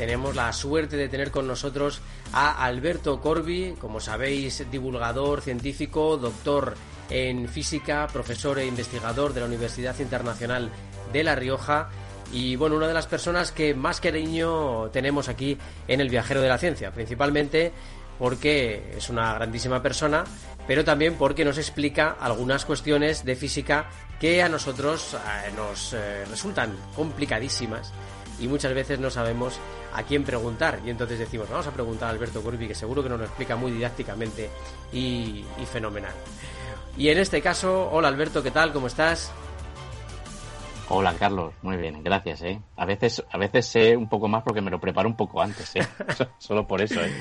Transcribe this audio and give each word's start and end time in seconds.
tenemos 0.00 0.34
la 0.34 0.50
suerte 0.54 0.96
de 0.96 1.10
tener 1.10 1.30
con 1.30 1.46
nosotros 1.46 2.00
a 2.32 2.64
Alberto 2.64 3.20
Corbi, 3.20 3.74
como 3.78 4.00
sabéis, 4.00 4.64
divulgador 4.70 5.42
científico, 5.42 6.16
doctor 6.16 6.74
en 7.10 7.46
física, 7.50 8.06
profesor 8.10 8.58
e 8.58 8.64
investigador 8.64 9.34
de 9.34 9.40
la 9.40 9.46
Universidad 9.46 9.98
Internacional 9.98 10.70
de 11.12 11.22
La 11.22 11.34
Rioja 11.34 11.90
y 12.32 12.56
bueno, 12.56 12.76
una 12.76 12.88
de 12.88 12.94
las 12.94 13.08
personas 13.08 13.52
que 13.52 13.74
más 13.74 14.00
cariño 14.00 14.88
tenemos 14.88 15.28
aquí 15.28 15.58
en 15.86 16.00
el 16.00 16.08
viajero 16.08 16.40
de 16.40 16.48
la 16.48 16.56
ciencia, 16.56 16.92
principalmente 16.92 17.70
porque 18.18 18.94
es 18.96 19.10
una 19.10 19.34
grandísima 19.34 19.82
persona, 19.82 20.24
pero 20.66 20.82
también 20.82 21.16
porque 21.16 21.44
nos 21.44 21.58
explica 21.58 22.16
algunas 22.18 22.64
cuestiones 22.64 23.26
de 23.26 23.36
física 23.36 23.90
que 24.18 24.42
a 24.42 24.48
nosotros 24.48 25.12
eh, 25.12 25.52
nos 25.54 25.92
eh, 25.92 26.24
resultan 26.24 26.74
complicadísimas 26.96 27.92
y 28.40 28.48
muchas 28.48 28.72
veces 28.72 28.98
no 28.98 29.10
sabemos 29.10 29.60
a 29.94 30.02
quién 30.02 30.24
preguntar. 30.24 30.80
Y 30.84 30.90
entonces 30.90 31.18
decimos, 31.18 31.48
vamos 31.48 31.66
a 31.66 31.72
preguntar 31.72 32.08
a 32.08 32.12
Alberto 32.12 32.42
Corbi, 32.42 32.68
que 32.68 32.74
seguro 32.74 33.02
que 33.02 33.08
nos 33.08 33.18
lo 33.18 33.24
explica 33.24 33.56
muy 33.56 33.72
didácticamente 33.72 34.50
y, 34.92 35.44
y 35.60 35.66
fenomenal. 35.66 36.12
Y 36.96 37.08
en 37.08 37.18
este 37.18 37.40
caso, 37.40 37.88
hola 37.90 38.08
Alberto, 38.08 38.42
¿qué 38.42 38.50
tal? 38.50 38.72
¿Cómo 38.72 38.86
estás? 38.86 39.32
Hola 40.92 41.14
Carlos, 41.16 41.54
muy 41.62 41.76
bien, 41.76 42.02
gracias. 42.02 42.42
¿eh? 42.42 42.60
A 42.76 42.84
veces, 42.84 43.24
a 43.30 43.38
veces 43.38 43.64
sé 43.64 43.96
un 43.96 44.08
poco 44.08 44.26
más 44.26 44.42
porque 44.42 44.60
me 44.60 44.72
lo 44.72 44.80
preparo 44.80 45.08
un 45.08 45.16
poco 45.16 45.40
antes, 45.40 45.76
¿eh? 45.76 45.86
solo 46.38 46.66
por 46.66 46.82
eso. 46.82 47.00
¿eh? 47.00 47.12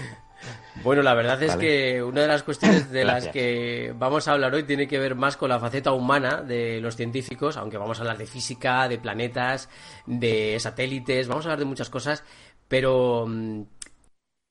Bueno, 0.84 1.04
la 1.04 1.14
verdad 1.14 1.42
es 1.44 1.56
que 1.58 2.02
una 2.02 2.22
de 2.22 2.28
las 2.28 2.44
cuestiones 2.44 2.90
de 2.90 3.04
las 3.04 3.28
que 3.28 3.94
vamos 3.96 4.28
a 4.28 4.32
hablar 4.32 4.54
hoy 4.56 4.64
tiene 4.64 4.88
que 4.88 4.98
ver 4.98 5.14
más 5.14 5.38
con 5.38 5.50
la 5.50 5.60
faceta 5.60 5.92
humana 5.92 6.42
de 6.42 6.80
los 6.82 6.96
científicos, 6.96 7.58
aunque 7.58 7.78
vamos 7.78 8.00
a 8.00 8.02
hablar 8.02 8.18
de 8.18 8.26
física, 8.26 8.88
de 8.88 8.98
planetas, 8.98 9.70
de 10.06 10.58
satélites, 10.60 11.28
vamos 11.28 11.46
a 11.46 11.50
hablar 11.50 11.60
de 11.60 11.66
muchas 11.66 11.90
cosas, 11.90 12.24
pero 12.70 13.26
mm, 13.28 13.64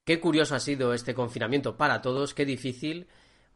qué 0.05 0.21
curioso 0.21 0.55
ha 0.55 0.61
sido 0.61 0.93
este 0.93 1.15
confinamiento 1.15 1.79
para 1.79 2.03
todos, 2.03 2.35
qué 2.35 2.45
difícil, 2.45 3.07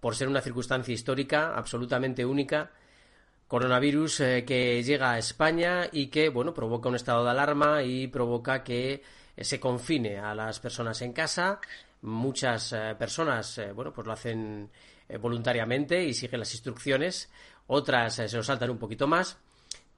por 0.01 0.17
ser 0.17 0.29
una 0.29 0.41
circunstancia 0.41 0.95
histórica 0.95 1.55
absolutamente 1.55 2.25
única 2.25 2.71
coronavirus 3.53 4.21
eh, 4.21 4.45
que 4.47 4.83
llega 4.83 5.13
a 5.13 5.19
España 5.19 5.87
y 5.93 6.07
que, 6.07 6.31
bueno, 6.31 6.55
provoca 6.55 6.89
un 6.89 6.95
estado 6.95 7.23
de 7.23 7.33
alarma 7.33 7.83
y 7.83 8.07
provoca 8.07 8.65
que 8.65 9.03
eh, 9.37 9.45
se 9.45 9.61
confine 9.61 10.19
a 10.19 10.35
las 10.35 10.59
personas 10.59 11.03
en 11.03 11.13
casa. 11.13 11.61
Muchas 12.01 12.73
eh, 12.73 12.97
personas, 12.99 13.61
bueno, 13.75 13.93
pues 13.93 14.07
lo 14.07 14.15
hacen 14.15 14.71
voluntariamente 15.21 16.03
y 16.03 16.15
siguen 16.15 16.41
las 16.41 16.55
instrucciones. 16.55 17.31
Otras 17.67 18.15
se 18.15 18.35
lo 18.35 18.43
saltan 18.43 18.71
un 18.71 18.79
poquito 18.79 19.07
más, 19.07 19.37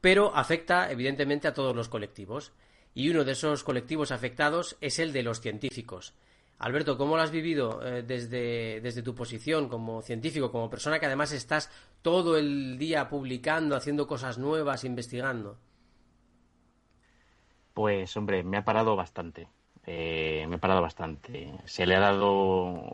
pero 0.01 0.35
afecta 0.35 0.91
evidentemente 0.91 1.47
a 1.47 1.55
todos 1.55 1.77
los 1.77 1.89
colectivos. 1.89 2.51
Y 2.95 3.11
uno 3.11 3.25
de 3.25 3.33
esos 3.33 3.65
colectivos 3.65 4.13
afectados 4.13 4.77
es 4.81 4.99
el 4.99 5.13
de 5.13 5.23
los 5.23 5.41
científicos. 5.41 6.15
Alberto, 6.59 6.97
¿cómo 6.97 7.17
lo 7.17 7.23
has 7.23 7.33
vivido 7.33 7.85
eh, 7.85 8.03
desde, 8.03 8.81
desde 8.81 9.03
tu 9.03 9.15
posición 9.15 9.69
como 9.69 10.03
científico, 10.03 10.53
como 10.53 10.71
persona 10.71 11.01
que 11.01 11.07
además 11.07 11.33
estás 11.33 11.71
todo 12.01 12.37
el 12.39 12.79
día 12.79 13.09
publicando, 13.09 13.75
haciendo 13.75 14.07
cosas 14.07 14.39
nuevas, 14.39 14.85
investigando? 14.85 15.59
Pues 17.75 18.17
hombre, 18.17 18.45
me 18.45 18.57
ha 18.57 18.65
parado 18.65 18.95
bastante. 18.95 19.49
Eh, 19.87 20.47
me 20.49 20.57
ha 20.57 20.59
parado 20.59 20.81
bastante. 20.81 21.53
Se 21.65 21.87
le 21.87 21.97
ha 21.97 22.01
dado 22.01 22.91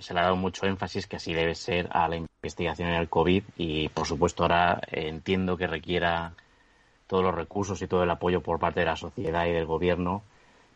se 0.00 0.14
le 0.14 0.20
ha 0.20 0.22
dado 0.22 0.36
mucho 0.36 0.66
énfasis 0.66 1.06
que 1.06 1.16
así 1.16 1.34
debe 1.34 1.54
ser 1.54 1.88
a 1.92 2.08
la 2.08 2.16
investigación 2.16 2.88
en 2.88 2.94
el 2.94 3.08
COVID 3.08 3.42
y 3.56 3.88
por 3.90 4.06
supuesto 4.06 4.44
ahora 4.44 4.80
entiendo 4.90 5.56
que 5.56 5.66
requiera 5.66 6.34
todos 7.12 7.24
los 7.24 7.34
recursos 7.34 7.82
y 7.82 7.86
todo 7.86 8.04
el 8.04 8.10
apoyo 8.10 8.40
por 8.40 8.58
parte 8.58 8.80
de 8.80 8.86
la 8.86 8.96
sociedad 8.96 9.44
y 9.44 9.52
del 9.52 9.66
gobierno, 9.66 10.22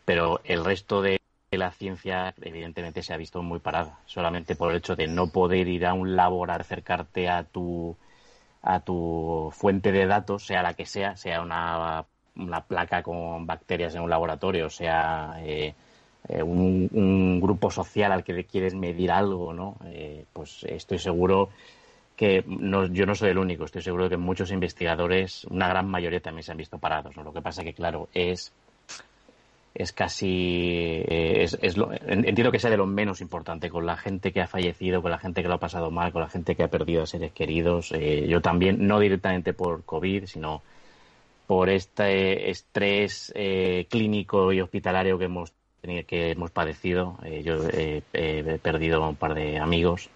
pero 0.05 0.39
el 0.43 0.63
resto 0.63 1.01
de 1.01 1.19
la 1.49 1.71
ciencia 1.71 2.35
evidentemente 2.39 3.01
se 3.01 3.11
ha 3.11 3.17
visto 3.17 3.41
muy 3.41 3.57
parada, 3.57 3.97
solamente 4.05 4.55
por 4.55 4.69
el 4.69 4.77
hecho 4.77 4.95
de 4.95 5.07
no 5.07 5.31
poder 5.31 5.67
ir 5.67 5.87
a 5.87 5.95
un 5.95 6.15
laboratorio, 6.15 6.61
acercarte 6.61 7.27
a 7.27 7.43
tu 7.43 7.97
a 8.61 8.81
tu 8.81 9.49
fuente 9.51 9.91
de 9.91 10.05
datos, 10.05 10.45
sea 10.45 10.61
la 10.61 10.75
que 10.75 10.85
sea, 10.85 11.17
sea 11.17 11.41
una, 11.41 12.05
una 12.35 12.61
placa 12.61 13.01
con 13.01 13.47
bacterias 13.47 13.95
en 13.95 14.03
un 14.03 14.09
laboratorio, 14.11 14.69
sea 14.69 15.37
eh, 15.39 15.73
eh, 16.27 16.43
un, 16.43 17.41
grupo 17.41 17.71
social 17.71 18.11
al 18.11 18.23
que 18.23 18.43
quieres 18.43 18.75
medir 18.75 19.09
algo, 19.11 19.53
¿no? 19.53 19.77
Eh, 19.85 20.25
pues 20.33 20.63
estoy 20.65 20.99
seguro 20.99 21.49
que 22.17 22.43
no, 22.47 22.87
yo 22.87 23.05
no 23.05 23.13
soy 23.13 23.29
el 23.29 23.37
único, 23.37 23.63
estoy 23.63 23.83
seguro 23.83 24.09
que 24.09 24.17
muchos 24.17 24.51
investigadores, 24.51 25.45
una 25.45 25.69
gran 25.69 25.87
mayoría 25.87 26.19
también 26.19 26.43
se 26.43 26.51
han 26.51 26.57
visto 26.57 26.79
parados, 26.79 27.15
¿no? 27.15 27.23
Lo 27.23 27.31
que 27.31 27.43
pasa 27.43 27.63
que, 27.63 27.73
claro, 27.73 28.09
es 28.11 28.51
es 29.75 29.91
casi 29.91 31.03
eh, 31.07 31.43
es, 31.43 31.55
entiendo 32.07 32.51
que 32.51 32.57
sea 32.57 32.71
de 32.71 32.77
lo 32.77 32.87
menos 32.87 33.21
importante 33.21 33.69
con 33.69 33.85
la 33.85 33.95
gente 33.95 34.31
que 34.31 34.41
ha 34.41 34.47
fallecido 34.47 35.03
con 35.03 35.11
la 35.11 35.19
gente 35.19 35.43
que 35.43 35.47
lo 35.47 35.53
ha 35.53 35.59
pasado 35.59 35.91
mal 35.91 36.11
con 36.11 36.23
la 36.23 36.29
gente 36.29 36.55
que 36.55 36.63
ha 36.63 36.67
perdido 36.67 37.03
a 37.03 37.05
seres 37.05 37.31
queridos 37.31 37.91
eh, 37.91 38.25
yo 38.27 38.41
también 38.41 38.87
no 38.87 38.99
directamente 38.99 39.53
por 39.53 39.83
covid 39.83 40.25
sino 40.25 40.63
por 41.45 41.69
este 41.69 42.49
estrés 42.49 43.31
eh, 43.35 43.85
clínico 43.87 44.51
y 44.51 44.61
hospitalario 44.61 45.19
que 45.19 45.25
hemos 45.25 45.53
que 46.07 46.31
hemos 46.31 46.49
padecido 46.49 47.19
yo 47.43 47.59
he 47.69 48.59
perdido 48.63 49.07
un 49.07 49.15
par 49.15 49.35
de 49.35 49.59
amigos 49.59 50.09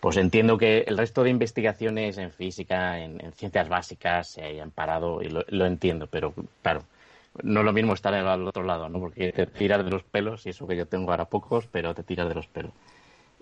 pues 0.00 0.16
entiendo 0.16 0.58
que 0.58 0.84
el 0.86 0.96
resto 0.96 1.22
de 1.22 1.30
investigaciones 1.30 2.18
en 2.18 2.30
física 2.30 2.98
en, 2.98 3.32
ciencias 3.32 3.68
básicas 3.68 4.28
se 4.28 4.42
hayan 4.42 4.70
parado 4.70 5.22
y 5.22 5.28
lo 5.28 5.66
entiendo 5.66 6.06
pero 6.06 6.34
claro 6.62 6.84
no 7.42 7.60
es 7.60 7.66
lo 7.66 7.72
mismo 7.72 7.94
estar 7.94 8.14
al 8.14 8.46
otro 8.46 8.62
lado, 8.62 8.88
¿no? 8.88 9.00
Porque 9.00 9.32
te 9.32 9.46
tiras 9.46 9.84
de 9.84 9.90
los 9.90 10.02
pelos, 10.02 10.46
y 10.46 10.50
eso 10.50 10.66
que 10.66 10.76
yo 10.76 10.86
tengo 10.86 11.10
ahora 11.10 11.26
pocos, 11.26 11.66
pero 11.66 11.94
te 11.94 12.02
tiras 12.02 12.28
de 12.28 12.34
los 12.34 12.46
pelos. 12.46 12.72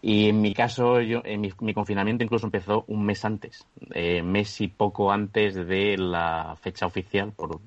Y 0.02 0.28
en 0.28 0.40
mi 0.40 0.52
caso, 0.52 1.00
yo, 1.00 1.22
en 1.24 1.40
mi, 1.40 1.74
confinamiento 1.74 2.22
incluso 2.22 2.46
empezó 2.46 2.84
un 2.88 3.04
mes 3.04 3.24
antes, 3.24 3.66
eh, 3.94 4.22
mes 4.22 4.60
y 4.60 4.68
poco 4.68 5.10
antes 5.10 5.54
de 5.54 5.96
la 5.96 6.56
fecha 6.60 6.86
oficial 6.86 7.32
por 7.32 7.60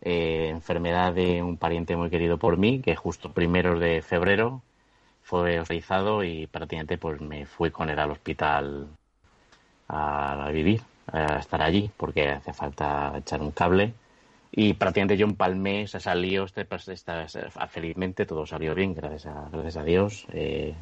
eh, 0.00 0.48
enfermedad 0.48 1.12
de 1.12 1.42
un 1.42 1.56
pariente 1.58 1.96
muy 1.96 2.08
querido 2.08 2.38
por 2.38 2.56
mí, 2.56 2.80
que 2.80 2.96
justo 2.96 3.32
primero 3.32 3.78
de 3.78 4.00
febrero 4.02 4.62
fue 5.28 5.60
hospitalizado 5.60 6.24
y 6.24 6.46
prácticamente 6.46 6.96
pues 6.96 7.20
me 7.20 7.44
fui 7.44 7.70
con 7.70 7.90
él 7.90 7.98
al 7.98 8.10
hospital 8.10 8.88
a 9.88 10.48
vivir, 10.50 10.80
a 11.12 11.38
estar 11.38 11.60
allí, 11.60 11.90
porque 11.96 12.28
hace 12.30 12.54
falta 12.54 13.12
echar 13.18 13.42
un 13.42 13.50
cable 13.50 13.92
y 14.50 14.72
prácticamente 14.72 15.18
yo 15.18 15.26
empalmé, 15.26 15.86
se 15.86 16.00
salió, 16.00 16.44
este, 16.44 16.66
felizmente 17.68 18.24
todo 18.24 18.46
salió 18.46 18.74
bien, 18.74 18.94
gracias 18.94 19.26
a, 19.26 19.50
gracias 19.52 19.76
a 19.76 19.84
Dios. 19.84 20.26
Eh, 20.32 20.74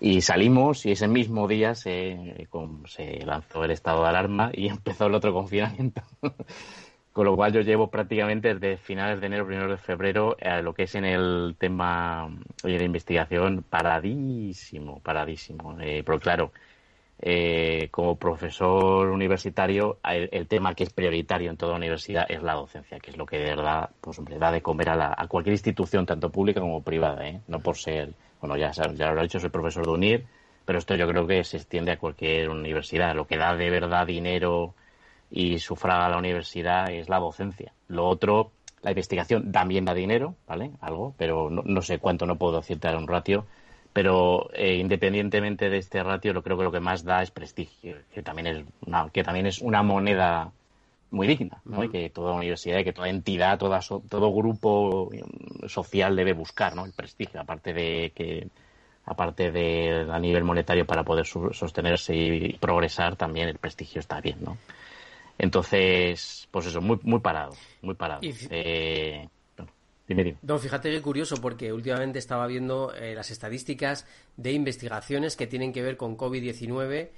y 0.00 0.20
salimos 0.20 0.84
y 0.84 0.92
ese 0.92 1.08
mismo 1.08 1.48
día 1.48 1.74
se, 1.74 2.46
se 2.86 3.24
lanzó 3.24 3.64
el 3.64 3.70
estado 3.70 4.02
de 4.02 4.08
alarma 4.10 4.50
y 4.52 4.68
empezó 4.76 5.06
el 5.06 5.14
otro 5.14 5.32
confinamiento. 5.32 6.02
Con 7.12 7.26
lo 7.26 7.36
cual 7.36 7.52
yo 7.52 7.60
llevo 7.60 7.88
prácticamente 7.88 8.54
desde 8.54 8.78
finales 8.78 9.20
de 9.20 9.26
enero, 9.26 9.46
primero 9.46 9.70
de 9.70 9.76
febrero, 9.76 10.36
a 10.42 10.62
lo 10.62 10.72
que 10.72 10.84
es 10.84 10.94
en 10.94 11.04
el 11.04 11.56
tema 11.58 12.30
de 12.62 12.84
investigación, 12.84 13.64
paradísimo, 13.68 15.00
paradísimo. 15.00 15.76
Eh, 15.80 16.02
pero 16.06 16.18
claro, 16.18 16.52
eh, 17.20 17.88
como 17.90 18.16
profesor 18.16 19.08
universitario, 19.10 19.98
el, 20.04 20.48
tema 20.48 20.74
que 20.74 20.84
es 20.84 20.90
prioritario 20.90 21.50
en 21.50 21.56
toda 21.56 21.76
universidad 21.76 22.26
es 22.28 22.42
la 22.42 22.54
docencia, 22.54 22.98
que 22.98 23.10
es 23.10 23.16
lo 23.16 23.26
que 23.26 23.38
de 23.38 23.44
verdad 23.44 23.90
pues, 24.00 24.18
hombre, 24.18 24.38
da 24.38 24.50
de 24.50 24.62
comer 24.62 24.88
a, 24.90 25.14
a 25.16 25.28
cualquier 25.28 25.52
institución, 25.52 26.06
tanto 26.06 26.30
pública 26.30 26.60
como 26.60 26.82
privada, 26.82 27.28
¿eh? 27.28 27.40
no 27.46 27.60
por 27.60 27.76
ser, 27.76 28.14
bueno, 28.40 28.56
ya, 28.56 28.72
ya 28.72 29.12
lo 29.12 29.20
he 29.20 29.22
dicho, 29.22 29.38
soy 29.38 29.50
profesor 29.50 29.84
de 29.86 29.92
UNIR, 29.92 30.26
pero 30.64 30.78
esto 30.78 30.96
yo 30.96 31.06
creo 31.06 31.26
que 31.26 31.44
se 31.44 31.58
extiende 31.58 31.92
a 31.92 31.98
cualquier 31.98 32.50
universidad. 32.50 33.14
Lo 33.14 33.26
que 33.26 33.36
da 33.36 33.54
de 33.54 33.70
verdad 33.70 34.06
dinero 34.06 34.74
y 35.32 35.58
sufraga 35.58 36.08
la 36.08 36.18
universidad 36.18 36.92
es 36.92 37.08
la 37.08 37.18
docencia. 37.18 37.72
Lo 37.88 38.06
otro, 38.06 38.52
la 38.82 38.90
investigación 38.90 39.50
también 39.50 39.84
da 39.84 39.94
dinero, 39.94 40.36
¿vale? 40.46 40.70
Algo, 40.80 41.14
pero 41.16 41.50
no, 41.50 41.62
no 41.64 41.82
sé 41.82 41.98
cuánto, 41.98 42.26
no 42.26 42.36
puedo 42.36 42.58
decirte 42.58 42.94
un 42.94 43.08
ratio 43.08 43.46
pero 43.92 44.50
eh, 44.54 44.76
independientemente 44.76 45.68
de 45.68 45.78
este 45.78 46.02
ratio, 46.02 46.32
lo 46.32 46.42
creo 46.42 46.56
que 46.56 46.64
lo 46.64 46.72
que 46.72 46.80
más 46.80 47.04
da 47.04 47.22
es 47.22 47.30
prestigio, 47.30 47.96
que 48.12 48.22
también 48.22 48.46
es 48.46 48.64
una, 48.86 49.08
que 49.10 49.22
también 49.22 49.46
es 49.46 49.60
una 49.60 49.82
moneda 49.82 50.50
muy 51.10 51.26
digna, 51.26 51.60
¿no? 51.66 51.84
Y 51.84 51.90
que 51.90 52.08
toda 52.08 52.32
universidad, 52.32 52.82
que 52.84 52.94
toda 52.94 53.10
entidad, 53.10 53.58
toda 53.58 53.80
todo 54.08 54.32
grupo 54.32 55.10
social 55.66 56.16
debe 56.16 56.32
buscar, 56.32 56.74
¿no? 56.74 56.86
El 56.86 56.92
prestigio, 56.92 57.40
aparte 57.40 57.74
de 57.74 58.12
que 58.14 58.48
aparte 59.04 59.50
de 59.50 60.06
a 60.10 60.18
nivel 60.18 60.44
monetario 60.44 60.86
para 60.86 61.02
poder 61.02 61.26
sostenerse 61.26 62.14
y, 62.14 62.52
progresar, 62.54 63.16
también 63.16 63.48
el 63.48 63.58
prestigio 63.58 64.00
está 64.00 64.20
bien, 64.22 64.38
¿no? 64.42 64.56
Entonces, 65.38 66.48
pues 66.50 66.66
eso, 66.66 66.80
muy, 66.80 66.98
muy 67.02 67.20
parado, 67.20 67.54
muy 67.80 67.94
parado. 67.94 68.20
Eh, 68.22 69.28
no, 70.42 70.58
fíjate 70.58 70.90
que 70.90 71.00
curioso 71.00 71.36
porque 71.40 71.72
últimamente 71.72 72.18
estaba 72.18 72.46
viendo 72.46 72.92
eh, 72.94 73.14
las 73.14 73.30
estadísticas 73.30 74.06
de 74.36 74.52
investigaciones 74.52 75.36
que 75.36 75.46
tienen 75.46 75.72
que 75.72 75.82
ver 75.82 75.96
con 75.96 76.16
COVID-19 76.16 77.10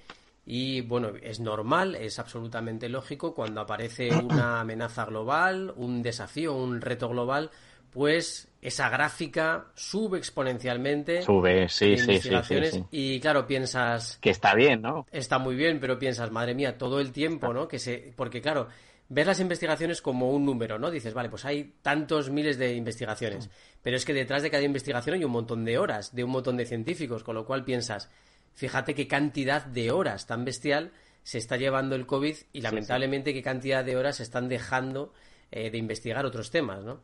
y 0.47 0.83
bueno, 0.83 1.13
es 1.23 1.41
normal, 1.41 1.95
es 1.95 2.19
absolutamente 2.19 2.89
lógico 2.89 3.35
cuando 3.35 3.63
aparece 3.63 4.15
una 4.15 4.61
amenaza 4.61 5.07
global, 5.07 5.73
un 5.77 6.03
desafío, 6.03 6.55
un 6.55 6.81
reto 6.81 7.09
global, 7.09 7.51
pues 7.95 8.49
esa 8.61 8.89
gráfica 8.89 9.67
sube 9.75 10.19
exponencialmente. 10.19 11.23
Sube, 11.23 11.69
sí, 11.69 11.97
sí, 11.97 12.19
sí, 12.19 12.31
sí, 12.43 12.85
Y 12.91 13.21
claro, 13.21 13.47
piensas... 13.47 14.19
Que 14.21 14.31
está 14.31 14.55
bien, 14.55 14.83
¿no? 14.83 15.07
Está 15.13 15.39
muy 15.39 15.55
bien, 15.55 15.79
pero 15.81 15.99
piensas, 15.99 16.31
madre 16.31 16.55
mía, 16.55 16.77
todo 16.77 17.01
el 17.01 17.13
tiempo, 17.13 17.55
¿no? 17.55 17.69
Que 17.69 17.79
se... 17.79 18.13
Porque 18.17 18.41
claro, 18.43 18.69
ves 19.09 19.27
las 19.27 19.39
investigaciones 19.39 20.03
como 20.03 20.31
un 20.31 20.45
número, 20.45 20.79
¿no? 20.79 20.91
Dices, 20.91 21.15
vale, 21.15 21.29
pues 21.29 21.45
hay 21.45 21.75
tantos 21.83 22.31
miles 22.31 22.59
de 22.59 22.75
investigaciones, 22.75 23.49
pero 23.81 23.97
es 23.97 24.05
que 24.05 24.13
detrás 24.13 24.43
de 24.43 24.51
cada 24.51 24.65
investigación 24.65 25.15
hay 25.15 25.25
un 25.25 25.31
montón 25.31 25.65
de 25.65 25.79
horas, 25.79 26.15
de 26.15 26.25
un 26.25 26.31
montón 26.31 26.57
de 26.57 26.67
científicos, 26.67 27.23
con 27.23 27.37
lo 27.37 27.47
cual 27.47 27.65
piensas, 27.65 28.11
fíjate 28.55 28.95
qué 28.95 29.07
cantidad 29.07 29.65
de 29.65 29.93
horas 29.93 30.27
tan 30.27 30.45
bestial 30.45 30.91
se 31.23 31.39
está 31.39 31.57
llevando 31.57 31.95
el 31.95 32.07
COVID 32.07 32.37
y 32.53 32.61
lamentablemente 32.61 33.33
qué 33.33 33.43
cantidad 33.43 33.85
de 33.85 33.97
horas 33.97 34.17
se 34.17 34.25
están 34.25 34.49
dejando 34.49 35.13
eh, 35.51 35.71
de 35.71 35.79
investigar 35.79 36.27
otros 36.27 36.51
temas, 36.51 36.83
¿no? 36.83 37.01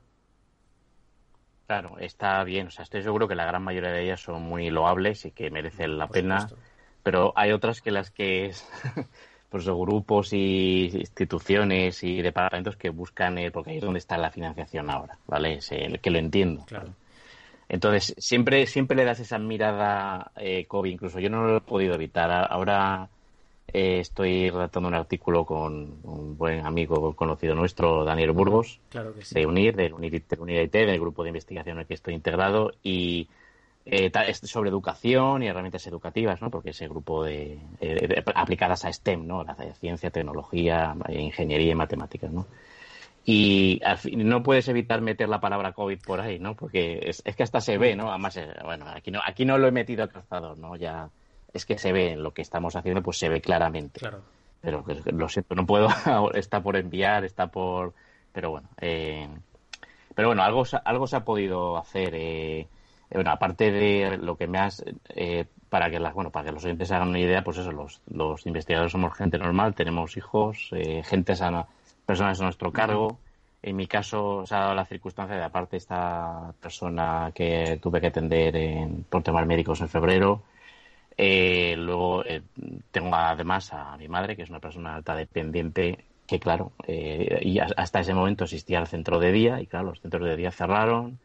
Claro, 1.71 1.99
está 2.01 2.43
bien, 2.43 2.67
o 2.67 2.71
sea, 2.73 2.83
estoy 2.83 3.05
seguro 3.05 3.29
que 3.29 3.37
la 3.37 3.45
gran 3.45 3.63
mayoría 3.63 3.93
de 3.93 4.03
ellas 4.03 4.21
son 4.21 4.43
muy 4.43 4.71
loables 4.71 5.25
y 5.25 5.31
que 5.31 5.53
merecen 5.53 5.99
la 5.99 6.09
pena, 6.09 6.49
pero 7.05 7.33
hay 7.37 7.53
otras 7.53 7.81
que 7.81 7.93
las 7.93 8.11
que 8.11 8.51
pues 9.51 9.67
grupos 9.67 10.33
y 10.33 10.91
instituciones 10.93 12.03
y 12.03 12.23
departamentos 12.23 12.77
que 12.77 12.91
buscan, 12.91 13.39
eh, 13.39 13.53
porque 13.53 13.71
ahí 13.71 13.77
es 13.77 13.85
donde 13.85 14.01
está 14.01 14.19
la 14.19 14.33
financiación 14.33 14.91
ahora, 14.91 15.17
¿vale? 15.29 15.59
Es 15.59 15.71
el 15.71 16.01
que 16.01 16.11
lo 16.11 16.19
entiendo. 16.19 16.65
Claro. 16.67 16.93
Entonces, 17.69 18.17
siempre, 18.19 18.67
siempre 18.67 18.97
le 18.97 19.05
das 19.05 19.21
esa 19.21 19.39
mirada 19.39 20.33
eh, 20.39 20.67
COVID, 20.67 20.91
incluso 20.91 21.21
yo 21.21 21.31
no 21.31 21.45
lo 21.45 21.59
he 21.59 21.61
podido 21.61 21.95
evitar. 21.95 22.49
Ahora 22.51 23.09
eh, 23.73 24.01
estoy 24.01 24.51
redactando 24.51 24.89
un 24.89 24.95
artículo 24.95 25.45
con 25.45 25.99
un 26.03 26.37
buen 26.37 26.65
amigo 26.67 27.15
conocido 27.15 27.55
nuestro, 27.55 28.05
Daniel 28.05 28.33
Burgos, 28.33 28.81
de 29.33 29.47
UNIR, 29.47 29.77
del 29.77 29.95
UNIR, 29.95 30.23
UNIR 30.39 30.63
IT, 30.65 30.73
del 30.73 31.01
grupo 31.01 31.23
de 31.23 31.31
investigación 31.31 31.77
en 31.77 31.81
el 31.81 31.87
que 31.87 31.95
estoy 31.95 32.15
integrado, 32.15 32.73
y 32.83 33.29
eh, 33.87 34.11
sobre 34.43 34.71
educación 34.71 35.43
y 35.43 35.49
herramientas 35.49 35.87
educativas, 35.87 36.41
¿no? 36.41 36.51
Porque 36.51 36.71
ese 36.71 36.87
grupo 36.89 37.25
de, 37.25 37.59
eh, 37.81 38.23
aplicadas 38.35 38.85
a 38.85 38.93
STEM, 38.93 39.27
¿no? 39.27 39.43
La 39.43 39.57
ciencia, 39.75 40.11
tecnología, 40.11 40.95
ingeniería 41.09 41.73
y 41.73 41.75
matemáticas, 41.75 42.31
¿no? 42.31 42.47
Y 43.25 43.81
al 43.85 43.99
fin, 43.99 44.29
no 44.29 44.43
puedes 44.43 44.69
evitar 44.69 45.01
meter 45.03 45.29
la 45.29 45.41
palabra 45.41 45.73
COVID 45.73 46.01
por 46.07 46.21
ahí, 46.21 46.39
¿no? 46.39 46.57
Porque 46.57 47.01
es, 47.05 47.23
que 47.23 47.43
hasta 47.43 47.61
se 47.61 47.79
ve, 47.79 47.95
¿no? 47.95 48.11
Además, 48.11 48.37
eh, 48.37 48.49
bueno, 48.65 48.87
aquí 48.89 49.11
no, 49.11 49.21
aquí 49.25 49.45
no 49.45 49.59
lo 49.59 49.69
he 49.69 49.73
metido 49.73 50.03
al 50.03 50.11
calzador, 50.11 50.57
¿no? 50.57 50.77
Ya 50.77 51.11
es 51.53 51.67
que 51.67 51.79
se 51.79 51.93
ve 51.93 52.13
en 52.13 52.23
lo 52.23 52.33
que 52.33 52.43
estamos 52.43 52.77
haciendo, 52.77 53.03
pues 53.03 53.19
se 53.19 53.29
ve 53.29 53.41
claramente. 53.41 54.01
Claro. 54.01 54.23
Pero 54.61 54.85
lo 55.13 55.29
siento, 55.29 55.55
no 55.55 55.67
puedo, 55.67 55.89
está 56.35 56.63
por 56.63 56.77
enviar, 56.77 57.25
está 57.25 57.47
por, 57.47 57.95
pero 58.33 58.51
bueno, 58.51 58.69
pero 58.79 60.29
bueno, 60.29 60.43
algo, 60.43 60.65
algo 60.85 61.07
se 61.07 61.17
ha 61.17 61.25
podido 61.25 61.79
hacer. 61.79 62.15
Eh, 62.15 62.69
eh, 63.11 63.15
bueno, 63.15 63.31
aparte 63.33 63.73
de 63.73 64.19
lo 64.19 64.37
que 64.37 64.47
me 64.47 64.59
has 64.59 64.85
eh, 65.09 65.45
para 65.69 65.91
que 65.91 65.99
las 65.99 66.15
bueno 66.15 66.31
para 66.31 66.47
que 66.47 66.53
los 66.53 66.65
oyentes 66.65 66.91
hagan 66.93 67.09
una 67.09 67.19
idea 67.19 67.43
pues 67.43 67.59
eso 67.59 67.73
los, 67.73 68.01
los 68.09 68.47
investigadores 68.47 68.93
somos 68.93 69.15
gente 69.15 69.39
normal 69.39 69.75
tenemos 69.75 70.17
hijos 70.17 70.69
eh, 70.73 71.03
gente 71.05 71.35
sana 71.35 71.67
personas 72.07 72.41
a 72.41 72.45
nuestro 72.45 72.73
cargo 72.73 73.19
en 73.63 73.77
mi 73.77 73.87
caso 73.87 74.47
se 74.47 74.55
ha 74.55 74.61
dado 74.61 74.75
la 74.75 74.87
circunstancia 74.87 75.37
de 75.37 75.45
aparte 75.45 75.77
esta 75.77 76.55
persona 76.61 77.33
que 77.35 77.79
tuve 77.83 78.01
que 78.01 78.07
atender 78.07 78.57
en, 78.57 79.05
por 79.05 79.23
temas 79.23 79.47
médicos 79.47 79.81
en 79.81 79.89
febrero 79.89 80.43
luego 81.77 82.25
tengo 82.91 83.15
además 83.15 83.73
a 83.73 83.97
mi 83.97 84.09
madre 84.09 84.37
que 84.37 84.43
es 84.43 84.51
una 84.51 84.61
persona 84.61 84.95
alta 84.95 85.15
dependiente 85.15 86.05
que 86.27 86.39
claro 86.41 86.73
y 86.87 87.59
hasta 87.59 88.01
ese 88.01 88.15
momento 88.15 88.45
existía 88.45 88.79
el 88.79 88.87
centro 88.87 89.19
de 89.19 89.33
día 89.33 89.61
y 89.61 89.67
claro 89.67 89.87
los 89.87 90.01
centros 90.01 90.25
de 90.25 90.37
día 90.37 90.51
cerraron 90.51 91.19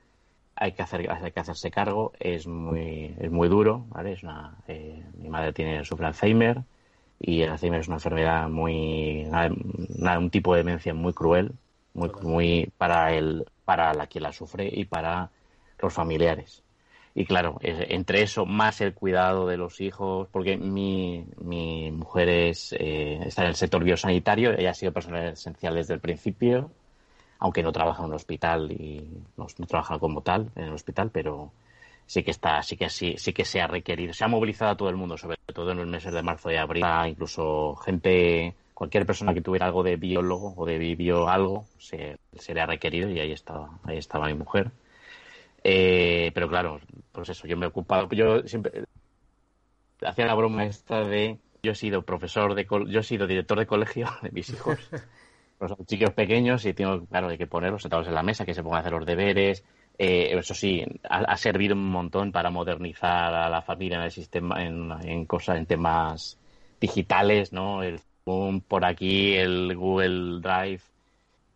hay 0.56 0.71
que 0.71 0.81
hacer 0.81 1.09
hay 1.12 1.31
que 1.31 1.39
hacerse 1.39 1.69
cargo 1.69 2.13
es 2.19 2.47
muy 2.47 3.13
es 3.19 3.31
muy 3.31 3.50
duro 3.50 3.86
vale 3.89 4.13
es 4.13 4.24
una 4.24 4.56
eh, 4.68 5.03
mi 5.18 5.30
madre 5.30 5.53
tiene 5.53 5.83
sufre 5.83 6.07
Alzheimer 6.07 6.63
y 7.19 7.42
el 7.42 7.50
Alzheimer 7.50 7.81
es 7.81 7.88
una 7.88 7.97
enfermedad 7.97 8.50
muy 8.50 9.25
un 9.25 10.30
tipo 10.30 10.53
de 10.53 10.59
demencia 10.59 10.94
muy 10.94 11.13
cruel 11.13 11.51
muy 11.94 12.09
muy 12.21 12.71
para 12.77 13.13
el 13.13 13.45
para 13.65 13.94
la 13.94 14.07
que 14.07 14.21
la 14.21 14.31
sufre 14.31 14.69
y 14.71 14.86
para 14.86 15.30
los 15.80 15.94
familiares 15.94 16.63
y 17.16 17.26
claro 17.26 17.58
entre 17.62 18.22
eso 18.22 18.46
más 18.46 18.82
el 18.82 18.94
cuidado 18.94 19.48
de 19.48 19.58
los 19.58 19.80
hijos 19.82 20.28
porque 20.32 20.58
mi, 20.58 21.26
mi 21.42 21.90
mujer 21.92 22.30
es 22.30 22.74
eh, 22.78 23.20
está 23.26 23.44
en 23.44 23.48
el 23.50 23.56
sector 23.56 23.84
biosanitario 23.84 24.52
ella 24.52 24.72
ha 24.72 24.74
sido 24.74 24.92
personal 24.92 25.30
esencial 25.30 25.76
desde 25.76 25.94
el 25.94 26.02
principio 26.02 26.70
aunque 27.40 27.64
no 27.64 27.72
trabaja 27.72 28.02
en 28.02 28.10
un 28.10 28.16
hospital 28.16 28.72
y 28.72 29.08
no, 29.38 29.46
trabaja 29.68 30.00
como 30.00 30.22
tal 30.22 30.52
en 30.56 30.66
el 30.66 30.74
hospital, 30.74 31.12
pero 31.12 31.52
sí 32.06 32.24
que 32.24 32.32
está, 32.32 32.62
sí 32.64 32.78
que 32.78 32.90
sí, 32.90 33.16
sí 33.18 33.34
que 33.34 33.46
se 33.46 33.62
ha 33.62 33.68
requerido, 33.68 34.14
se 34.14 34.24
ha 34.24 34.28
movilizado 34.28 34.72
a 34.72 34.78
todo 34.78 34.90
el 34.90 34.96
mundo, 34.96 35.18
sobre 35.18 35.38
todo 35.54 35.72
en 35.72 35.78
los 35.78 35.88
meses 35.88 36.14
de 36.14 36.24
marzo 36.24 36.52
y 36.52 36.56
abril, 36.56 36.86
incluso 37.08 37.76
gente, 37.78 38.56
cualquier 38.74 39.06
persona 39.06 39.34
que 39.34 39.42
tuviera 39.42 39.66
algo 39.66 39.84
de 39.84 39.96
biólogo 39.96 40.54
o 40.56 40.66
de 40.66 40.96
bio 40.96 41.28
algo, 41.28 41.66
se, 41.78 42.18
le 42.54 42.62
ha 42.62 42.66
requerido 42.66 43.10
y 43.10 43.20
ahí 43.20 43.32
estaba, 43.32 43.80
ahí 43.84 43.98
estaba 43.98 44.28
mi 44.28 44.36
mujer. 44.36 44.72
Eh, 45.68 46.32
pero 46.36 46.48
claro, 46.48 46.80
pues 47.12 47.30
eso, 47.30 47.48
yo 47.48 47.58
me 47.58 47.66
he 47.66 47.70
ocupado, 47.70 48.08
yo 48.12 48.44
siempre 48.48 48.84
hacía 50.06 50.28
la 50.28 50.36
broma 50.36 50.66
esta 50.66 51.00
de 51.00 51.40
yo 51.64 51.72
he 51.72 51.76
sido 51.76 52.04
profesor 52.04 52.54
de 52.54 52.68
yo 52.88 53.00
he 53.00 53.04
sido 53.04 53.26
director 53.26 53.58
de 53.58 53.66
colegio 53.66 54.08
de 54.22 54.30
mis 54.30 54.48
hijos 54.52 54.78
los 55.60 55.76
chicos 55.88 56.12
pequeños 56.12 56.66
y 56.66 56.74
tengo, 56.74 57.06
claro, 57.06 57.30
hay 57.30 57.38
que 57.38 57.48
ponerlos 57.48 57.82
sentados 57.82 58.08
en 58.08 58.14
la 58.14 58.22
mesa, 58.22 58.46
que 58.46 58.54
se 58.54 58.62
pongan 58.62 58.78
a 58.78 58.82
hacer 58.82 58.94
los 58.94 59.06
deberes. 59.06 59.64
Eh, 59.98 60.38
eso 60.38 60.54
sí, 60.54 60.84
ha, 61.10 61.38
servido 61.38 61.74
un 61.74 61.90
montón 61.90 62.32
para 62.32 62.50
modernizar 62.50 63.34
a 63.34 63.50
la 63.50 63.62
familia 63.62 63.98
en 63.98 64.04
el 64.04 64.12
sistema, 64.12 64.64
en, 64.64 65.26
cosas, 65.26 65.57
en 65.57 65.66
temas 65.66 66.38
digitales, 66.80 67.54
¿no? 67.54 67.81
El 67.81 68.00
Zoom 68.26 68.62
por 68.62 68.86
aquí, 68.86 69.36
el 69.36 69.76
Google 69.76 70.42
Drive. 70.42 70.81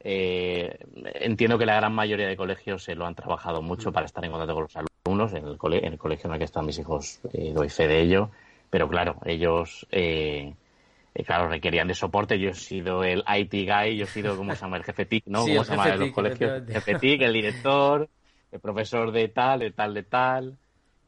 Eh, 0.02 0.80
entiendo 1.16 1.58
que 1.58 1.66
la 1.66 1.76
gran 1.76 1.94
mayoría 1.94 2.28
de 2.28 2.38
colegios 2.38 2.84
se 2.84 2.96
lo 2.96 3.06
han 3.06 3.16
trabajado 3.16 3.62
mucho 3.62 3.92
para 3.92 4.06
estar 4.06 4.24
en 4.24 4.32
contacto 4.32 4.54
con 4.54 4.64
los 4.64 4.76
alumnos. 4.76 5.34
En 5.34 5.46
el, 5.46 5.84
en 5.84 5.94
el 5.94 5.98
colegio 5.98 6.28
en 6.28 6.34
el 6.34 6.40
que 6.40 6.46
están 6.46 6.66
mis 6.66 6.80
hijos 6.80 7.20
eh, 7.34 7.52
doy 7.54 7.70
fe 7.70 7.88
de 7.88 8.02
ello. 8.02 8.32
Pero 8.70 8.88
claro, 8.88 9.18
ellos 9.26 9.88
y 11.16 11.24
claro, 11.24 11.50
requerían 11.50 11.88
de 11.88 11.96
soporte. 11.96 12.40
Yo 12.40 12.50
he 12.50 12.54
sido 12.54 13.04
el 13.04 13.24
IT 13.28 13.52
guy, 13.52 13.98
yo 13.98 14.06
he 14.06 14.08
sido, 14.08 14.38
¿cómo 14.38 14.56
se 14.56 14.62
llama? 14.62 14.78
El 14.78 14.84
jefe 14.84 15.06
TIC, 15.06 15.26
¿no? 15.28 15.42
¿Cómo 15.42 15.64
se 15.64 15.72
llama 15.72 15.90
en 15.90 16.00
los 16.00 16.12
colegios? 16.12 16.52
El 16.62 16.74
jefe 16.74 16.96
TIC, 16.96 17.22
el 17.22 17.34
director, 17.34 18.10
el 18.52 18.60
profesor 18.60 19.12
de 19.12 19.28
tal, 19.28 19.60
de 19.60 19.72
tal, 19.72 19.94
de 19.94 20.04
tal. 20.04 20.58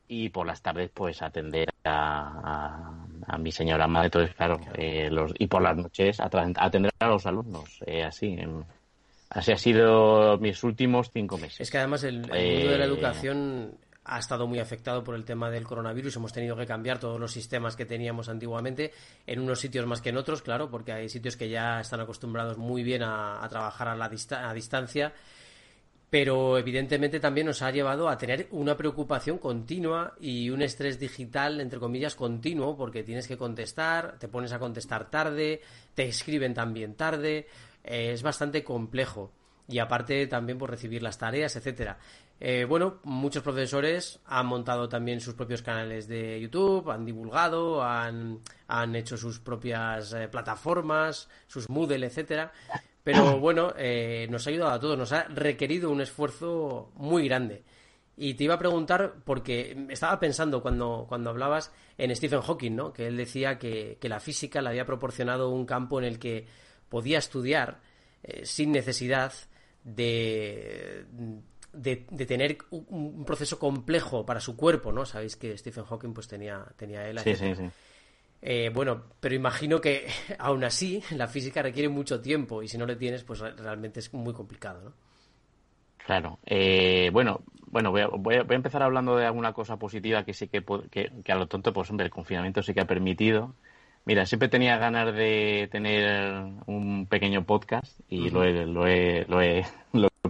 Y 0.07 0.29
por 0.29 0.45
las 0.45 0.61
tardes, 0.61 0.91
pues, 0.93 1.21
atender 1.21 1.69
a, 1.85 3.05
a, 3.27 3.37
mi 3.37 3.51
señora 3.53 3.87
madre. 3.87 4.07
Entonces, 4.07 4.35
claro, 4.35 4.59
eh, 4.73 5.09
los, 5.09 5.33
y 5.39 5.47
por 5.47 5.61
las 5.61 5.77
noches 5.77 6.19
atender 6.19 6.91
a 6.99 7.07
los 7.07 7.25
alumnos. 7.25 7.79
Eh, 7.85 8.03
así, 8.03 8.37
así 9.31 9.51
ha 9.51 9.57
sido 9.57 10.37
mis 10.37 10.63
últimos 10.63 11.09
cinco 11.11 11.37
meses. 11.37 11.61
Es 11.61 11.71
que 11.71 11.77
además 11.77 12.03
el, 12.03 12.19
mundo 12.19 12.33
de 12.33 12.77
la 12.77 12.83
eh, 12.83 12.87
educación 12.87 13.77
ha 14.03 14.19
estado 14.19 14.47
muy 14.47 14.59
afectado 14.59 15.03
por 15.03 15.15
el 15.15 15.23
tema 15.23 15.49
del 15.49 15.63
coronavirus. 15.63 16.17
Hemos 16.17 16.33
tenido 16.33 16.55
que 16.55 16.65
cambiar 16.65 16.99
todos 16.99 17.19
los 17.19 17.31
sistemas 17.31 17.75
que 17.75 17.85
teníamos 17.85 18.29
antiguamente, 18.29 18.91
en 19.25 19.39
unos 19.39 19.59
sitios 19.59 19.85
más 19.85 20.01
que 20.01 20.09
en 20.09 20.17
otros, 20.17 20.41
claro, 20.41 20.69
porque 20.69 20.91
hay 20.91 21.07
sitios 21.07 21.37
que 21.37 21.49
ya 21.49 21.79
están 21.79 22.01
acostumbrados 22.01 22.57
muy 22.57 22.83
bien 22.83 23.03
a, 23.03 23.47
trabajar 23.49 23.87
a, 23.87 23.95
la 23.95 24.05
a 24.05 24.53
distancia. 24.53 25.13
Pero 26.09 26.57
evidentemente 26.57 27.21
también 27.21 27.47
nos 27.47 27.61
ha 27.61 27.71
llevado 27.71 28.09
a 28.09 28.17
tener 28.17 28.47
una 28.51 28.75
preocupación 28.75 29.37
continua 29.37 30.13
y 30.19 30.49
un 30.49 30.61
estrés 30.61 30.99
digital, 30.99 31.61
entre 31.61 31.79
comillas, 31.79 32.15
continuo, 32.15 32.75
porque 32.75 33.03
tienes 33.03 33.29
que 33.29 33.37
contestar, 33.37 34.19
te 34.19 34.27
pones 34.27 34.51
a 34.51 34.59
contestar 34.59 35.09
tarde, 35.09 35.61
te 35.95 36.03
escriben 36.03 36.53
también 36.53 36.95
tarde, 36.95 37.47
eh, 37.83 38.11
es 38.11 38.23
bastante 38.23 38.63
complejo 38.63 39.31
y 39.67 39.79
aparte 39.79 40.27
también 40.27 40.57
por 40.57 40.69
recibir 40.69 41.01
las 41.01 41.17
tareas, 41.17 41.55
etcétera. 41.55 41.97
Eh, 42.43 42.65
bueno, 42.65 42.99
muchos 43.03 43.43
profesores 43.43 44.19
han 44.25 44.47
montado 44.47 44.89
también 44.89 45.21
sus 45.21 45.35
propios 45.35 45.61
canales 45.61 46.07
de 46.07 46.41
YouTube, 46.41 46.89
han 46.89 47.05
divulgado, 47.05 47.83
han, 47.83 48.39
han 48.67 48.95
hecho 48.95 49.15
sus 49.15 49.39
propias 49.39 50.11
eh, 50.13 50.27
plataformas, 50.27 51.29
sus 51.45 51.69
Moodle, 51.69 52.07
etcétera. 52.07 52.51
Pero 53.03 53.39
bueno, 53.39 53.73
eh, 53.77 54.27
nos 54.31 54.47
ha 54.47 54.49
ayudado 54.49 54.71
a 54.71 54.79
todos, 54.79 54.97
nos 54.97 55.11
ha 55.11 55.25
requerido 55.25 55.91
un 55.91 56.01
esfuerzo 56.01 56.91
muy 56.95 57.27
grande. 57.27 57.63
Y 58.17 58.33
te 58.33 58.43
iba 58.43 58.55
a 58.55 58.59
preguntar, 58.59 59.17
porque 59.23 59.85
estaba 59.89 60.19
pensando 60.19 60.63
cuando, 60.63 61.05
cuando 61.07 61.29
hablabas 61.29 61.71
en 61.97 62.15
Stephen 62.15 62.41
Hawking, 62.41 62.75
¿no? 62.75 62.91
Que 62.91 63.07
él 63.07 63.17
decía 63.17 63.59
que, 63.59 63.97
la 64.01 64.19
física 64.19 64.61
le 64.61 64.69
había 64.69 64.85
proporcionado 64.85 65.49
un 65.49 65.65
campo 65.67 65.99
en 65.99 66.05
el 66.05 66.17
que 66.17 66.47
podía 66.91 67.17
estudiar 67.17 67.79
eh, 68.21 68.45
sin 68.45 68.71
necesidad 68.71 69.33
de, 69.83 71.05
de, 71.73 72.25
tener 72.27 72.57
un, 72.69 73.23
proceso 73.25 73.57
complejo 73.57 74.25
para 74.25 74.41
su 74.41 74.55
cuerpo, 74.55 74.91
¿no? 74.91 75.05
Sabéis 75.05 75.37
que 75.37 75.57
Stephen 75.57 75.85
Hawking 75.85 76.13
pues 76.13 76.27
tenía, 76.27 76.65
tenía 76.75 77.07
él. 77.07 77.17
Sí, 77.19 77.35
sí, 77.35 77.55
sí. 77.55 77.63
Eh, 78.43 78.69
bueno, 78.73 79.03
pero 79.19 79.35
imagino 79.35 79.79
que 79.79 80.07
aún 80.37 80.63
así 80.63 81.01
la 81.11 81.27
física 81.27 81.61
requiere 81.61 81.87
mucho 81.89 82.19
tiempo 82.21 82.61
y 82.61 82.67
si 82.67 82.77
no 82.77 82.85
le 82.85 82.97
tienes, 82.97 83.23
pues 83.23 83.39
realmente 83.39 84.01
es 84.01 84.13
muy 84.13 84.33
complicado, 84.33 84.81
¿no? 84.83 84.93
Claro. 86.05 86.39
Eh, 86.45 87.09
bueno, 87.13 87.41
bueno, 87.67 87.91
voy 87.91 88.01
a, 88.01 88.07
voy, 88.07 88.35
a, 88.35 88.41
empezar 88.49 88.83
hablando 88.83 89.15
de 89.15 89.25
alguna 89.25 89.53
cosa 89.53 89.77
positiva 89.77 90.25
que 90.25 90.33
sí 90.33 90.49
que, 90.49 90.63
que, 90.89 91.11
que, 91.23 91.31
a 91.31 91.35
lo 91.35 91.47
tonto, 91.47 91.71
pues 91.71 91.89
hombre, 91.89 92.05
el 92.05 92.11
confinamiento 92.11 92.61
sí 92.61 92.73
que 92.73 92.81
ha 92.81 92.87
permitido. 92.87 93.55
Mira, 94.03 94.25
siempre 94.25 94.49
tenía 94.49 94.77
ganas 94.77 95.13
de 95.13 95.69
tener 95.71 96.43
un 96.65 97.05
pequeño 97.07 97.45
podcast 97.45 97.99
y 98.09 98.31
lo, 98.31 98.43
he, 98.43 98.65
lo, 98.65 98.87
he, 98.87 99.25
lo, 99.27 99.41
he, 99.41 99.63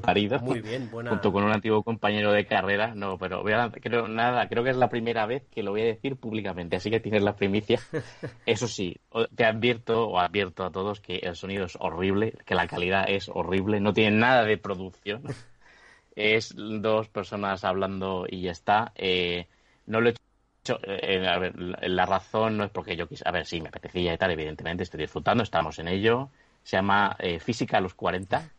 parido. 0.02 0.40
Muy 0.40 0.62
bien, 0.62 0.90
buena. 0.92 1.12
Junto 1.12 1.32
con 1.32 1.44
un 1.44 1.52
antiguo 1.52 1.84
compañero 1.84 2.34
de 2.34 2.46
carrera. 2.46 2.94
No, 2.96 3.18
pero 3.18 3.44
creo, 3.44 4.08
nada, 4.08 4.50
creo 4.50 4.64
que 4.64 4.72
es 4.72 4.78
la 4.78 4.90
primera 4.90 5.26
vez 5.26 5.44
que 5.50 5.64
lo 5.64 5.72
voy 5.72 5.82
a 5.82 5.86
decir 5.86 6.18
públicamente, 6.18 6.76
así 6.76 6.90
que 6.90 7.00
tienes 7.00 7.24
la 7.24 7.36
primicia. 7.36 7.80
Eso 8.46 8.68
sí, 8.68 8.98
te 9.36 9.46
advierto 9.46 10.08
o 10.08 10.20
advierto 10.20 10.66
a 10.66 10.72
todos 10.72 11.00
que 11.00 11.18
el 11.18 11.36
sonido 11.36 11.66
es 11.66 11.78
horrible, 11.80 12.34
que 12.46 12.56
la 12.56 12.68
calidad 12.68 13.06
es 13.08 13.30
horrible, 13.30 13.80
no 13.80 13.94
tiene 13.94 14.18
nada 14.18 14.44
de 14.44 14.58
producción 14.58 15.24
es 16.16 16.54
dos 16.56 17.08
personas 17.10 17.64
hablando 17.64 18.26
y 18.28 18.42
ya 18.42 18.52
está. 18.52 18.92
Eh, 18.96 19.48
no 19.86 20.02
lo 20.02 20.10
he 20.10 20.12
hecho. 20.12 20.22
Eh, 20.84 21.28
a 21.28 21.40
ver, 21.40 21.54
la 21.58 22.06
razón 22.06 22.58
no 22.58 22.64
es 22.64 22.70
porque 22.72 22.96
yo 22.96 23.08
quise. 23.08 23.24
A 23.28 23.32
ver, 23.32 23.46
sí, 23.46 23.62
me 23.62 23.70
apetecía 23.70 24.14
y 24.14 24.18
tal, 24.18 24.32
evidentemente, 24.32 24.84
estoy 24.84 25.02
disfrutando, 25.02 25.44
estamos 25.44 25.80
en 25.80 25.88
ello. 25.88 26.30
Se 26.64 26.78
llama 26.78 27.16
eh, 27.20 27.40
Física 27.40 27.78
a 27.78 27.82
los 27.82 27.94
40, 27.96 28.50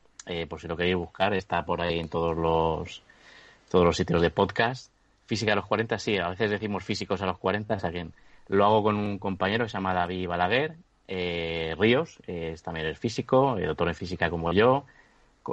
por 0.49 0.61
si 0.61 0.68
lo 0.68 0.76
queréis 0.76 0.97
buscar, 0.97 1.35
está 1.35 1.64
por 1.64 1.80
ahí 1.80 1.99
en 1.99 2.09
todos 2.09 2.37
los, 2.37 3.02
todos 3.71 3.85
los 3.85 3.97
sitios 3.97 4.21
de 4.21 4.30
podcast. 4.30 4.90
Física 5.26 5.52
a 5.52 5.56
los 5.56 5.66
40, 5.66 5.99
sí, 5.99 6.18
a 6.18 6.28
veces 6.28 6.50
decimos 6.50 6.85
físicos 6.85 7.23
a 7.23 7.26
los 7.26 7.38
40, 7.38 7.75
es 7.75 7.85
alguien. 7.85 8.12
Lo 8.49 8.64
hago 8.64 8.82
con 8.82 8.97
un 8.97 9.18
compañero 9.18 9.64
que 9.64 9.71
se 9.71 9.75
llama 9.75 9.94
David 9.94 10.28
Balaguer, 10.28 10.76
Ríos, 11.06 12.18
es 12.26 12.62
también 12.62 12.87
es 12.87 12.99
físico, 12.99 13.56
doctor 13.59 13.88
en 13.88 13.94
física 13.94 14.30
como 14.30 14.52
yo 14.52 14.85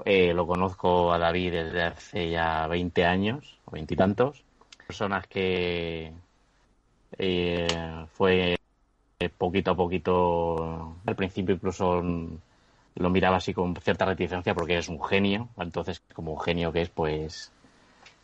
eh, 0.06 0.34
lo 0.34 0.46
conozco 0.46 1.12
a 1.12 1.18
David 1.18 1.52
desde 1.52 1.84
hace 1.84 2.30
ya 2.30 2.68
20 2.68 3.06
años, 3.06 3.58
o 3.66 3.72
veintitantos. 3.72 4.44
Personas 4.86 5.28
que 5.28 6.12
eh, 7.18 7.68
fue 8.14 8.56
poquito 9.38 9.72
a 9.72 9.76
poquito, 9.76 10.96
al 11.06 11.16
principio 11.16 11.56
incluso 11.56 12.02
lo 12.96 13.10
miraba 13.10 13.38
así 13.38 13.54
con 13.54 13.76
cierta 13.78 14.06
reticencia 14.06 14.54
porque 14.56 14.78
es 14.78 14.90
un 14.90 15.04
genio, 15.04 15.50
entonces 15.58 16.02
como 16.14 16.34
un 16.34 16.42
genio 16.42 16.72
que 16.72 16.82
es, 16.84 16.90
pues 16.90 17.52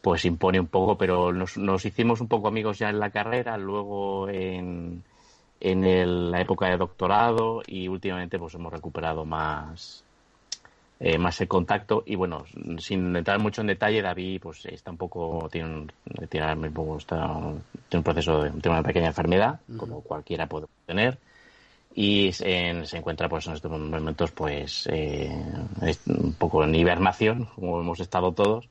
pues 0.01 0.25
impone 0.25 0.60
un 0.60 0.68
poco, 0.68 0.98
pero 0.98 1.34
nos, 1.34 1.58
nos 1.58 1.86
hicimos 1.86 2.22
un 2.22 2.30
poco 2.30 2.48
amigos 2.50 2.80
ya 2.80 2.89
en 2.89 3.00
la 3.00 3.12
carrera, 3.12 3.58
luego 3.58 4.30
en, 4.30 5.04
en 5.62 6.32
la 6.32 6.42
época 6.42 6.68
de 6.70 6.77
doctorado 6.77 7.63
y 7.68 7.89
últimamente 7.89 8.39
pues 8.39 8.56
hemos 8.56 8.74
recuperado 8.74 9.25
más 9.25 10.04
eh, 11.00 11.18
más 11.18 11.40
el 11.42 11.48
contacto. 11.48 12.04
Y 12.06 12.16
bueno 12.16 12.46
sin 12.80 13.16
entrar 13.16 13.40
mucho 13.40 13.62
en 13.62 13.68
detalle 13.68 14.02
David 14.02 14.42
pues 14.42 14.66
está 14.66 14.92
un 14.92 14.98
poco 14.98 15.50
tiene 15.52 15.68
un, 15.70 15.92
tiene, 16.30 16.54
un, 16.54 16.98
está, 16.98 17.38
tiene 17.90 18.00
un 18.00 18.04
proceso 18.04 18.44
de 18.44 18.52
tiene 18.52 18.78
una 18.78 18.84
pequeña 18.84 19.08
enfermedad 19.08 19.60
como 19.78 20.02
cualquiera 20.02 20.48
puede 20.48 20.68
tener. 20.86 21.18
Y 21.98 22.34
se 22.34 22.82
encuentra 22.98 23.30
pues 23.30 23.48
en 23.48 23.54
estos 23.54 23.72
momentos 23.72 24.32
pues 24.32 24.88
eh, 24.92 25.32
un 26.08 26.34
poco 26.34 26.64
en 26.64 26.75
hibernación 26.75 27.46
como 27.56 27.80
hemos 27.80 28.00
estado 28.00 28.34
todos. 28.34 28.70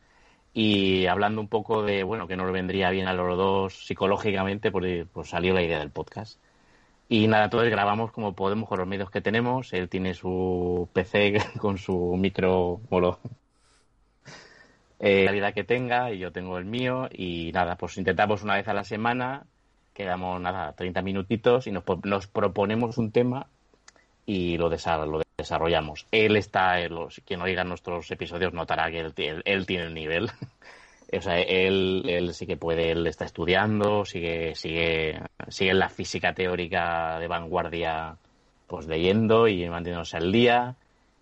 Y 0.53 1.07
hablando 1.07 1.41
un 1.41 1.49
poco 1.49 1.83
de 1.83 2.05
bueno 2.05 2.29
que 2.29 2.37
no 2.37 2.47
le 2.47 2.53
vendría 2.53 2.91
bien 2.91 3.09
a 3.09 3.13
los 3.13 3.37
dos 3.37 3.87
psicológicamente 3.87 4.71
pues, 4.71 5.07
pues 5.13 5.29
salió 5.29 5.53
la 5.55 5.63
idea 5.63 5.79
del 5.79 5.91
podcast 5.91 6.39
y 7.09 7.27
nada, 7.27 7.45
entonces 7.45 7.71
grabamos 7.71 8.13
como 8.13 8.35
podemos 8.35 8.69
con 8.69 8.79
los 8.79 8.89
medios 8.89 9.11
que 9.11 9.21
tenemos. 9.21 9.73
Él 9.73 9.89
tiene 9.89 10.15
su 10.15 10.89
PC 10.93 11.35
con 11.59 11.79
su 11.79 12.17
micro, 12.17 12.81
bueno, 12.91 13.19
eh, 14.99 15.27
calidad 15.27 15.53
que 15.53 15.65
tenga, 15.65 16.13
y 16.13 16.19
yo 16.19 16.33
tengo 16.33 16.59
el 16.59 16.65
mío. 16.65 17.09
Y 17.13 17.53
nada, 17.53 17.77
pues 17.77 17.97
intentamos 17.99 18.43
una 18.43 18.57
vez 18.57 18.69
a 18.69 18.75
la 18.75 18.85
semana, 18.85 19.45
quedamos 19.93 20.41
nada, 20.41 20.73
30 20.73 21.03
minutitos 21.03 21.67
y 21.67 21.73
nos, 21.73 21.85
nos 22.05 22.27
proponemos 22.27 22.99
un 22.99 23.13
tema 23.13 23.47
y 24.27 24.57
lo, 24.57 24.71
lo 24.71 25.23
desarrollamos. 25.37 26.07
Él 26.11 26.37
está, 26.37 26.79
los, 26.89 27.21
quien 27.27 27.43
oiga 27.43 27.65
nuestros 27.65 28.11
episodios 28.11 28.55
notará 28.55 28.91
que 28.91 29.01
él, 29.01 29.43
él 29.45 29.67
tiene 29.67 29.85
el 29.85 29.95
nivel. 29.95 30.31
o 31.13 31.21
sea, 31.21 31.41
él, 31.41 32.05
él 32.07 32.35
sí 32.35 32.47
que 32.47 32.57
puede, 32.57 32.91
él 32.91 33.07
está 33.07 33.25
estudiando, 33.25 34.05
sigue, 34.05 34.55
sigue, 34.55 35.21
sigue 35.49 35.75
la 35.75 35.89
física 35.89 36.35
teórica 36.35 37.19
de 37.19 37.29
vanguardia, 37.29 38.17
pues 38.67 38.87
leyendo 38.87 39.49
y 39.49 39.69
manteniéndose 39.69 40.17
al 40.17 40.33
día. 40.33 40.77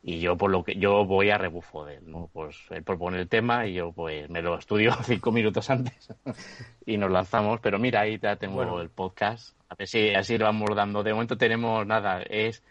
Y 0.05 0.19
yo 0.19 0.37
por 0.37 0.51
lo 0.51 0.65
que 0.65 0.75
yo 0.75 1.05
voy 1.05 1.31
a 1.31 1.39
rebufo 1.39 1.85
de 1.85 1.97
él, 1.97 2.11
¿no? 2.11 2.29
Pues 2.33 2.57
él 2.71 2.83
propone 2.83 3.21
el 3.21 3.29
tema 3.29 3.67
y 3.67 3.75
yo 3.75 3.93
pues 3.93 4.29
me 4.29 4.43
lo 4.43 4.59
estudio 4.59 4.93
cinco 5.05 5.31
minutos 5.31 5.71
antes 5.71 6.13
y 6.87 6.97
nos 6.97 7.11
lanzamos. 7.11 7.61
Pero 7.61 7.79
mira, 7.79 8.01
ahí 8.01 8.19
ya 8.19 8.37
tengo 8.37 8.81
el 8.81 8.91
podcast. 8.91 9.57
A 9.69 9.77
ver 9.77 9.87
si 9.87 10.15
así 10.15 10.39
lo 10.39 10.47
vamos 10.47 10.75
dando. 10.75 11.03
De 11.03 11.13
momento 11.13 11.39
tenemos 11.39 11.87
nada, 11.87 12.23
es 12.23 12.63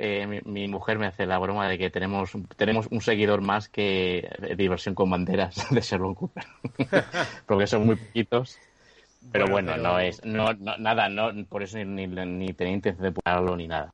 eh, 0.00 0.42
mi, 0.44 0.68
mujer 0.68 0.96
me 0.98 1.06
hace 1.06 1.26
la 1.26 1.38
broma 1.38 1.68
de 1.68 1.76
que 1.76 1.90
tenemos, 1.90 2.30
tenemos 2.56 2.86
un 2.92 3.00
seguidor 3.00 3.40
más 3.40 3.68
que 3.68 4.30
diversión 4.56 4.94
con 4.94 5.10
banderas 5.10 5.68
de 5.70 5.80
Sherlock 5.80 6.18
Cooper, 6.18 6.44
porque 7.46 7.66
son 7.66 7.84
muy 7.84 7.96
poquitos. 7.96 8.58
Pero 9.32 9.48
bueno, 9.48 9.76
no 9.76 9.98
es 9.98 10.24
no, 10.24 10.52
nada, 10.54 11.08
no 11.08 11.32
por 11.46 11.64
eso 11.64 11.76
ni, 11.78 12.06
ni, 12.06 12.52
tenía 12.52 12.74
intención 12.74 13.02
de 13.02 13.12
publicarlo 13.12 13.56
ni 13.56 13.66
nada. 13.66 13.92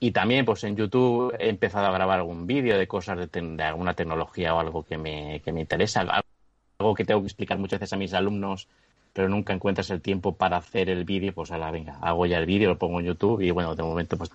Y 0.00 0.12
también, 0.12 0.46
pues 0.46 0.64
en 0.64 0.76
YouTube 0.76 1.36
he 1.38 1.50
empezado 1.50 1.86
a 1.86 1.92
grabar 1.92 2.20
algún 2.20 2.46
vídeo 2.46 2.78
de 2.78 2.88
cosas 2.88 3.30
de, 3.30 3.62
alguna 3.62 3.92
tecnología 3.92 4.54
o 4.54 4.60
algo 4.60 4.82
que 4.82 4.96
me, 4.96 5.42
que 5.44 5.52
me 5.52 5.60
interesa, 5.60 6.00
algo 6.00 6.94
que 6.94 7.04
tengo 7.04 7.20
que 7.20 7.26
explicar 7.26 7.58
muchas 7.58 7.80
veces 7.80 7.92
a 7.92 7.98
mis 7.98 8.14
alumnos, 8.14 8.66
pero 9.12 9.28
nunca 9.28 9.52
encuentras 9.52 9.90
el 9.90 10.00
tiempo 10.00 10.34
para 10.34 10.56
hacer 10.56 10.88
el 10.88 11.04
vídeo, 11.04 11.34
pues 11.34 11.50
a 11.50 11.58
la 11.58 11.70
venga, 11.70 11.98
hago 12.00 12.24
ya 12.24 12.38
el 12.38 12.46
vídeo, 12.46 12.70
lo 12.70 12.78
pongo 12.78 13.00
en 13.00 13.06
YouTube 13.06 13.42
y 13.42 13.50
bueno, 13.50 13.74
de 13.74 13.82
momento 13.82 14.16
pues 14.16 14.30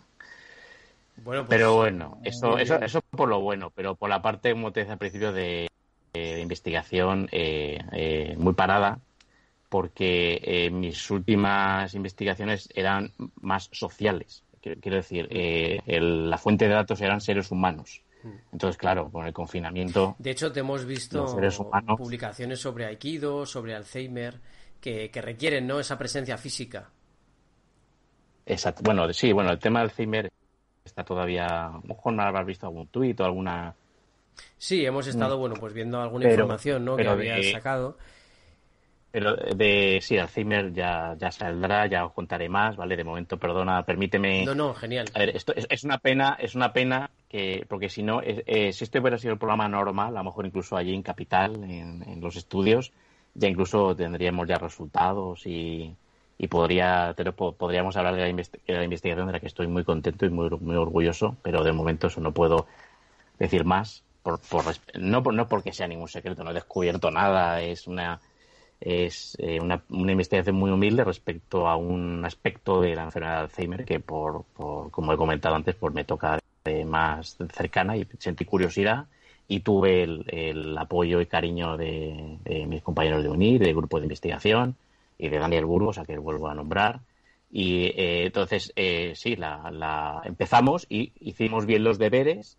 pues, 1.23 1.45
pero 1.47 1.75
bueno, 1.75 2.19
eso, 2.23 2.57
eso, 2.57 2.75
eso 2.75 3.01
por 3.01 3.29
lo 3.29 3.39
bueno, 3.39 3.71
pero 3.73 3.95
por 3.95 4.09
la 4.09 4.21
parte, 4.21 4.51
como 4.51 4.71
te 4.71 4.81
decía 4.81 4.93
al 4.93 4.99
principio, 4.99 5.31
de, 5.31 5.67
investigación 6.13 7.27
eh, 7.31 7.79
eh, 7.91 8.35
muy 8.37 8.53
parada, 8.53 8.99
porque 9.69 10.39
eh, 10.43 10.69
mis 10.69 11.09
últimas 11.11 11.93
investigaciones 11.93 12.69
eran 12.73 13.11
más 13.41 13.69
sociales. 13.71 14.43
Quiero 14.61 14.97
decir, 14.97 15.29
la 15.85 16.37
fuente 16.39 16.67
de 16.67 16.73
datos 16.73 16.99
eran 17.01 17.21
seres 17.21 17.51
humanos. 17.51 18.01
Mm. 18.23 18.29
Entonces, 18.53 18.77
claro, 18.77 19.11
con 19.11 19.27
el 19.27 19.33
confinamiento. 19.33 20.15
De 20.17 20.31
hecho, 20.31 20.51
te 20.51 20.61
hemos 20.61 20.85
visto 20.85 21.37
publicaciones 21.97 22.59
sobre 22.61 22.85
Aikido, 22.85 23.45
sobre 23.45 23.75
Alzheimer, 23.75 24.39
que, 24.81 25.11
que 25.11 25.21
requieren 25.21 25.67
¿no? 25.67 25.79
esa 25.79 25.99
presencia 25.99 26.37
física. 26.37 26.89
Exacto. 28.47 28.81
Bueno, 28.83 29.11
sí, 29.13 29.31
bueno, 29.31 29.51
el 29.51 29.59
tema 29.59 29.79
de 29.79 29.83
Alzheimer 29.83 30.31
está 30.85 31.03
todavía, 31.03 31.67
a 31.67 31.71
lo 31.71 31.81
mejor 31.81 32.13
no 32.13 32.23
habrás 32.23 32.45
visto 32.45 32.67
algún 32.67 32.87
tuit 32.87 33.19
o 33.19 33.25
alguna... 33.25 33.73
Sí, 34.57 34.85
hemos 34.85 35.07
estado, 35.07 35.37
bueno, 35.37 35.55
pues 35.59 35.73
viendo 35.73 35.99
alguna 36.01 36.29
información, 36.29 36.85
¿no? 36.85 36.95
Que 36.95 37.07
habías 37.07 37.51
sacado. 37.51 37.97
Pero 39.11 39.33
de 39.35 39.99
sí, 40.01 40.17
Alzheimer 40.17 40.73
ya, 40.73 41.15
ya 41.17 41.31
saldrá, 41.31 41.87
ya 41.87 42.05
os 42.05 42.11
contaré 42.11 42.49
más, 42.49 42.75
¿vale? 42.75 42.97
De 42.97 43.03
momento, 43.05 43.37
perdona, 43.37 43.83
permíteme. 43.83 44.43
No, 44.43 44.53
no, 44.53 44.73
genial. 44.73 45.07
A 45.13 45.19
ver, 45.19 45.37
esto 45.37 45.53
es, 45.55 45.83
una 45.85 45.99
pena, 45.99 46.35
es 46.37 46.53
una 46.53 46.73
pena 46.73 47.09
que, 47.29 47.65
porque 47.69 47.87
si 47.87 48.03
no, 48.03 48.19
eh, 48.21 48.73
si 48.73 48.83
este 48.83 48.99
hubiera 48.99 49.17
sido 49.17 49.31
el 49.31 49.39
programa 49.39 49.69
normal, 49.69 50.17
a 50.17 50.19
lo 50.19 50.25
mejor 50.25 50.45
incluso 50.45 50.75
allí 50.75 50.93
en 50.93 51.01
Capital, 51.01 51.55
en, 51.63 52.03
en 52.03 52.19
los 52.19 52.35
estudios, 52.35 52.91
ya 53.33 53.47
incluso 53.47 53.95
tendríamos 53.95 54.49
ya 54.49 54.57
resultados 54.57 55.45
y, 55.47 55.95
y 56.37 56.47
podría 56.47 57.15
podríamos 57.57 57.95
hablar 57.95 58.15
de 58.15 58.21
la, 58.67 58.83
investigación 58.83 59.27
de 59.27 59.33
la 59.33 59.39
que 59.39 59.47
estoy 59.47 59.67
muy 59.67 59.83
contento 59.83 60.25
y 60.25 60.29
muy, 60.29 60.49
muy 60.49 60.75
orgulloso, 60.75 61.37
pero 61.41 61.63
de 61.63 61.71
momento 61.71 62.07
eso 62.07 62.21
no 62.21 62.33
puedo 62.33 62.67
decir 63.39 63.63
más, 63.65 64.03
por, 64.23 64.39
no, 64.99 65.21
no 65.21 65.47
porque 65.47 65.71
sea 65.71 65.87
ningún 65.87 66.07
secreto, 66.07 66.43
no 66.43 66.51
he 66.51 66.55
descubierto 66.55 67.11
nada, 67.11 67.61
es 67.61 67.87
una 67.87 68.19
es 68.81 69.37
eh, 69.39 69.59
una, 69.61 69.81
una, 69.89 70.11
investigación 70.11 70.57
muy 70.57 70.69
humilde 70.69 71.05
respecto 71.05 71.67
a 71.67 71.77
un 71.77 72.25
aspecto 72.25 72.81
de 72.81 72.93
la 72.93 73.03
enfermedad 73.03 73.35
de 73.35 73.41
Alzheimer 73.43 73.85
que 73.85 74.01
por, 74.01 74.43
por 74.53 74.91
como 74.91 75.13
he 75.13 75.17
comentado 75.17 75.55
antes 75.55 75.75
pues 75.75 75.93
me 75.93 76.03
toca 76.03 76.39
más 76.85 77.37
cercana 77.53 77.95
y 77.95 78.07
sentí 78.17 78.43
curiosidad 78.43 79.05
y 79.47 79.59
tuve 79.59 80.03
el, 80.03 80.77
apoyo 80.77 81.21
y 81.21 81.27
cariño 81.27 81.77
de, 81.77 82.39
mis 82.67 82.81
compañeros 82.81 83.23
de 83.23 83.29
UNIR, 83.29 83.61
del 83.61 83.75
grupo 83.75 83.99
de 83.99 84.05
investigación 84.05 84.75
y 85.17 85.29
de 85.29 85.39
Daniel 85.39 85.65
Burgos, 85.65 85.97
a 85.97 86.05
que 86.05 86.17
vuelvo 86.17 86.47
a 86.47 86.55
nombrar. 86.55 87.01
Y 87.51 87.85
eh, 87.85 88.25
entonces, 88.25 88.73
eh, 88.75 89.13
sí, 89.15 89.35
la, 89.35 90.21
empezamos 90.25 90.85
y 90.89 91.13
hicimos 91.19 91.65
bien 91.65 91.83
los 91.83 91.97
deberes 91.97 92.57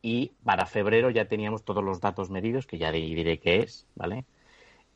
y 0.00 0.32
para 0.44 0.66
febrero 0.66 1.10
ya 1.10 1.26
teníamos 1.26 1.64
todos 1.64 1.84
los 1.84 2.00
datos 2.00 2.30
medidos, 2.30 2.66
que 2.66 2.78
ya 2.78 2.90
diré 2.92 3.38
qué 3.38 3.58
es, 3.58 3.86
¿vale? 3.94 4.24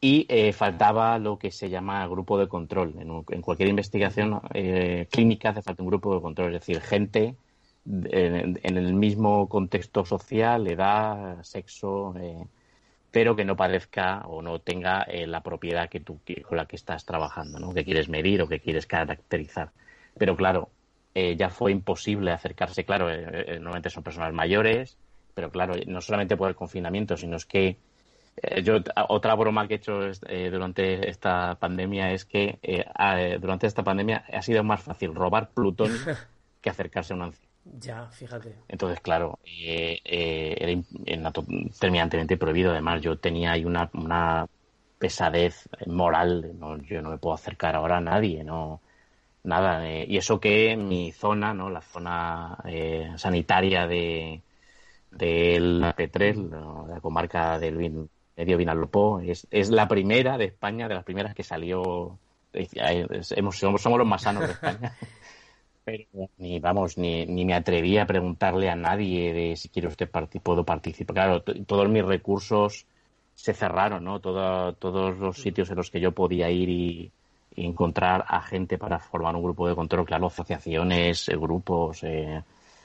Y 0.01 0.27
eh, 0.29 0.53
faltaba 0.53 1.19
lo 1.19 1.39
que 1.39 1.51
se 1.51 1.71
llama 1.71 2.07
grupo 2.07 2.39
de 2.39 2.49
control. 2.49 2.95
En, 2.99 3.43
cualquier 3.43 3.69
investigación 3.69 4.41
clínica 5.11 5.51
hace 5.51 5.63
falta 5.63 5.83
un 5.83 5.89
grupo 5.89 6.15
de 6.15 6.21
control, 6.21 6.55
es 6.55 6.61
decir, 6.61 6.81
gente 6.81 7.37
en, 7.85 8.77
el 8.77 8.95
mismo 8.95 9.49
contexto 9.49 10.05
social, 10.05 10.67
edad, 10.67 11.43
sexo, 11.43 12.15
eh, 12.19 12.47
pero 13.13 13.37
que 13.37 13.45
no 13.45 13.57
parezca 13.57 14.23
o 14.27 14.43
no 14.43 14.59
tenga 14.59 15.03
eh, 15.03 15.27
la 15.27 15.43
propiedad 15.43 15.89
que 15.89 16.01
tú 16.01 16.21
con 16.49 16.57
la 16.57 16.67
que 16.67 16.77
estás 16.77 17.05
trabajando, 17.05 17.61
¿no? 17.61 17.75
que 17.75 17.85
quieres 17.85 18.09
medir 18.09 18.43
o 18.43 18.49
que 18.49 18.59
quieres 18.59 18.87
caracterizar. 18.87 19.71
Pero 20.19 20.35
claro, 20.35 20.71
eh, 21.15 21.37
ya 21.37 21.51
fue 21.51 21.73
imposible 21.73 22.33
acercarse, 22.33 22.85
claro, 22.85 23.09
normalmente 23.09 23.91
son 23.91 24.03
personas 24.03 24.33
mayores, 24.33 24.97
pero 25.35 25.51
claro, 25.51 25.75
no 25.87 26.01
solamente 26.01 26.37
por 26.37 26.49
el 26.49 26.57
confinamiento, 26.57 27.17
sino 27.17 27.37
es 27.37 27.45
que 27.45 27.77
yo 28.63 28.79
otra 29.09 29.35
broma 29.35 29.69
que 29.69 29.75
he 29.75 29.77
hecho 29.77 30.01
durante 30.51 31.11
esta 31.11 31.57
pandemia 31.57 32.13
es 32.13 32.25
que 32.25 32.59
durante 33.41 33.67
esta 33.67 33.83
pandemia 33.83 34.25
ha 34.33 34.41
sido 34.41 34.65
más 34.65 34.83
fácil 34.83 35.15
robar 35.15 35.51
plutonio 35.51 35.99
que 36.63 36.71
acercarse 36.71 37.13
a 37.13 37.17
un 37.17 37.23
anciano. 37.23 37.52
Ya, 37.65 38.09
fíjate. 38.09 38.55
Entonces, 38.69 39.01
claro, 39.01 39.39
eh, 39.45 40.01
eh, 40.05 40.83
era 41.07 41.33
terminantemente 41.79 42.37
prohibido. 42.37 42.73
Además, 42.73 43.03
yo 43.03 43.19
tenía 43.19 43.53
ahí 43.53 43.65
una, 43.65 43.89
una 43.95 44.47
pesadez 44.99 45.69
moral. 45.87 46.53
No, 46.59 46.77
yo 46.79 47.03
no 47.03 47.11
me 47.11 47.19
puedo 47.19 47.35
acercar 47.35 47.77
ahora 47.77 47.99
a 47.99 48.01
nadie, 48.01 48.43
no 48.45 48.81
nada. 49.45 49.89
Eh, 49.89 50.07
y 50.09 50.17
eso 50.17 50.41
que 50.41 50.77
mi 50.77 51.13
zona, 51.13 51.55
no, 51.55 51.71
la 51.71 51.83
zona 51.83 52.59
sanitaria 53.17 53.87
de 53.87 54.43
del 55.11 55.85
AP3, 55.85 56.89
la 56.89 57.01
comarca 57.01 57.59
del 57.59 58.09
medio 58.37 58.57
Vinalopó, 58.57 59.21
es, 59.21 59.47
es 59.51 59.71
la 59.71 59.87
primera 59.87 60.39
de 60.39 60.47
España, 60.47 60.89
de 60.89 60.95
las 60.95 61.05
primeras 61.05 61.35
que 61.35 61.43
salió. 61.43 62.19
Hemos, 62.53 63.59
somos 63.59 63.85
los 63.85 64.07
más 64.07 64.23
sanos 64.23 64.47
de 64.47 64.53
España. 64.53 64.97
pero 65.85 66.05
ni 66.39 66.61
vamos 66.61 66.97
ni, 66.99 67.27
ni 67.27 67.45
me 67.45 67.55
atreví 67.55 67.99
a 67.99 68.07
preguntarle 68.07 68.71
a 68.71 68.77
nadie 68.77 69.33
de 69.33 69.57
si 69.57 69.69
quiero 69.69 69.89
usted 69.89 70.09
puedo 70.43 70.65
participar. 70.65 71.15
Claro 71.15 71.43
todos 71.43 71.89
mis 71.89 72.05
recursos 72.05 72.87
se 73.35 73.55
cerraron 73.55 74.05
no 74.05 74.21
todos 74.21 75.19
los 75.19 75.39
sitios 75.39 75.71
en 75.71 75.77
los 75.77 75.91
que 75.91 76.01
yo 76.01 76.13
podía 76.13 76.51
ir 76.51 76.69
y, 76.69 77.13
encontrar 77.55 78.25
a 78.29 78.41
gente 78.41 78.79
para 78.79 78.99
formar 78.99 79.37
un 79.37 79.43
grupo 79.43 79.69
de 79.69 79.75
control. 79.75 80.07
Claro 80.07 80.29
asociaciones 80.29 81.29
eh, 81.29 81.37
grupos 81.37 82.03
eh, 82.03 82.43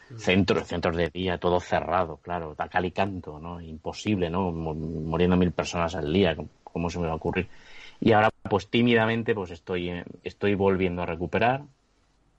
mm. 0.10 0.18
centros 0.18 0.68
centros 0.68 0.98
de 0.98 1.10
día 1.10 1.38
todo 1.38 1.62
cerrado 1.62 2.18
claro 2.18 2.54
a 2.58 2.68
cal 2.68 2.86
y 2.86 2.92
canto 2.92 3.39
no 3.39 3.62
imposible 3.62 4.30
no 4.30 4.51
muriendo 4.51 5.38
mil 5.38 5.54
personas 5.54 5.96
al 5.96 6.12
día 6.12 6.36
cómo 6.66 6.89
se 6.89 7.00
me 7.00 7.08
va 7.08 7.13
a 7.13 7.16
ocurrir 7.16 7.48
y 8.01 8.12
ahora 8.12 8.30
pues 8.50 8.68
tímidamente 8.68 9.34
pues 9.34 9.51
estoy 9.51 10.04
estoy 10.24 10.56
volviendo 10.56 11.04
a 11.04 11.06
recuperar 11.06 11.62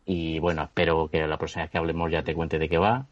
y 0.08 0.38
bueno, 0.38 0.62
espero 0.62 1.06
que 1.12 1.26
la 1.26 1.36
próxima 1.36 1.64
vez 1.64 1.70
que 1.70 1.76
hablemos 1.76 2.10
ya 2.10 2.22
te 2.22 2.34
cuente 2.34 2.58
de 2.58 2.66
qué 2.66 2.78
va. 2.78 3.06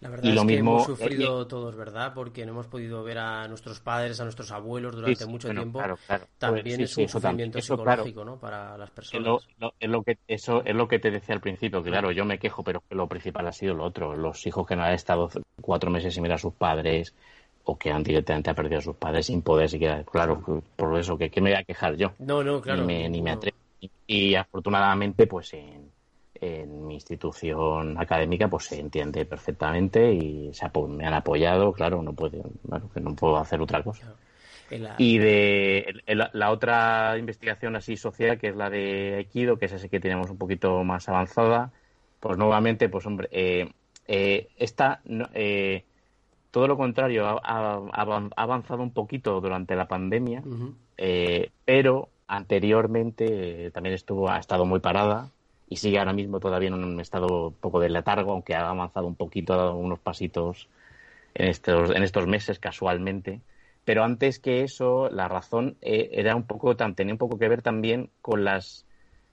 La 0.00 0.08
verdad 0.08 0.32
es 0.32 0.46
que 0.46 0.56
hemos 0.56 0.86
sufrido 0.86 1.46
todos, 1.46 1.76
¿verdad? 1.76 2.14
Porque 2.14 2.46
no 2.46 2.52
hemos 2.52 2.66
podido 2.68 3.04
ver 3.04 3.18
a 3.18 3.46
nuestros 3.48 3.80
padres, 3.80 4.18
a 4.18 4.24
nuestros 4.24 4.50
abuelos 4.50 4.96
durante 4.96 5.26
mucho 5.26 5.50
tiempo. 5.50 5.82
También 6.38 6.80
es 6.80 6.96
un 6.96 7.06
sufrimiento 7.06 7.60
psicológico, 7.60 8.24
¿no? 8.24 8.36
Para 8.36 8.78
las 8.78 8.90
personas. 8.90 9.46
Es 9.78 9.90
lo, 9.90 10.02
que, 10.02 10.16
eso 10.26 10.62
es 10.64 10.74
lo 10.74 10.88
que 10.88 10.98
te 10.98 11.10
decía 11.10 11.34
al 11.34 11.42
principio, 11.42 11.82
que 11.82 11.90
claro, 11.90 12.12
yo 12.12 12.24
me 12.24 12.38
quejo, 12.38 12.62
pero 12.62 12.82
lo 12.88 13.06
principal 13.08 13.46
ha 13.46 13.52
sido 13.52 13.74
lo 13.74 13.84
otro. 13.84 14.16
Los 14.16 14.46
hijos 14.46 14.66
que 14.66 14.74
no 14.74 14.84
han 14.84 14.94
estado 14.94 15.28
cuatro 15.60 15.90
meses 15.90 16.14
sin 16.14 16.22
ver 16.22 16.32
a 16.32 16.38
sus 16.38 16.54
padres 16.54 17.14
o 17.64 17.76
que 17.76 17.90
han 17.90 18.02
directamente 18.02 18.54
perdido 18.54 18.78
a 18.78 18.82
sus 18.82 18.96
padres 18.96 19.26
sin 19.26 19.42
poder 19.42 19.68
siquiera. 19.68 20.02
Claro, 20.04 20.62
por 20.76 20.98
eso, 20.98 21.18
que 21.18 21.28
¿qué 21.28 21.42
me 21.42 21.50
voy 21.50 21.58
a 21.58 21.64
quejar 21.64 21.96
yo? 21.96 22.12
No, 22.20 22.42
no, 22.42 22.62
claro. 22.62 22.80
Ni 22.80 22.86
me, 22.86 23.08
ni 23.10 23.20
me 23.20 23.32
atrevo. 23.32 23.58
Y 24.06 24.34
afortunadamente, 24.34 25.26
pues 25.26 25.52
en 25.52 25.77
en 26.40 26.86
mi 26.86 26.94
institución 26.94 27.98
académica 27.98 28.48
pues 28.48 28.66
se 28.66 28.80
entiende 28.80 29.24
perfectamente 29.24 30.12
y 30.12 30.52
se 30.52 30.66
me 30.88 31.06
han 31.06 31.14
apoyado, 31.14 31.72
claro, 31.72 32.02
no 32.02 32.12
puedo, 32.12 32.42
bueno, 32.62 32.90
que 32.92 33.00
no 33.00 33.14
puedo 33.14 33.36
hacer 33.36 33.60
otra 33.60 33.82
cosa. 33.82 34.14
Y 34.98 35.18
de 35.18 36.02
la, 36.06 36.50
otra 36.50 37.16
investigación 37.18 37.76
así 37.76 37.96
social, 37.96 38.38
que 38.38 38.48
es 38.48 38.56
la 38.56 38.68
de 38.68 39.14
Aikido, 39.16 39.58
que 39.58 39.64
es 39.64 39.72
ese 39.72 39.88
que 39.88 40.00
tenemos 40.00 40.30
un 40.30 40.36
poquito 40.36 40.84
más 40.84 41.08
avanzada, 41.08 41.72
pues 42.20 42.36
nuevamente, 42.36 42.88
pues 42.88 43.06
hombre, 43.06 43.28
eh, 43.30 43.70
eh, 44.06 44.48
esta, 44.56 45.00
eh, 45.32 45.84
todo 46.50 46.66
lo 46.68 46.76
contrario, 46.76 47.26
ha, 47.26 47.80
avanzado 48.36 48.82
un 48.82 48.92
poquito 48.92 49.40
durante 49.40 49.74
la 49.74 49.88
pandemia, 49.88 50.42
pero 51.64 52.08
anteriormente 52.26 53.70
también 53.70 53.94
estuvo, 53.94 54.28
ha 54.28 54.38
estado 54.38 54.66
muy 54.66 54.80
parada, 54.80 55.30
y 55.68 55.76
sigue 55.76 55.98
ahora 55.98 56.12
mismo 56.12 56.40
todavía 56.40 56.68
en 56.68 56.74
un 56.74 57.00
estado 57.00 57.52
poco 57.60 57.80
de 57.80 57.90
letargo, 57.90 58.32
aunque 58.32 58.54
ha 58.54 58.68
avanzado 58.70 59.06
un 59.06 59.16
poquito, 59.16 59.54
ha 59.54 59.58
dado 59.58 59.76
unos 59.76 59.98
pasitos 59.98 60.68
en 61.34 61.48
estos, 61.48 61.90
en 61.90 62.02
estos 62.02 62.26
meses 62.26 62.58
casualmente. 62.58 63.40
Pero 63.84 64.04
antes 64.04 64.38
que 64.38 64.62
eso, 64.62 65.08
la 65.10 65.28
razón 65.28 65.76
eh, 65.80 66.10
era 66.12 66.36
un 66.36 66.44
poco, 66.44 66.76
tenía 66.76 67.14
un 67.14 67.18
poco 67.18 67.38
que 67.38 67.48
ver 67.48 67.62
también 67.62 68.10
con 68.20 68.44
las 68.44 68.86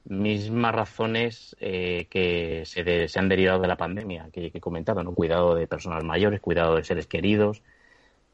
mismas 0.06 0.74
razones 0.76 1.56
eh, 1.60 2.08
que 2.10 2.64
se, 2.66 3.08
se, 3.08 3.20
han 3.20 3.28
derivado 3.28 3.60
de 3.60 3.68
la 3.68 3.76
pandemia 3.76 4.30
que, 4.32 4.52
he 4.54 4.60
comentado, 4.60 5.04
¿no? 5.04 5.14
Cuidado 5.14 5.56
de 5.56 5.68
personas 5.68 6.04
mayores, 6.04 6.40
cuidado 6.42 6.76
de 6.76 6.84
seres 6.84 7.08
queridos, 7.08 7.64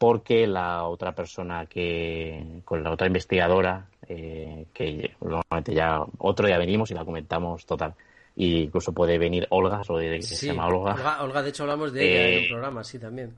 porque 0.02 0.48
la 0.48 0.86
otra 0.86 1.14
persona 1.14 1.68
que, 1.68 2.64
con 2.66 2.82
la 2.82 2.90
otra 2.90 3.06
investigadora, 3.06 3.86
eh, 4.08 4.66
que 4.74 5.12
normalmente 5.22 5.76
ya 5.76 6.00
otro 6.18 6.48
día 6.48 6.58
venimos 6.58 6.90
y 6.90 6.96
la 6.96 7.06
comentamos 7.06 7.68
total. 7.68 7.94
Y 8.36 8.64
incluso 8.64 8.94
puede 8.94 9.20
venir 9.20 9.46
Olga, 9.52 9.84
que 9.86 10.22
se 10.24 10.48
llama 10.48 10.66
Olga. 10.66 11.22
Olga. 11.22 11.44
de 11.44 11.50
hecho 11.50 11.62
hablamos 11.62 11.94
de 11.94 12.02
ella 12.02 12.30
en 12.30 12.38
un 12.40 12.44
eh, 12.46 12.48
programa, 12.50 12.84
sí, 12.84 12.98
también. 12.98 13.36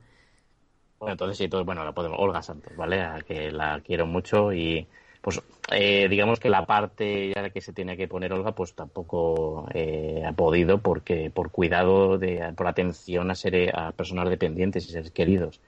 Bueno, 0.99 1.11
entonces 1.11 1.37
sí, 1.37 1.43
entonces, 1.43 1.65
bueno, 1.65 1.83
la 1.83 1.91
podemos, 1.91 2.17
Olga 2.17 2.41
Santos, 2.41 2.73
¿vale? 2.77 3.01
A 3.01 3.19
que 3.27 3.51
la 3.51 3.81
quiero 3.81 4.05
mucho 4.05 4.53
y 4.53 4.87
pues 5.19 5.41
eh, 5.69 6.07
digamos 6.07 6.39
que 6.39 6.49
la 6.49 6.65
parte 6.65 7.33
ya 7.35 7.49
que 7.49 7.59
se 7.59 7.73
tiene 7.73 7.97
que 7.97 8.07
poner 8.07 8.31
Olga 8.31 8.53
pues 8.53 8.73
tampoco 8.73 9.67
ha 9.67 10.31
podido 10.31 10.77
porque 10.77 11.29
por 11.29 11.51
cuidado 11.51 12.17
de 12.17 12.53
por 12.55 12.67
atención 12.67 13.31
a 13.31 13.35
ser 13.35 13.77
a 13.77 13.91
personas 13.91 14.29
dependientes 14.29 14.87
y 14.87 14.93
seres 14.93 15.11
queridos 15.11 15.59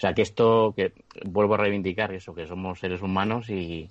o 0.00 0.02
sea, 0.02 0.14
que 0.14 0.22
esto, 0.22 0.72
que 0.74 0.94
vuelvo 1.26 1.52
a 1.52 1.58
reivindicar 1.58 2.10
eso, 2.14 2.34
que 2.34 2.46
somos 2.46 2.78
seres 2.78 3.02
humanos 3.02 3.50
y 3.50 3.90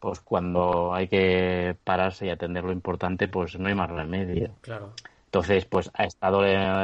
pues 0.00 0.18
cuando 0.18 0.92
hay 0.92 1.06
que 1.06 1.76
pararse 1.84 2.26
y 2.26 2.30
atender 2.30 2.64
lo 2.64 2.72
importante, 2.72 3.28
pues 3.28 3.56
no 3.56 3.68
hay 3.68 3.76
más 3.76 3.88
remedio. 3.88 4.50
Claro. 4.60 4.92
Entonces, 5.26 5.64
pues 5.64 5.88
ha 5.94 6.04
estado 6.04 6.42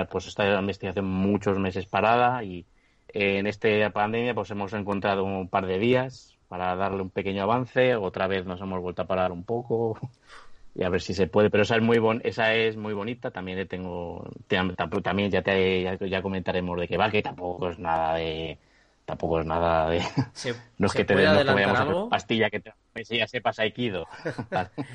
pues 0.08 0.28
esta 0.28 0.60
investigación 0.60 1.06
muchos 1.06 1.58
meses 1.58 1.86
parada 1.86 2.44
y 2.44 2.64
en 3.08 3.48
esta 3.48 3.68
pandemia 3.90 4.32
pues 4.32 4.52
hemos 4.52 4.72
encontrado 4.74 5.24
un 5.24 5.48
par 5.48 5.66
de 5.66 5.80
días 5.80 6.38
para 6.46 6.76
darle 6.76 7.02
un 7.02 7.10
pequeño 7.10 7.42
avance, 7.42 7.96
otra 7.96 8.28
vez 8.28 8.46
nos 8.46 8.60
hemos 8.60 8.80
vuelto 8.80 9.02
a 9.02 9.06
parar 9.06 9.32
un 9.32 9.42
poco 9.42 9.98
y 10.74 10.84
a 10.84 10.88
ver 10.88 11.00
si 11.00 11.14
se 11.14 11.26
puede. 11.26 11.50
Pero 11.50 11.62
esa 11.62 11.76
es 11.76 11.82
muy 11.82 11.98
bon 11.98 12.20
esa 12.24 12.54
es 12.54 12.76
muy 12.76 12.94
bonita. 12.94 13.30
También 13.30 13.58
le 13.58 13.66
tengo, 13.66 14.28
también 15.02 15.30
ya 15.30 15.42
te 15.42 15.82
ya, 15.82 16.22
comentaremos 16.22 16.78
de 16.78 16.88
qué 16.88 16.96
va, 16.96 17.10
que 17.10 17.22
tampoco 17.22 17.70
es 17.70 17.78
nada 17.78 18.14
de 18.14 18.58
tampoco 19.04 19.40
es 19.40 19.46
nada 19.46 19.90
de 19.90 20.00
no 20.78 20.86
es 20.86 20.92
que 20.92 21.04
te 21.04 21.14
no 21.14 21.54
vayamos 21.54 21.80
a 21.80 22.08
pastilla 22.08 22.50
que 22.50 22.60
te, 22.60 22.72
ya 23.10 23.26
sepas 23.26 23.58
aikido. 23.58 24.06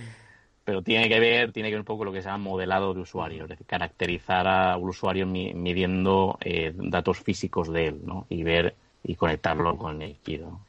Pero 0.63 0.82
tiene 0.82 1.08
que 1.08 1.18
ver, 1.22 1.54
tiene 1.54 1.70
que 1.70 1.76
ver 1.76 1.80
un 1.80 1.86
poco 1.86 2.04
lo 2.04 2.12
que 2.12 2.22
se 2.22 2.28
llama 2.28 2.44
modelado 2.44 2.94
de 2.94 3.00
usuario, 3.00 3.44
es 3.44 3.50
decir, 3.50 3.66
caracterizar 3.66 4.46
a 4.50 4.76
un 4.76 4.90
usuario 4.90 5.26
midiendo 5.26 6.38
eh, 6.42 6.74
datos 6.76 7.22
físicos 7.22 7.72
de 7.72 7.88
él, 7.88 8.02
¿no? 8.04 8.26
Y 8.28 8.44
ver 8.44 8.76
y 9.02 9.16
conectarlo 9.16 9.78
con 9.78 10.02
el 10.02 10.10
aikido. 10.10 10.60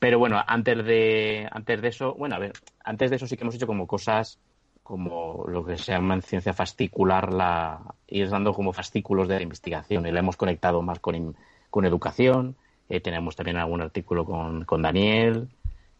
Pero 0.00 0.18
bueno, 0.18 0.42
antes 0.44 0.82
de, 0.84 1.46
antes 1.52 1.82
de 1.82 1.88
eso, 1.88 2.14
bueno, 2.14 2.34
a 2.34 2.38
ver, 2.38 2.54
antes 2.82 3.10
de 3.10 3.16
eso 3.16 3.26
sí 3.26 3.36
que 3.36 3.44
hemos 3.44 3.54
hecho 3.54 3.66
como 3.66 3.86
cosas 3.86 4.40
como 4.82 5.44
lo 5.46 5.64
que 5.64 5.76
se 5.76 5.92
llama 5.92 6.14
en 6.14 6.22
ciencia 6.22 6.54
fascicular, 6.54 7.32
la, 7.32 7.94
ir 8.08 8.28
dando 8.28 8.54
como 8.54 8.72
fascículos 8.72 9.28
de 9.28 9.36
la 9.36 9.42
investigación 9.42 10.06
y 10.06 10.10
la 10.10 10.18
hemos 10.18 10.36
conectado 10.36 10.82
más 10.82 10.98
con, 10.98 11.36
con 11.68 11.84
educación. 11.84 12.56
Eh, 12.88 13.00
tenemos 13.00 13.36
también 13.36 13.58
algún 13.58 13.82
artículo 13.82 14.24
con, 14.24 14.64
con 14.64 14.82
Daniel, 14.82 15.48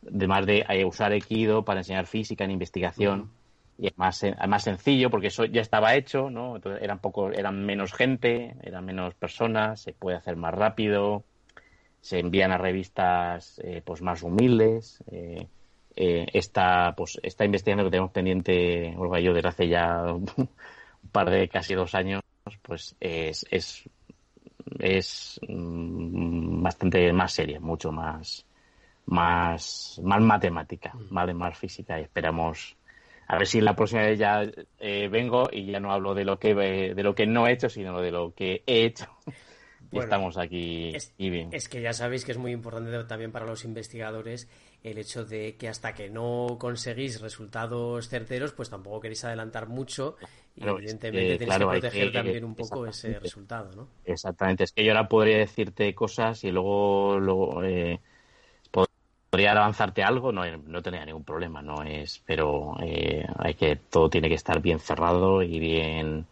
además 0.05 0.47
de 0.47 0.65
eh, 0.69 0.85
usar 0.85 1.13
Equido 1.13 1.65
para 1.65 1.81
enseñar 1.81 2.07
física 2.07 2.45
en 2.45 2.53
investigación. 2.53 3.31
y 3.79 3.89
es 3.89 3.99
más, 3.99 4.25
más 4.49 4.65
sencillo 4.65 5.11
porque 5.11 5.29
eso 5.29 5.45
ya 5.45 5.61
estaba 5.61 5.95
hecho, 5.95 6.31
¿no? 6.31 6.57
Entonces 6.57 6.83
eran 6.83 7.01
poco, 7.01 7.31
eran 7.31 7.65
menos 7.65 7.93
gente, 7.93 8.57
eran 8.63 8.87
menos 8.87 9.15
personas, 9.15 9.83
se 9.83 9.93
puede 9.93 10.17
hacer 10.17 10.37
más 10.37 10.55
rápido, 10.55 11.23
se 12.01 12.19
envían 12.19 12.53
a 12.53 12.59
revistas 12.59 13.61
eh, 13.65 13.83
pues 13.85 14.03
más 14.03 14.23
humildes. 14.23 15.03
Eh, 15.11 15.47
eh, 15.97 16.27
esta, 16.33 16.95
pues, 16.97 17.19
esta 17.23 17.45
investigación 17.45 17.87
que 17.87 17.91
tenemos 17.91 18.13
pendiente, 18.13 18.95
Olga 18.97 19.21
y 19.21 19.25
yo, 19.25 19.35
desde 19.35 19.49
hace 19.49 19.69
ya 19.69 20.05
un 20.13 20.27
par 21.13 21.31
de 21.31 21.49
casi 21.49 21.75
dos 21.75 21.95
años, 21.95 22.23
pues 22.63 22.97
es, 23.01 23.47
es, 23.51 23.89
es 24.79 25.41
mm, 25.47 26.63
bastante 26.63 27.13
más 27.13 27.33
seria, 27.33 27.61
mucho 27.61 27.93
más, 27.93 28.47
más, 29.07 30.01
más 30.03 30.23
matemática, 30.23 30.93
mm. 30.95 31.15
¿vale? 31.15 31.35
Más 31.35 31.59
física 31.59 31.99
y 31.99 32.05
esperamos 32.05 32.77
a 33.27 33.39
ver 33.39 33.47
si 33.47 33.61
la 33.61 33.77
próxima 33.77 34.03
vez 34.03 34.19
ya 34.19 34.43
eh, 34.81 35.09
vengo 35.09 35.49
y 35.53 35.67
ya 35.67 35.79
no 35.79 35.93
hablo 35.93 36.15
de 36.15 36.25
lo 36.25 36.41
que 36.41 36.53
de 36.53 37.03
lo 37.03 37.15
que 37.15 37.27
no 37.27 37.47
he 37.47 37.53
hecho, 37.53 37.69
sino 37.69 38.01
de 38.01 38.11
lo 38.11 38.35
que 38.35 38.65
he 38.67 38.85
hecho. 38.85 39.07
y 39.93 39.99
estamos 39.99 40.37
aquí 40.39 40.93
y 41.19 41.31
bien. 41.31 41.49
Es 41.53 41.69
que 41.69 41.81
ya 41.81 41.93
sabéis 41.93 42.25
que 42.25 42.33
es 42.33 42.39
muy 42.39 42.53
importante 42.53 43.05
también 43.05 43.33
para 43.33 43.47
los 43.47 43.65
investigadores 43.65 44.49
el 44.83 44.99
hecho 44.99 45.25
de 45.25 45.57
que 45.57 45.69
hasta 45.69 45.95
que 45.95 46.09
no 46.09 46.57
conseguís 46.59 47.21
resultados 47.21 48.09
certeros, 48.09 48.53
pues 48.53 48.71
tampoco 48.71 49.01
queréis 49.01 49.25
adelantar 49.25 49.69
mucho 49.69 50.17
y 50.57 50.67
evidentemente 50.67 51.39
tenéis 51.39 51.59
que 51.59 51.67
proteger 51.67 52.13
también 52.13 52.45
un 52.45 52.55
poco 52.55 52.87
ese 52.87 53.19
resultado, 53.19 53.71
¿no? 53.75 53.89
Exactamente, 54.05 54.65
es 54.65 54.73
que 54.73 54.85
yo 54.85 54.93
ahora 54.93 55.09
podría 55.09 55.39
decirte 55.39 55.95
cosas 55.95 56.45
y 56.45 56.51
luego, 56.51 57.19
luego 57.19 57.63
eh, 57.65 58.01
podría 59.31 59.53
avanzarte 59.53 60.03
algo, 60.03 60.33
no, 60.33 60.45
no 60.57 60.83
tenía 60.83 61.05
ningún 61.05 61.25
problema, 61.25 61.63
no 61.63 61.83
es, 61.85 62.23
pero 62.27 62.77
eh, 62.83 63.27
hay 63.39 63.55
que 63.55 63.77
todo 63.77 64.11
tiene 64.11 64.29
que 64.29 64.35
estar 64.35 64.61
bien 64.61 64.81
cerrado 64.81 65.43
y 65.43 65.59
bien 65.61 66.27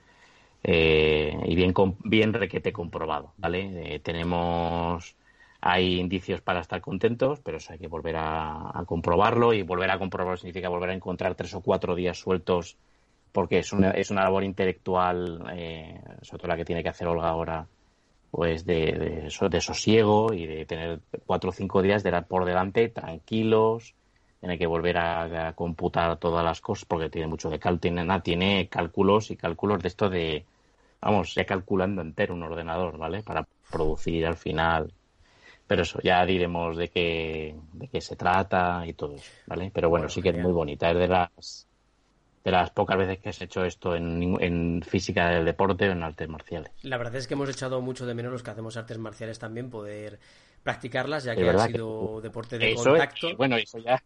eh, 0.64 1.36
y 1.46 1.54
bien 1.54 1.72
bien 2.04 2.32
requete 2.32 2.72
comprobado, 2.72 3.32
¿vale? 3.36 3.94
Eh, 3.94 4.00
tenemos 4.00 5.16
hay 5.60 5.98
indicios 5.98 6.40
para 6.40 6.60
estar 6.60 6.80
contentos, 6.80 7.40
pero 7.40 7.56
eso 7.56 7.72
hay 7.72 7.78
que 7.78 7.88
volver 7.88 8.16
a, 8.18 8.84
comprobarlo 8.86 9.52
y 9.52 9.62
volver 9.62 9.90
a 9.90 9.98
comprobarlo 9.98 10.36
significa 10.36 10.68
volver 10.68 10.90
a 10.90 10.94
encontrar 10.94 11.34
tres 11.34 11.52
o 11.54 11.60
cuatro 11.60 11.96
días 11.96 12.18
sueltos 12.18 12.76
porque 13.32 13.58
es 13.58 13.72
una, 13.72 13.90
es 13.90 14.10
una 14.10 14.22
labor 14.22 14.44
intelectual, 14.44 15.38
sobre 16.22 16.38
todo 16.38 16.48
la 16.48 16.56
que 16.56 16.64
tiene 16.64 16.82
que 16.82 16.88
hacer 16.88 17.08
Olga 17.08 17.28
ahora, 17.28 17.66
pues 18.30 18.64
de, 18.64 19.28
de, 19.28 19.60
sosiego 19.60 20.32
y 20.32 20.46
de 20.46 20.66
tener 20.66 21.00
cuatro 21.26 21.50
o 21.50 21.52
cinco 21.52 21.82
días 21.82 22.02
de 22.02 22.22
por 22.22 22.44
delante 22.44 22.88
tranquilos, 22.88 23.94
tiene 24.40 24.58
que 24.58 24.66
volver 24.66 24.98
a, 24.98 25.52
computar 25.54 26.16
todas 26.18 26.44
las 26.44 26.60
cosas 26.60 26.84
porque 26.84 27.10
tiene 27.10 27.26
mucho 27.26 27.50
de 27.50 27.58
cálculo, 27.58 27.80
tiene, 27.80 28.20
tiene 28.20 28.68
cálculos 28.68 29.30
y 29.30 29.36
cálculos 29.36 29.82
de 29.82 29.88
esto 29.88 30.08
de, 30.08 30.44
vamos, 31.00 31.34
ya 31.34 31.44
calculando 31.44 32.02
entero 32.02 32.34
un 32.34 32.42
ordenador, 32.42 32.98
¿vale? 32.98 33.22
Para 33.22 33.46
producir 33.70 34.26
al 34.26 34.36
final. 34.36 34.92
Pero 35.66 35.82
eso, 35.82 36.00
ya 36.02 36.24
diremos 36.24 36.76
de 36.76 36.88
qué, 36.88 37.54
de 37.72 37.88
qué 37.88 38.00
se 38.00 38.16
trata 38.16 38.86
y 38.86 38.94
todo 38.94 39.16
eso, 39.16 39.30
¿vale? 39.46 39.70
Pero 39.74 39.90
bueno, 39.90 40.08
sí 40.08 40.22
que 40.22 40.30
es 40.30 40.38
muy 40.38 40.52
bonita, 40.52 40.90
es 40.90 40.98
de 40.98 41.08
las 41.08 41.66
de 42.44 42.52
las 42.52 42.70
pocas 42.70 42.96
veces 42.96 43.18
que 43.18 43.28
has 43.28 43.42
hecho 43.42 43.64
esto 43.64 43.94
en, 43.94 44.80
física 44.82 45.28
del 45.28 45.44
deporte 45.44 45.88
o 45.88 45.92
en 45.92 46.02
artes 46.02 46.28
marciales. 46.28 46.72
La 46.82 46.96
verdad 46.96 47.16
es 47.16 47.26
que 47.26 47.34
hemos 47.34 47.50
echado 47.50 47.82
mucho 47.82 48.06
de 48.06 48.14
menos 48.14 48.32
los 48.32 48.42
que 48.42 48.50
hacemos 48.50 48.76
artes 48.78 48.96
marciales 48.96 49.38
también 49.38 49.68
poder 49.68 50.18
practicarlas, 50.62 51.24
ya 51.24 51.36
que 51.36 51.48
ha 51.48 51.66
sido 51.66 52.20
deporte 52.22 52.56
de 52.56 52.74
contacto. 52.74 53.36
bueno, 53.36 53.56
eso 53.56 53.78
ya. 53.78 54.02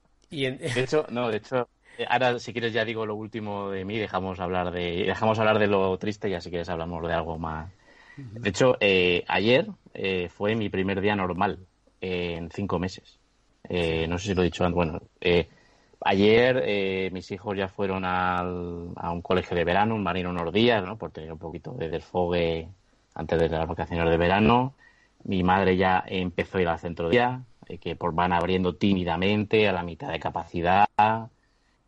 De 0.74 0.82
hecho, 0.82 1.06
no, 1.10 1.28
de 1.28 1.36
hecho, 1.36 1.68
eh, 1.98 2.06
ahora 2.08 2.38
si 2.38 2.52
quieres 2.52 2.72
ya 2.72 2.84
digo 2.84 3.06
lo 3.06 3.14
último 3.14 3.70
de 3.70 3.84
mí, 3.84 3.98
dejamos 3.98 4.40
hablar 4.40 4.70
de 4.70 5.04
dejamos 5.04 5.38
hablar 5.38 5.58
de 5.58 5.66
lo 5.66 5.96
triste 5.98 6.28
y 6.28 6.32
ya 6.32 6.40
si 6.40 6.50
quieres 6.50 6.68
hablamos 6.68 7.06
de 7.06 7.14
algo 7.14 7.38
más. 7.38 7.70
De 8.16 8.50
hecho, 8.50 8.76
eh, 8.80 9.24
ayer 9.28 9.68
eh, 9.94 10.28
fue 10.28 10.54
mi 10.54 10.68
primer 10.68 11.00
día 11.00 11.16
normal 11.16 11.58
en 12.00 12.50
cinco 12.50 12.78
meses. 12.78 13.18
no 13.68 14.18
sé 14.18 14.28
si 14.28 14.34
lo 14.34 14.42
he 14.42 14.46
dicho 14.46 14.64
antes. 14.64 14.74
Bueno, 14.74 15.00
Ayer 16.04 16.62
eh, 16.64 17.10
mis 17.12 17.30
hijos 17.30 17.56
ya 17.56 17.68
fueron 17.68 18.04
al, 18.04 18.88
a 18.96 19.12
un 19.12 19.22
colegio 19.22 19.56
de 19.56 19.64
verano, 19.64 19.94
un 19.94 20.02
marino 20.02 20.30
unos 20.30 20.52
días, 20.52 20.84
¿no? 20.84 20.96
por 20.96 21.12
tener 21.12 21.32
un 21.32 21.38
poquito 21.38 21.72
de 21.72 21.88
desfogue 21.88 22.68
antes 23.14 23.38
de 23.38 23.48
las 23.48 23.68
vacaciones 23.68 24.10
de 24.10 24.16
verano. 24.16 24.74
Mi 25.24 25.42
madre 25.44 25.76
ya 25.76 26.02
empezó 26.06 26.58
a 26.58 26.62
ir 26.62 26.68
al 26.68 26.78
centro 26.78 27.08
de 27.08 27.12
día, 27.12 27.40
eh, 27.40 27.51
que 27.80 27.96
por, 27.96 28.14
van 28.14 28.32
abriendo 28.32 28.74
tímidamente 28.74 29.68
a 29.68 29.72
la 29.72 29.82
mitad 29.82 30.10
de 30.10 30.20
capacidad. 30.20 30.86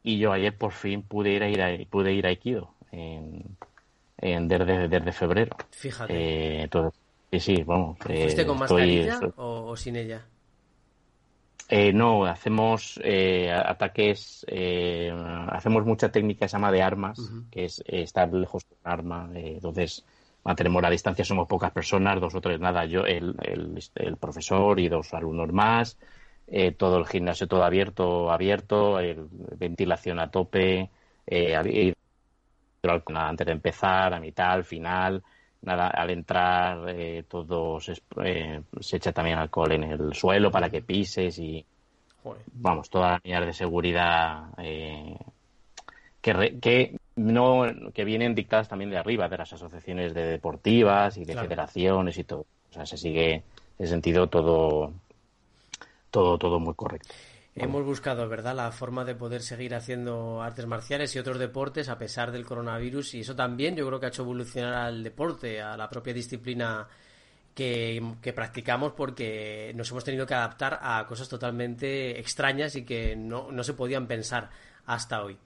Y 0.02 0.18
yo 0.18 0.32
ayer 0.32 0.56
por 0.56 0.72
fin 0.72 1.02
pude 1.02 1.32
ir 1.32 1.42
a, 1.42 1.48
ir 1.48 1.62
a 1.62 1.90
pude 1.90 2.12
ir 2.12 2.26
a 2.26 2.28
Aikido 2.28 2.74
en, 2.92 3.56
en 4.18 4.48
desde, 4.48 4.88
desde, 4.88 5.12
febrero. 5.12 5.56
Fíjate. 5.70 6.12
Eh, 6.12 6.62
entonces, 6.62 7.00
sí, 7.32 7.40
sí, 7.40 7.62
vamos. 7.62 7.98
¿Fuiste 7.98 8.46
con 8.46 8.58
mascarilla 8.58 9.20
o 9.36 9.76
sin 9.76 9.96
ella? 9.96 10.26
Eh, 11.68 11.92
no, 11.92 12.26
hacemos 12.26 13.00
eh, 13.02 13.50
ataques, 13.50 14.44
eh, 14.48 15.12
hacemos 15.48 15.86
mucha 15.86 16.12
técnica, 16.12 16.46
se 16.46 16.52
llama 16.52 16.70
de 16.70 16.82
armas, 16.82 17.18
que 17.50 17.64
es 17.64 17.82
estar 17.86 18.32
lejos 18.32 18.68
de 18.68 18.76
un 18.84 18.92
arma. 18.92 19.30
entonces, 19.34 20.04
mantenemos 20.44 20.82
la 20.82 20.90
distancia, 20.90 21.24
somos 21.24 21.48
pocas 21.48 21.72
personas, 21.72 22.20
dos 22.20 22.34
o 22.34 22.40
tres, 22.40 22.60
nada, 22.60 22.84
yo, 22.84 23.04
el, 23.06 23.34
el, 23.94 24.16
profesor 24.16 24.78
y 24.78 24.88
dos 24.88 25.12
alumnos 25.14 25.52
más, 25.52 25.98
todo 26.76 26.98
el 26.98 27.06
gimnasio 27.06 27.48
todo 27.48 27.64
abierto, 27.64 28.30
abierto, 28.30 28.98
ventilación 29.58 30.20
a 30.20 30.30
tope, 30.30 30.90
antes 33.14 33.46
de 33.46 33.52
empezar, 33.52 34.14
a 34.14 34.20
mitad, 34.20 34.52
al 34.52 34.64
final. 34.64 35.22
Nada, 35.62 35.88
al 35.88 36.10
entrar 36.10 36.90
eh, 36.90 37.24
todo 37.26 37.80
se, 37.80 37.94
eh, 38.22 38.60
se, 38.80 38.96
echa 38.98 39.12
también 39.12 39.38
alcohol 39.38 39.72
en 39.72 39.84
el 39.84 40.12
suelo 40.12 40.50
para 40.50 40.68
que 40.68 40.82
pises 40.82 41.38
y 41.38 41.64
vamos, 42.52 42.90
todas 42.90 43.12
las 43.12 43.24
medidas 43.24 43.46
de 43.46 43.52
seguridad 43.54 44.44
eh, 44.58 45.16
que, 46.20 46.58
que 46.60 46.96
no 47.16 47.64
que 47.92 48.04
vienen 48.04 48.34
dictadas 48.34 48.68
también 48.68 48.90
de 48.90 48.98
arriba 48.98 49.28
de 49.28 49.38
las 49.38 49.52
asociaciones 49.52 50.14
de 50.14 50.26
deportivas 50.26 51.16
y 51.16 51.24
de 51.24 51.36
federaciones 51.36 52.18
y 52.18 52.24
todo. 52.24 52.46
O 52.70 52.72
sea, 52.72 52.86
se 52.86 52.96
sigue 52.96 53.42
en 53.78 53.86
sentido 53.86 54.28
todo 54.28 54.92
todo 56.10 56.38
todo 56.38 56.60
muy 56.60 56.74
correcto. 56.74 57.14
Hemos 57.56 57.84
buscado, 57.84 58.28
¿verdad?, 58.28 58.56
la 58.56 58.72
forma 58.72 59.04
de 59.04 59.14
poder 59.14 59.40
seguir 59.40 59.76
haciendo 59.76 60.42
artes 60.42 60.66
marciales 60.66 61.14
y 61.14 61.20
otros 61.20 61.38
deportes 61.38 61.88
a 61.88 61.96
pesar 61.98 62.32
del 62.32 62.44
coronavirus 62.44 63.14
y 63.14 63.20
eso 63.20 63.36
también 63.36 63.76
yo 63.76 63.86
creo 63.86 64.00
que 64.00 64.06
ha 64.06 64.08
hecho 64.08 64.22
evolucionar 64.22 64.74
al 64.74 65.04
deporte, 65.04 65.62
a 65.62 65.76
la 65.76 65.88
propia 65.88 66.12
disciplina 66.12 66.88
que, 67.54 68.32
practicamos 68.34 68.92
porque 68.94 69.72
nos 69.76 69.88
hemos 69.90 70.02
tenido 70.02 70.26
que 70.26 70.34
adaptar 70.34 70.80
a 70.82 71.06
cosas 71.06 71.28
totalmente 71.28 72.18
extrañas 72.18 72.74
y 72.74 72.84
que 72.84 73.14
no, 73.14 73.52
no 73.52 73.62
se 73.62 73.74
podían 73.74 74.08
pensar 74.08 74.50
hasta 74.86 75.22
hoy. 75.22 75.38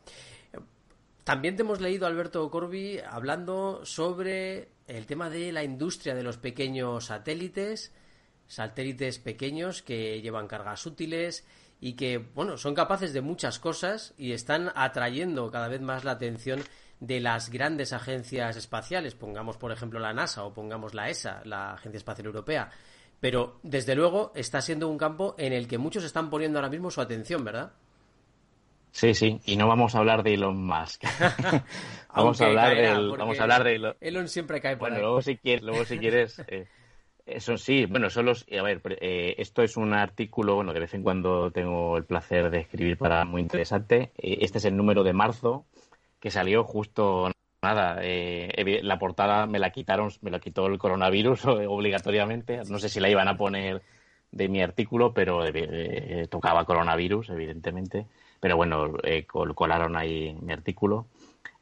También 1.29 1.57
te 1.57 1.63
hemos 1.63 1.83
leído, 1.83 2.07
Alberto 2.07 2.51
Corbi, 2.51 3.01
hablando 3.07 3.85
sobre 3.85 4.71
el 4.87 5.05
tema 5.05 5.29
de 5.29 5.53
la 5.53 5.63
industria 5.63 6.15
de 6.15 6.23
los 6.23 6.39
pequeños 6.39 7.05
satélites, 7.05 7.93
satélites 8.47 9.19
pequeños 9.19 9.83
que 9.83 10.23
llevan 10.23 10.49
cargas 10.49 10.87
útiles 10.87 11.47
y 11.83 11.97
que, 11.97 12.17
bueno, 12.17 12.57
son 12.57 12.75
capaces 12.75 13.13
de 13.13 13.21
muchas 13.21 13.59
cosas 13.59 14.15
y 14.17 14.33
están 14.33 14.73
atrayendo 14.75 15.51
cada 15.51 15.69
vez 15.69 15.83
más 15.83 16.03
la 16.03 16.13
atención 16.13 16.63
de 16.99 17.21
las 17.21 17.51
grandes 17.51 17.93
agencias 17.93 18.57
espaciales, 18.57 19.15
pongamos 19.15 19.59
por 19.59 19.71
ejemplo 19.71 20.01
la 20.01 20.15
NASA 20.15 20.45
o 20.45 20.55
pongamos 20.55 20.95
la 20.95 21.11
ESA, 21.11 21.43
la 21.45 21.75
Agencia 21.75 21.99
Espacial 21.99 22.29
Europea. 22.29 22.71
Pero 23.21 23.61
desde 23.63 23.95
luego 23.95 24.33
está 24.35 24.63
siendo 24.63 24.89
un 24.89 24.97
campo 24.97 25.35
en 25.37 25.53
el 25.53 25.69
que 25.69 25.77
muchos 25.77 26.05
están 26.05 26.31
poniendo 26.31 26.59
ahora 26.59 26.71
mismo 26.71 26.91
su 26.91 27.03
atención, 27.03 27.45
¿verdad? 27.45 27.75
Sí, 28.99 29.15
sí, 29.15 29.41
y 29.47 29.57
no 29.57 29.69
vamos 29.69 29.95
a 29.95 30.01
hablar 30.01 30.25
de 30.25 30.35
Elon 30.35 30.61
Musk. 30.61 31.05
vamos, 32.13 32.41
a 32.41 32.47
hablar 32.47 32.77
del, 32.77 33.13
vamos 33.17 33.39
a 33.39 33.43
hablar 33.45 33.63
de 33.63 33.77
Elon. 33.77 33.97
Elon 34.01 34.27
siempre 34.27 34.61
cae 34.61 34.77
por 34.77 34.89
bueno, 34.89 35.01
luego 35.01 35.23
si 35.23 35.37
quieres, 35.37 35.63
luego 35.63 35.85
si 35.85 36.01
quieres 36.01 36.43
eh, 36.49 36.67
eso 37.25 37.57
sí, 37.57 37.87
bueno, 37.87 38.11
son 38.11 38.27
los. 38.27 38.45
A 38.59 38.61
ver, 38.61 38.83
eh, 39.01 39.37
esto 39.39 39.63
es 39.63 39.77
un 39.77 39.95
artículo, 39.95 40.57
bueno, 40.57 40.73
de 40.73 40.81
vez 40.81 40.95
en 40.95 41.05
cuando 41.05 41.53
tengo 41.53 41.97
el 41.97 42.07
placer 42.07 42.51
de 42.51 42.59
escribir 42.59 42.99
para 42.99 43.25
muy 43.25 43.41
interesante. 43.41 44.11
Eh, 44.19 44.39
este 44.41 44.59
es 44.59 44.65
el 44.65 44.77
número 44.77 45.05
de 45.05 45.13
marzo 45.13 45.65
que 46.19 46.33
salió 46.33 46.65
justo. 46.65 47.31
Nada, 47.63 48.01
eh, 48.03 48.81
la 48.83 48.99
portada 48.99 49.47
me 49.47 49.61
la 49.61 49.71
quitaron, 49.71 50.11
me 50.23 50.33
la 50.33 50.41
quitó 50.41 50.67
el 50.67 50.77
coronavirus 50.77 51.45
obligatoriamente. 51.69 52.63
No 52.69 52.81
sé 52.81 52.89
si 52.89 52.99
la 52.99 53.11
iban 53.11 53.29
a 53.29 53.37
poner 53.37 53.81
de 54.33 54.49
mi 54.49 54.61
artículo, 54.61 55.15
pero 55.15 55.45
tocaba 56.29 56.65
coronavirus, 56.65 57.31
evidentemente. 57.31 58.07
Pero 58.41 58.57
bueno, 58.57 58.93
colaron 59.55 59.97
ahí 59.97 60.37
mi 60.41 60.53
artículo. 60.53 61.07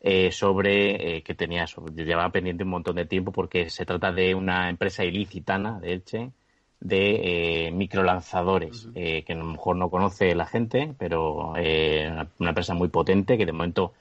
Eh, 0.08 0.30
sobre 0.30 1.16
eh, 1.16 1.22
que 1.22 1.34
tenía 1.34 1.66
llevaba 1.96 2.30
pendiente 2.30 2.62
un 2.62 2.70
montón 2.70 2.94
de 2.94 3.06
tiempo 3.06 3.32
porque 3.32 3.70
se 3.70 3.84
trata 3.84 4.12
de 4.12 4.36
una 4.36 4.68
empresa 4.68 5.04
ilicitana 5.04 5.80
de 5.80 5.92
Elche 5.94 6.30
de 6.78 7.66
eh, 7.66 7.70
microlanzadores 7.72 8.88
que 8.94 9.24
a 9.28 9.34
lo 9.34 9.44
mejor 9.46 9.74
no 9.74 9.90
conoce 9.90 10.34
la 10.36 10.46
gente, 10.46 10.94
pero 10.96 11.54
una, 11.54 12.28
empresa 12.38 12.74
muy 12.74 12.88
potente 12.88 13.36
que 13.36 13.46
de 13.46 13.52
momento 13.52 13.94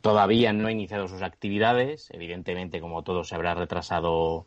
todavía 0.00 0.52
no 0.52 0.66
ha 0.66 0.72
iniciado 0.72 1.06
sus 1.06 1.22
actividades. 1.22 2.10
Evidentemente, 2.10 2.80
como 2.80 3.04
todo, 3.04 3.22
se 3.22 3.36
habrá 3.36 3.54
retrasado 3.54 4.46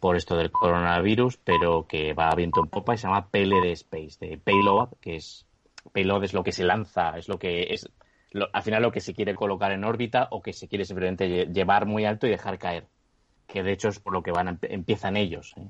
por 0.00 0.16
esto 0.16 0.36
del 0.36 0.50
coronavirus, 0.50 1.38
pero 1.38 1.86
que 1.86 2.12
va 2.12 2.28
a 2.28 2.34
viento 2.34 2.60
en 2.60 2.68
popa 2.68 2.94
y 2.94 2.98
se 2.98 3.06
llama 3.06 3.28
PLD 3.30 3.70
Space, 3.72 4.18
de 4.20 4.36
Payload, 4.36 4.90
que 5.00 5.16
es 5.16 5.43
payload 5.92 6.24
es 6.24 6.34
lo 6.34 6.44
que 6.44 6.52
se 6.52 6.64
lanza, 6.64 7.16
es 7.18 7.28
lo 7.28 7.38
que 7.38 7.72
es 7.74 7.88
al 8.52 8.62
final 8.62 8.82
lo 8.82 8.92
que 8.92 9.00
se 9.00 9.14
quiere 9.14 9.34
colocar 9.34 9.72
en 9.72 9.84
órbita 9.84 10.28
o 10.30 10.42
que 10.42 10.52
se 10.52 10.68
quiere 10.68 10.84
simplemente 10.84 11.46
llevar 11.46 11.86
muy 11.86 12.04
alto 12.04 12.26
y 12.26 12.30
dejar 12.30 12.58
caer, 12.58 12.86
que 13.46 13.62
de 13.62 13.72
hecho 13.72 13.88
es 13.88 14.00
por 14.00 14.12
lo 14.12 14.22
que 14.22 14.32
van 14.32 14.58
empiezan 14.62 15.16
ellos. 15.16 15.54
¿eh? 15.56 15.68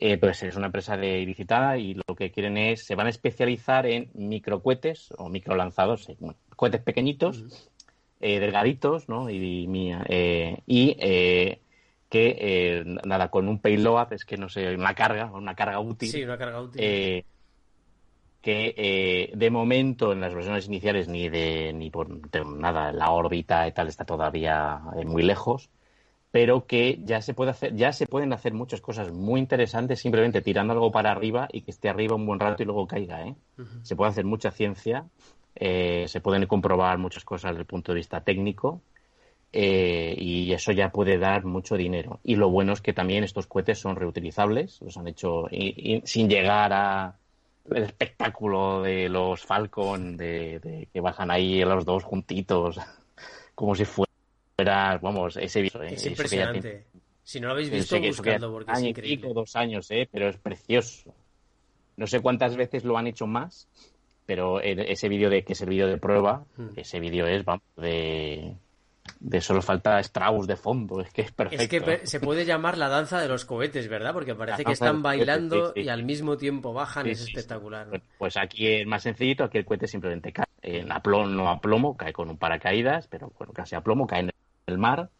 Eh, 0.00 0.18
pues 0.18 0.44
es 0.44 0.54
una 0.54 0.66
empresa 0.66 0.96
de 0.96 1.18
ilicitada 1.18 1.76
y 1.76 1.94
lo 1.94 2.14
que 2.14 2.30
quieren 2.30 2.56
es, 2.56 2.86
se 2.86 2.94
van 2.94 3.08
a 3.08 3.10
especializar 3.10 3.84
en 3.86 4.10
microcohetes 4.14 5.12
o 5.18 5.28
microlanzados, 5.28 6.08
eh, 6.08 6.16
cohetes 6.54 6.82
pequeñitos, 6.82 7.68
delgaditos, 8.20 9.08
¿no? 9.08 9.28
Y, 9.28 9.68
y 10.66 10.94
que, 12.08 12.84
nada, 13.04 13.28
con 13.28 13.48
un 13.48 13.60
payload, 13.60 14.12
es 14.12 14.24
que 14.24 14.36
no 14.36 14.48
sé, 14.48 14.72
una 14.74 14.94
carga, 14.94 15.32
una 15.32 15.56
carga 15.56 15.80
útil. 15.80 16.08
Sí, 16.08 16.22
una 16.22 16.38
carga 16.38 16.62
útil 16.62 17.24
que 18.48 18.74
eh, 18.78 19.32
de 19.36 19.50
momento 19.50 20.10
en 20.10 20.22
las 20.22 20.32
versiones 20.32 20.68
iniciales 20.68 21.06
ni 21.06 21.28
de 21.28 21.74
ni 21.74 21.90
por 21.90 22.08
nada 22.46 22.92
la 22.92 23.10
órbita 23.10 23.68
y 23.68 23.72
tal 23.72 23.88
está 23.88 24.06
todavía 24.06 24.80
eh, 24.96 25.04
muy 25.04 25.22
lejos 25.22 25.68
pero 26.30 26.64
que 26.64 26.98
ya 27.04 27.20
se 27.20 27.34
puede 27.34 27.50
hacer 27.50 27.76
ya 27.76 27.92
se 27.92 28.06
pueden 28.06 28.32
hacer 28.32 28.54
muchas 28.54 28.80
cosas 28.80 29.12
muy 29.12 29.38
interesantes 29.38 30.00
simplemente 30.00 30.40
tirando 30.40 30.72
algo 30.72 30.90
para 30.90 31.10
arriba 31.10 31.46
y 31.52 31.60
que 31.60 31.72
esté 31.72 31.90
arriba 31.90 32.14
un 32.14 32.24
buen 32.24 32.40
rato 32.40 32.62
y 32.62 32.64
luego 32.64 32.86
caiga 32.86 33.26
¿eh? 33.26 33.34
se 33.82 33.94
puede 33.96 34.12
hacer 34.12 34.24
mucha 34.24 34.50
ciencia 34.50 35.04
se 35.54 36.20
pueden 36.22 36.46
comprobar 36.46 36.96
muchas 36.96 37.26
cosas 37.26 37.50
desde 37.50 37.60
el 37.60 37.66
punto 37.66 37.92
de 37.92 37.96
vista 37.96 38.22
técnico 38.22 38.80
y 39.52 40.50
eso 40.54 40.72
ya 40.72 40.88
puede 40.90 41.18
dar 41.18 41.44
mucho 41.44 41.76
dinero 41.76 42.20
y 42.24 42.36
lo 42.36 42.48
bueno 42.48 42.72
es 42.72 42.80
que 42.80 42.94
también 42.94 43.24
estos 43.24 43.46
cohetes 43.46 43.78
son 43.78 43.96
reutilizables 43.96 44.80
los 44.80 44.96
han 44.96 45.06
hecho 45.08 45.48
sin 46.04 46.30
llegar 46.30 46.72
a 46.72 47.18
el 47.70 47.82
espectáculo 47.84 48.82
de 48.82 49.08
los 49.08 49.42
Falcon, 49.42 50.16
de, 50.16 50.88
que 50.92 51.00
bajan 51.00 51.30
ahí 51.30 51.64
los 51.64 51.84
dos 51.84 52.04
juntitos, 52.04 52.78
como 53.54 53.74
si 53.74 53.84
fuera, 53.84 54.98
vamos, 55.00 55.36
ese 55.36 55.62
vídeo. 55.62 55.82
Es 55.82 56.06
impresionante. 56.06 56.86
Si 57.22 57.40
no 57.40 57.48
lo 57.48 57.54
habéis 57.54 57.70
visto, 57.70 58.00
buscando, 58.00 58.50
porque 58.50 58.72
es 58.72 58.82
increíble. 58.82 59.32
dos 59.34 59.54
años, 59.54 59.90
¿eh? 59.90 60.08
pero 60.10 60.28
es 60.28 60.38
precioso. 60.38 61.14
No 61.96 62.06
sé 62.06 62.20
cuántas 62.20 62.56
veces 62.56 62.84
lo 62.84 62.96
han 62.96 63.06
hecho 63.06 63.26
más, 63.26 63.68
pero 64.24 64.60
ese 64.60 65.08
vídeo 65.08 65.28
de 65.28 65.42
que 65.44 65.52
es 65.52 65.60
el 65.60 65.68
vídeo 65.68 65.86
de 65.86 65.98
prueba, 65.98 66.44
hmm. 66.56 66.68
ese 66.76 67.00
vídeo 67.00 67.26
es, 67.26 67.44
vamos, 67.44 67.64
de 67.76 68.54
de 69.20 69.40
solo 69.40 69.62
falta 69.62 69.98
Strauss 70.00 70.46
de 70.46 70.56
fondo, 70.56 71.00
es 71.00 71.10
que 71.10 71.22
es 71.22 71.32
perfecto. 71.32 71.62
Es 71.62 72.00
que 72.00 72.06
se 72.06 72.20
puede 72.20 72.44
llamar 72.44 72.78
la 72.78 72.88
danza 72.88 73.20
de 73.20 73.28
los 73.28 73.44
cohetes, 73.44 73.88
¿verdad? 73.88 74.12
Porque 74.12 74.34
parece 74.34 74.64
que 74.64 74.72
están 74.72 75.02
bailando 75.02 75.72
y 75.74 75.88
al 75.88 76.04
mismo 76.04 76.36
tiempo 76.36 76.72
bajan, 76.72 77.06
es 77.06 77.22
espectacular. 77.22 78.02
Pues 78.18 78.36
aquí 78.36 78.66
es 78.66 78.86
más 78.86 79.02
sencillito, 79.02 79.44
aquí 79.44 79.58
el 79.58 79.64
cohete 79.64 79.86
simplemente 79.86 80.32
cae 80.32 80.46
en 80.62 80.92
aplomo, 80.92 81.26
no 81.26 81.48
a 81.50 81.60
plomo, 81.60 81.96
cae 81.96 82.12
con 82.12 82.28
un 82.28 82.36
paracaídas, 82.36 83.08
pero 83.08 83.32
bueno, 83.38 83.52
casi 83.52 83.74
a 83.74 83.80
plomo, 83.80 84.06
cae 84.06 84.20
en 84.20 84.30
el 84.66 84.78
mar. 84.78 85.10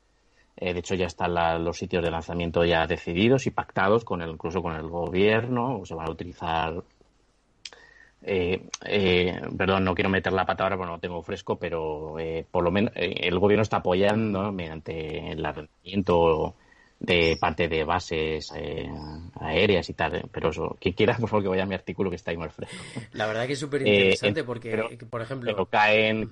Eh, 0.57 0.73
de 0.73 0.81
hecho, 0.81 0.95
ya 0.95 1.07
están 1.07 1.35
los 1.65 1.79
sitios 1.79 2.03
de 2.03 2.11
lanzamiento 2.11 2.65
ya 2.65 2.87
decididos 2.87 3.47
y 3.47 3.51
pactados, 3.51 4.05
con 4.05 4.23
el, 4.23 4.31
incluso 4.31 4.61
con 4.61 4.75
el 4.75 4.89
gobierno, 4.89 5.81
se 5.85 5.95
van 5.95 6.09
a 6.09 6.11
utilizar 6.11 6.83
eh, 8.23 8.69
eh, 8.85 9.41
perdón, 9.57 9.85
no 9.85 9.95
quiero 9.95 10.11
meter 10.11 10.33
la 10.33 10.45
pata 10.45 10.65
ahora 10.65 10.77
porque 10.77 10.89
no 10.89 10.97
lo 10.97 11.01
tengo 11.01 11.23
fresco, 11.23 11.59
pero 11.59 12.19
eh, 12.19 12.45
por 12.51 12.65
lo 12.65 12.71
menos 12.71 12.93
eh, 12.97 13.15
el 13.23 13.39
gobierno 13.39 13.63
está 13.63 13.79
apoyando 13.79 14.51
mediante 14.53 15.33
el 15.33 15.45
arrendamiento 15.45 16.55
de 16.99 17.39
parte 17.41 17.69
de 17.69 17.85
bases 17.85 18.53
aéreas 19.41 19.89
y 19.89 19.95
tal. 19.95 20.29
Pero 20.33 20.51
eso, 20.51 20.77
quien 20.81 20.95
quiera, 20.95 21.17
por 21.21 21.29
favor, 21.29 21.45
que 21.45 21.49
vaya 21.49 21.63
a 21.63 21.67
mi 21.67 21.75
artículo 21.75 22.11
que 22.11 22.17
está 22.17 22.33
ahí 22.33 22.37
más 22.37 22.53
fresco. 22.53 22.77
La 23.13 23.27
verdad 23.27 23.47
que 23.47 23.53
es 23.53 23.59
súper 23.59 23.87
interesante 23.87 24.43
porque, 24.43 24.99
por 25.09 25.23
ejemplo. 25.23 25.51
Pero 25.53 25.67
caen. 25.67 26.29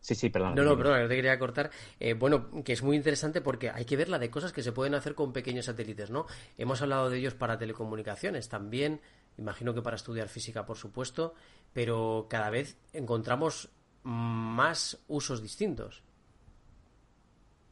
Sí, 0.00 0.16
sí, 0.16 0.30
perdón. 0.30 0.56
No, 0.56 0.64
no, 0.64 0.76
perdón, 0.76 1.02
no 1.02 1.08
te 1.08 1.14
quería 1.14 1.38
cortar. 1.38 1.70
bueno, 2.16 2.50
que 2.64 2.72
es 2.72 2.82
muy 2.82 2.96
interesante 2.96 3.42
porque 3.42 3.70
hay 3.70 3.84
que 3.84 3.96
ver 3.96 4.08
la 4.08 4.18
de 4.18 4.30
cosas 4.30 4.52
que 4.52 4.62
se 4.62 4.72
pueden 4.72 4.94
hacer 4.94 5.14
con 5.14 5.32
pequeños 5.32 5.66
satélites, 5.66 6.10
¿no? 6.10 6.26
Hemos 6.56 6.80
hablado 6.82 7.10
de 7.10 7.18
ellos 7.18 7.34
para 7.34 7.58
telecomunicaciones, 7.58 8.48
también 8.48 9.00
imagino 9.38 9.74
que 9.74 9.82
para 9.82 9.96
estudiar 9.96 10.28
física, 10.28 10.66
por 10.66 10.76
supuesto, 10.76 11.34
pero 11.72 12.26
cada 12.28 12.50
vez 12.50 12.76
encontramos 12.92 13.70
más 14.02 14.98
usos 15.08 15.42
distintos. 15.42 16.02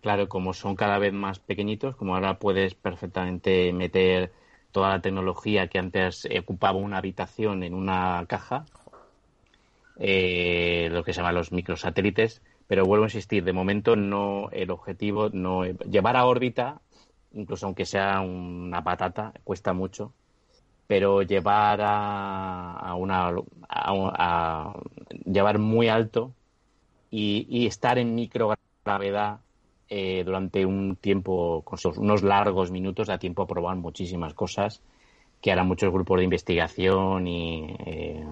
Claro, 0.01 0.29
como 0.29 0.55
son 0.55 0.77
cada 0.77 0.99
vez 0.99 1.13
más 1.13 1.39
pequeñitos, 1.39 1.97
como 1.97 2.15
ahora 2.15 2.39
puedes 2.39 2.75
perfectamente 2.75 3.73
meter 3.73 4.33
toda 4.73 4.89
la 4.89 5.03
tecnología 5.03 5.69
que 5.69 5.79
antes 5.79 6.27
ocupaba 6.41 6.79
una 6.79 6.99
habitación 6.99 7.63
en 7.63 7.75
una 7.75 8.25
caja, 8.27 8.65
eh, 9.99 10.89
lo 10.91 11.05
que 11.05 11.13
se 11.13 11.19
llama 11.19 11.33
los 11.33 11.53
microsatélites, 11.53 12.41
pero 12.67 12.87
vuelvo 12.87 13.05
a 13.05 13.09
insistir, 13.09 13.45
de 13.45 13.53
momento 13.53 13.97
no 13.97 14.49
el 14.53 14.71
objetivo 14.71 15.29
no 15.31 15.65
llevar 15.65 16.17
a 16.17 16.25
órbita, 16.25 16.81
incluso 17.33 17.67
aunque 17.67 17.85
sea 17.85 18.21
una 18.21 18.83
patata, 18.83 19.35
cuesta 19.45 19.75
mucho 19.75 20.15
pero 20.91 21.23
llevar 21.23 21.79
a, 21.85 22.97
una 22.99 23.33
a, 23.69 24.75
llevar 25.25 25.61
muy 25.61 25.87
alto 25.87 26.33
y, 27.13 27.65
estar 27.69 27.97
en 27.97 28.17
microgravedad 28.17 29.39
eh, 29.89 30.25
durante 30.25 30.67
un 30.67 30.97
tiempo, 30.97 31.65
unos 31.97 32.25
largos 32.25 32.73
minutos, 32.73 33.07
da 33.07 33.19
tiempo 33.19 33.43
a 33.43 33.47
probar 33.47 33.77
muchísimas 33.77 34.35
cosas 34.35 34.83
que 35.41 35.53
harán 35.53 35.69
muchos 35.69 35.93
grupos 35.93 36.19
de 36.19 36.25
investigación 36.25 37.29
y 37.29 37.73
eh, 37.87 38.25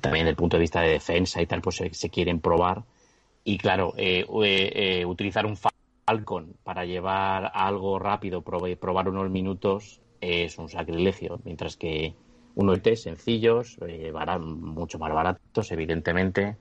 también 0.00 0.24
desde 0.24 0.30
el 0.30 0.36
punto 0.36 0.56
de 0.56 0.62
vista 0.62 0.80
de 0.80 0.88
defensa 0.88 1.40
y 1.40 1.46
tal, 1.46 1.62
pues 1.62 1.76
se, 1.76 2.10
quieren 2.10 2.40
probar. 2.40 2.82
Y 3.44 3.58
claro, 3.58 3.94
eh, 3.96 4.24
utilizar 5.06 5.46
un 5.46 5.56
Falcon 5.56 6.56
para 6.64 6.84
llevar 6.84 7.52
algo 7.54 8.00
rápido, 8.00 8.42
probar 8.42 9.08
unos 9.08 9.30
minutos, 9.30 10.00
es 10.24 10.58
un 10.58 10.68
sacrilegio, 10.68 11.40
mientras 11.44 11.76
que 11.76 12.14
unos 12.54 12.82
test 12.82 13.04
sencillos, 13.04 13.76
eh, 13.86 14.12
mucho 14.40 14.98
más 14.98 15.12
baratos, 15.12 15.72
evidentemente, 15.72 16.56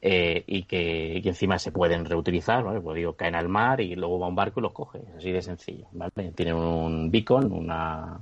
eh, 0.00 0.42
y, 0.46 0.64
que, 0.64 1.18
encima 1.18 1.58
se 1.58 1.72
pueden 1.72 2.04
reutilizar, 2.04 2.62
¿vale? 2.64 2.80
Pues 2.80 2.96
digo, 2.96 3.14
caen 3.14 3.34
al 3.34 3.48
mar 3.48 3.80
y 3.80 3.94
luego 3.94 4.18
va 4.18 4.28
un 4.28 4.34
barco 4.34 4.60
y 4.60 4.62
los 4.64 4.72
coge, 4.72 5.00
así 5.16 5.30
de 5.30 5.42
sencillo, 5.42 5.86
¿vale? 5.92 6.32
Tienen 6.34 6.54
un 6.54 7.10
beacon, 7.10 7.52
una... 7.52 8.20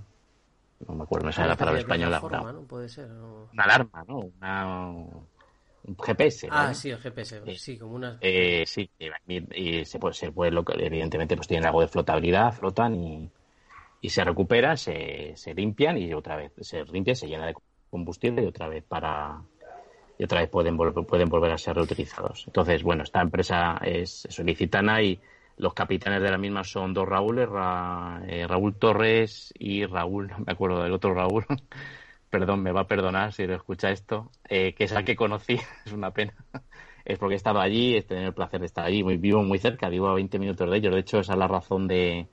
No 0.86 0.94
me 0.94 1.02
acuerdo, 1.02 1.26
me 1.26 1.32
sale 1.32 1.48
la 1.48 1.56
palabra 1.56 1.80
española. 1.80 2.20
¿no? 2.52 2.62
Puede 2.62 2.88
ser. 2.88 3.06
Una 3.52 3.64
alarma, 3.64 4.02
¿no? 4.08 4.18
Una, 4.18 4.88
un 4.88 5.96
GPS. 5.98 6.48
Ah, 6.50 6.72
sí, 6.72 6.90
el 6.90 6.98
GPS, 6.98 7.42
sí, 7.58 7.78
como 7.78 7.96
una... 7.96 8.16
Eh, 8.20 8.64
sí, 8.66 8.90
y, 9.26 9.84
se 9.84 9.98
puede, 9.98 10.14
se 10.14 10.32
puede, 10.32 10.52
evidentemente, 10.78 11.36
pues 11.36 11.48
tienen 11.48 11.66
algo 11.66 11.82
de 11.82 11.88
flotabilidad, 11.88 12.52
flotan 12.52 12.94
y, 12.94 13.30
y 14.00 14.10
se 14.10 14.24
recupera, 14.24 14.76
se, 14.76 15.32
se 15.36 15.54
limpian 15.54 15.98
y 15.98 16.12
otra 16.14 16.36
vez 16.36 16.52
se 16.60 16.84
limpia, 16.84 17.14
se 17.14 17.28
llena 17.28 17.46
de 17.46 17.54
combustible 17.90 18.42
y 18.42 18.46
otra 18.46 18.68
vez 18.68 18.84
para 18.84 19.42
otra 20.24 20.40
vez 20.40 20.50
pueden 20.50 20.76
volver, 20.76 21.06
pueden 21.06 21.28
volver 21.28 21.52
a 21.52 21.58
ser 21.58 21.76
reutilizados. 21.76 22.44
Entonces, 22.46 22.82
bueno, 22.82 23.02
esta 23.02 23.22
empresa 23.22 23.78
es 23.82 24.26
solicitana 24.28 25.02
y 25.02 25.18
los 25.56 25.74
capitanes 25.74 26.22
de 26.22 26.30
la 26.30 26.38
misma 26.38 26.64
son 26.64 26.94
dos 26.94 27.08
Raúles, 27.08 27.48
eh, 28.26 28.46
Raúl 28.46 28.76
Torres 28.76 29.52
y 29.58 29.84
Raúl, 29.86 30.28
no 30.28 30.38
me 30.38 30.52
acuerdo 30.52 30.82
del 30.82 30.92
otro 30.92 31.14
Raúl, 31.14 31.44
perdón, 32.30 32.62
me 32.62 32.72
va 32.72 32.82
a 32.82 32.86
perdonar 32.86 33.32
si 33.32 33.46
lo 33.46 33.54
escucha 33.54 33.90
esto, 33.90 34.30
eh, 34.48 34.74
que 34.74 34.84
es 34.84 34.92
al 34.92 35.04
que 35.04 35.16
conocí, 35.16 35.54
es 35.86 35.92
una 35.92 36.10
pena. 36.12 36.34
es 37.04 37.18
porque 37.18 37.34
he 37.34 37.36
estado 37.36 37.60
allí, 37.60 37.96
he 37.96 38.02
tenido 38.02 38.28
el 38.28 38.34
placer 38.34 38.60
de 38.60 38.66
estar 38.66 38.84
allí, 38.84 39.02
vivo 39.02 39.42
muy 39.42 39.58
cerca, 39.58 39.88
vivo 39.88 40.08
a 40.08 40.14
20 40.14 40.38
minutos 40.38 40.70
de 40.70 40.76
ellos. 40.76 40.94
De 40.94 41.00
hecho, 41.00 41.20
esa 41.20 41.32
es 41.32 41.38
la 41.38 41.48
razón 41.48 41.88
de, 41.88 42.28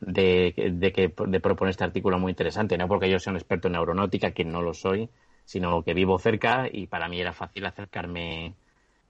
de, 0.00 0.72
de, 0.74 0.92
que, 0.92 1.12
de 1.26 1.40
proponer 1.40 1.70
este 1.70 1.84
artículo 1.84 2.18
muy 2.18 2.30
interesante, 2.30 2.78
no 2.78 2.88
porque 2.88 3.10
yo 3.10 3.18
sea 3.18 3.32
un 3.32 3.36
experto 3.36 3.68
en 3.68 3.76
aeronáutica, 3.76 4.32
que 4.32 4.44
no 4.44 4.62
lo 4.62 4.74
soy, 4.74 5.08
sino 5.44 5.82
que 5.82 5.94
vivo 5.94 6.18
cerca 6.18 6.68
y 6.70 6.86
para 6.86 7.08
mí 7.08 7.20
era 7.20 7.32
fácil 7.32 7.66
acercarme. 7.66 8.54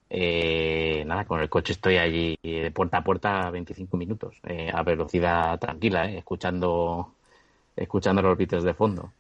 Eh, 0.09 1.03
nada, 1.07 1.25
con 1.25 1.40
el 1.40 1.49
coche 1.49 1.72
estoy 1.72 1.96
allí 1.96 2.38
de 2.42 2.70
puerta 2.70 2.99
a 2.99 3.05
puerta 3.05 3.51
25 3.51 3.96
minutos, 3.96 4.37
eh, 4.46 4.70
a 4.72 4.83
velocidad 4.85 5.59
tranquila, 5.59 6.09
eh, 6.09 6.18
escuchando, 6.18 7.14
escuchando 7.77 8.22
los 8.22 8.38
beats 8.38 8.62
de 8.62 8.75
fondo. 8.75 9.12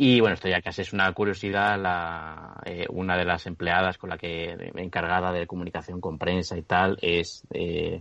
Y 0.00 0.20
bueno, 0.20 0.34
esto 0.34 0.48
ya 0.48 0.62
casi 0.62 0.82
es 0.82 0.92
una 0.92 1.12
curiosidad, 1.12 1.76
la, 1.76 2.62
eh, 2.64 2.86
una 2.88 3.16
de 3.16 3.24
las 3.24 3.46
empleadas 3.46 3.98
con 3.98 4.10
la 4.10 4.16
que 4.16 4.70
encargada 4.76 5.32
de 5.32 5.48
comunicación 5.48 6.00
con 6.00 6.18
prensa 6.18 6.56
y 6.56 6.62
tal 6.62 6.96
es 7.02 7.42
eh, 7.52 8.00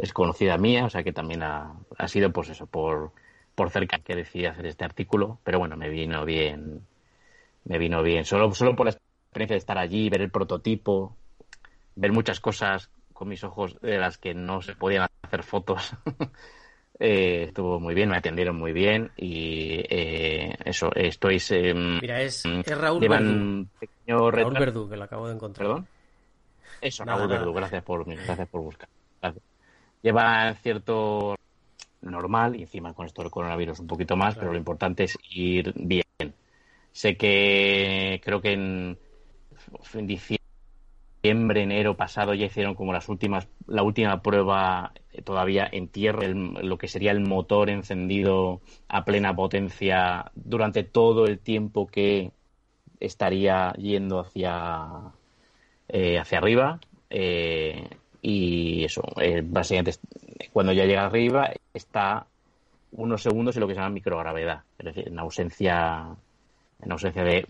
es 0.00 0.12
conocida 0.12 0.56
mía, 0.56 0.86
o 0.86 0.90
sea 0.90 1.02
que 1.02 1.12
también 1.12 1.42
ha, 1.42 1.74
ha 1.98 2.08
sido 2.08 2.32
pues 2.32 2.48
eso, 2.48 2.66
por, 2.66 3.12
por 3.54 3.70
cerca 3.70 3.98
que 3.98 4.16
decidí 4.16 4.46
hacer 4.46 4.66
este 4.66 4.84
artículo, 4.84 5.38
pero 5.44 5.58
bueno, 5.58 5.76
me 5.76 5.88
vino 5.88 6.24
bien, 6.24 6.86
me 7.64 7.78
vino 7.78 8.02
bien, 8.02 8.24
solo, 8.24 8.52
solo 8.54 8.74
por 8.74 8.86
la 8.86 8.92
experiencia 8.92 9.54
de 9.54 9.58
estar 9.58 9.78
allí, 9.78 10.08
ver 10.08 10.22
el 10.22 10.30
prototipo, 10.30 11.16
ver 11.94 12.12
muchas 12.12 12.40
cosas 12.40 12.90
con 13.12 13.28
mis 13.28 13.44
ojos 13.44 13.78
de 13.80 13.98
las 13.98 14.16
que 14.16 14.32
no 14.32 14.62
se 14.62 14.74
podían 14.74 15.06
hacer 15.22 15.42
fotos. 15.42 15.92
Eh, 17.02 17.44
estuvo 17.44 17.80
muy 17.80 17.94
bien, 17.94 18.10
me 18.10 18.18
atendieron 18.18 18.58
muy 18.58 18.74
bien 18.74 19.10
y 19.16 19.80
eh, 19.88 20.54
eso, 20.66 20.94
estoy... 20.94 21.40
Mira, 22.02 22.20
es, 22.20 22.44
es 22.44 22.76
Raúl 22.78 23.08
Verdú. 23.08 23.66
Raúl 24.06 24.52
Verdú, 24.52 24.86
que 24.86 24.98
lo 24.98 25.04
acabo 25.04 25.26
de 25.26 25.34
encontrar. 25.34 25.66
¿Perdón? 25.66 25.88
Eso, 26.82 27.02
Raúl 27.06 27.28
Verdú, 27.28 27.54
gracias 27.54 27.82
por, 27.84 28.04
gracias 28.04 28.48
por 28.50 28.60
buscar. 28.60 28.90
Lleva 30.02 30.54
cierto 30.54 31.36
normal 32.00 32.56
y 32.56 32.62
encima 32.62 32.94
con 32.94 33.06
esto 33.06 33.22
del 33.22 33.30
coronavirus 33.30 33.80
un 33.80 33.86
poquito 33.86 34.16
más, 34.16 34.34
pero 34.34 34.52
lo 34.52 34.58
importante 34.58 35.04
es 35.04 35.18
ir 35.30 35.72
bien. 35.76 36.04
Sé 36.92 37.16
que 37.16 38.20
creo 38.24 38.40
que 38.40 38.52
en, 38.52 38.98
en 39.94 40.06
diciembre, 40.06 41.62
enero 41.62 41.96
pasado 41.96 42.34
ya 42.34 42.46
hicieron 42.46 42.74
como 42.74 42.92
las 42.92 43.08
últimas, 43.08 43.48
la 43.66 43.82
última 43.82 44.22
prueba 44.22 44.92
eh, 45.12 45.22
todavía 45.22 45.68
en 45.70 45.88
tierra, 45.88 46.26
lo 46.28 46.78
que 46.78 46.88
sería 46.88 47.12
el 47.12 47.20
motor 47.20 47.68
encendido 47.68 48.60
a 48.88 49.04
plena 49.04 49.36
potencia 49.36 50.32
durante 50.34 50.82
todo 50.82 51.26
el 51.26 51.38
tiempo 51.38 51.86
que 51.86 52.32
estaría 53.00 53.72
yendo 53.74 54.20
hacia, 54.20 55.12
eh, 55.88 56.18
hacia 56.18 56.38
arriba. 56.38 56.80
Eh, 57.10 57.88
y 58.22 58.84
eso, 58.84 59.02
básicamente 59.44 59.98
cuando 60.52 60.72
ya 60.72 60.84
llega 60.84 61.06
arriba 61.06 61.50
está 61.72 62.26
unos 62.92 63.22
segundos 63.22 63.56
en 63.56 63.60
lo 63.60 63.68
que 63.68 63.74
se 63.74 63.80
llama 63.80 63.94
microgravedad, 63.94 64.62
es 64.78 64.86
decir, 64.86 65.08
en 65.08 65.18
ausencia 65.18 66.08
en 66.82 66.92
ausencia 66.92 67.22
de 67.22 67.46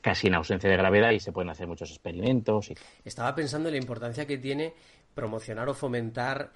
casi 0.00 0.26
en 0.26 0.34
ausencia 0.34 0.68
de 0.68 0.76
gravedad 0.76 1.12
y 1.12 1.20
se 1.20 1.32
pueden 1.32 1.50
hacer 1.50 1.66
muchos 1.66 1.90
experimentos. 1.90 2.70
Y... 2.70 2.74
Estaba 3.04 3.34
pensando 3.34 3.68
en 3.68 3.74
la 3.74 3.80
importancia 3.80 4.26
que 4.26 4.38
tiene 4.38 4.74
promocionar 5.14 5.68
o 5.68 5.74
fomentar 5.74 6.50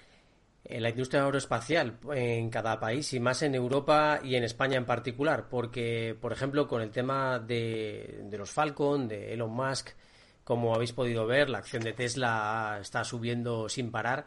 eh, 0.65 0.81
la 0.81 0.91
industria 0.91 1.25
aeroespacial 1.25 1.99
en 2.13 2.51
cada 2.51 2.81
país 2.81 3.13
y 3.15 3.21
más 3.21 3.43
en 3.43 3.55
Europa 3.55 4.21
y 4.23 4.35
en 4.35 4.45
España 4.45 4.77
en 4.77 4.85
particular, 4.85 5.49
porque, 5.49 6.17
por 6.21 6.33
ejemplo, 6.33 6.67
con 6.67 6.83
el 6.83 6.91
tema 6.91 7.39
de, 7.39 8.23
de 8.25 8.39
los 8.39 8.51
Falcon, 8.51 9.07
de 9.07 9.33
Elon 9.33 9.53
Musk, 9.53 9.91
como 10.49 10.75
habéis 10.75 10.95
podido 10.95 11.27
ver, 11.27 11.51
la 11.51 11.59
acción 11.59 11.83
de 11.83 11.93
Tesla 11.93 12.79
está 12.81 13.05
subiendo 13.05 13.69
sin 13.69 13.91
parar. 13.91 14.25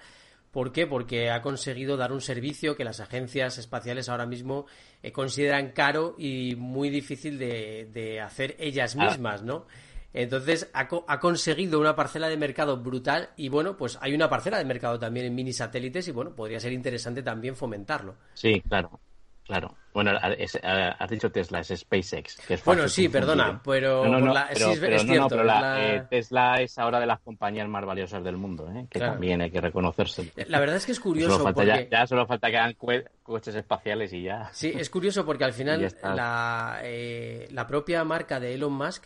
¿Por 0.51 0.71
qué? 0.71 0.85
Porque 0.85 1.31
ha 1.31 1.41
conseguido 1.41 1.97
dar 1.97 2.11
un 2.11 2.21
servicio 2.21 2.75
que 2.75 2.83
las 2.83 2.99
agencias 2.99 3.57
espaciales 3.57 4.07
ahora 4.07 4.27
mismo 4.27 4.67
eh, 5.01 5.11
consideran 5.11 5.71
caro 5.71 6.13
y 6.19 6.55
muy 6.55 6.91
difícil 6.91 7.39
de, 7.39 8.21
hacer 8.23 8.55
ellas 8.59 8.95
ah. 8.99 9.05
mismas, 9.05 9.41
¿no? 9.41 9.65
Entonces 10.13 10.69
ha, 10.75 10.87
ha, 11.07 11.19
conseguido 11.19 11.79
una 11.79 11.95
parcela 11.95 12.29
de 12.29 12.37
mercado 12.37 12.77
brutal 12.77 13.31
y 13.35 13.49
bueno, 13.49 13.75
pues 13.75 13.97
hay 13.99 14.13
una 14.13 14.29
parcela 14.29 14.59
de 14.59 14.65
mercado 14.65 14.99
también 14.99 15.25
en 15.25 15.33
mini 15.33 15.53
satélites 15.53 16.07
y 16.07 16.11
bueno, 16.11 16.35
podría 16.35 16.59
ser 16.59 16.71
interesante 16.71 17.23
también 17.23 17.55
fomentarlo. 17.55 18.13
Sí, 18.35 18.61
claro. 18.69 18.99
Claro. 19.45 19.75
Bueno, 19.93 20.11
has 20.21 21.09
dicho 21.09 21.31
Tesla, 21.31 21.59
es 21.59 21.67
SpaceX. 21.67 22.37
Que 22.47 22.53
es 22.53 22.63
bueno, 22.63 22.87
sí, 22.87 23.09
perdona, 23.09 23.61
pero, 23.63 24.05
es, 24.49 25.03
cierto. 25.03 25.43
la... 25.43 26.07
Tesla 26.09 26.61
es 26.61 26.77
ahora 26.77 26.99
de 26.99 27.05
las 27.05 27.19
compañías 27.19 27.67
más 27.67 27.85
valiosas 27.85 28.23
del 28.23 28.37
mundo, 28.37 28.71
¿eh? 28.73 28.87
que 28.89 28.99
también 28.99 29.41
hay 29.41 29.51
que 29.51 29.59
reconocerse. 29.59 30.31
La 30.47 30.59
verdad 30.59 30.77
es 30.77 30.85
que 30.85 30.93
es 30.93 30.99
curioso. 31.01 31.43
porque... 31.43 31.89
ya, 31.91 32.07
solo 32.07 32.25
falta 32.25 32.49
que 32.49 32.57
hagan 32.57 32.75
coches 33.23 33.55
espaciales 33.55 34.13
y 34.13 34.23
ya. 34.23 34.49
Sí, 34.53 34.71
es 34.73 34.89
curioso 34.89 35.25
porque 35.25 35.43
al 35.43 35.53
final 35.61 35.93
la, 36.03 36.79
eh, 36.83 37.47
la 37.51 37.67
propia 37.67 38.03
marca 38.05 38.39
de 38.39 38.53
Elon 38.53 38.73
Musk 38.73 39.03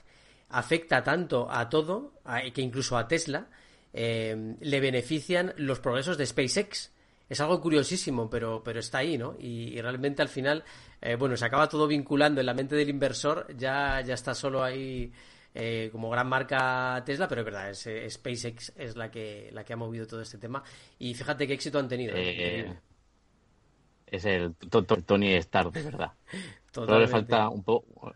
afecta 0.49 1.03
tanto 1.03 1.47
a 1.49 1.67
todo, 1.69 2.13
que 2.53 2.61
incluso 2.61 2.97
a 2.97 3.07
Tesla, 3.07 3.47
eh, 3.91 4.55
le 4.59 4.79
benefician 4.79 5.53
los 5.57 5.79
progresos 5.79 6.17
de 6.17 6.25
SpaceX 6.25 6.91
es 7.27 7.41
algo 7.41 7.59
curiosísimo, 7.59 8.29
pero, 8.29 8.61
pero 8.63 8.79
está 8.79 8.99
ahí, 8.99 9.17
¿no? 9.17 9.35
Y, 9.39 9.81
realmente 9.81 10.21
al 10.21 10.29
final, 10.29 10.63
eh, 11.01 11.15
bueno, 11.15 11.35
se 11.35 11.45
acaba 11.45 11.67
todo 11.67 11.87
vinculando 11.87 12.39
en 12.39 12.45
la 12.45 12.53
mente 12.53 12.75
del 12.75 12.89
inversor, 12.89 13.47
ya, 13.57 14.01
ya 14.01 14.13
está 14.13 14.35
solo 14.35 14.63
ahí 14.63 15.11
eh, 15.53 15.89
como 15.91 16.09
gran 16.09 16.27
marca 16.27 17.01
Tesla, 17.05 17.27
pero 17.27 17.41
es 17.41 17.45
verdad, 17.45 17.69
es, 17.69 17.87
eh, 17.87 18.09
SpaceX 18.09 18.73
es 18.75 18.95
la 18.95 19.09
que, 19.09 19.49
la 19.53 19.63
que 19.63 19.73
ha 19.73 19.77
movido 19.77 20.05
todo 20.05 20.21
este 20.21 20.37
tema. 20.37 20.63
Y 20.99 21.13
fíjate 21.13 21.47
qué 21.47 21.53
éxito 21.53 21.79
han 21.79 21.87
tenido. 21.87 22.15
es 22.15 24.25
el 24.25 24.55
Tony 24.55 25.33
Stark, 25.35 25.71
de 25.71 25.81
verdad. 25.81 26.11
Todo 26.71 26.99
le 26.99 27.07
falta 27.07 27.47
un, 27.47 27.63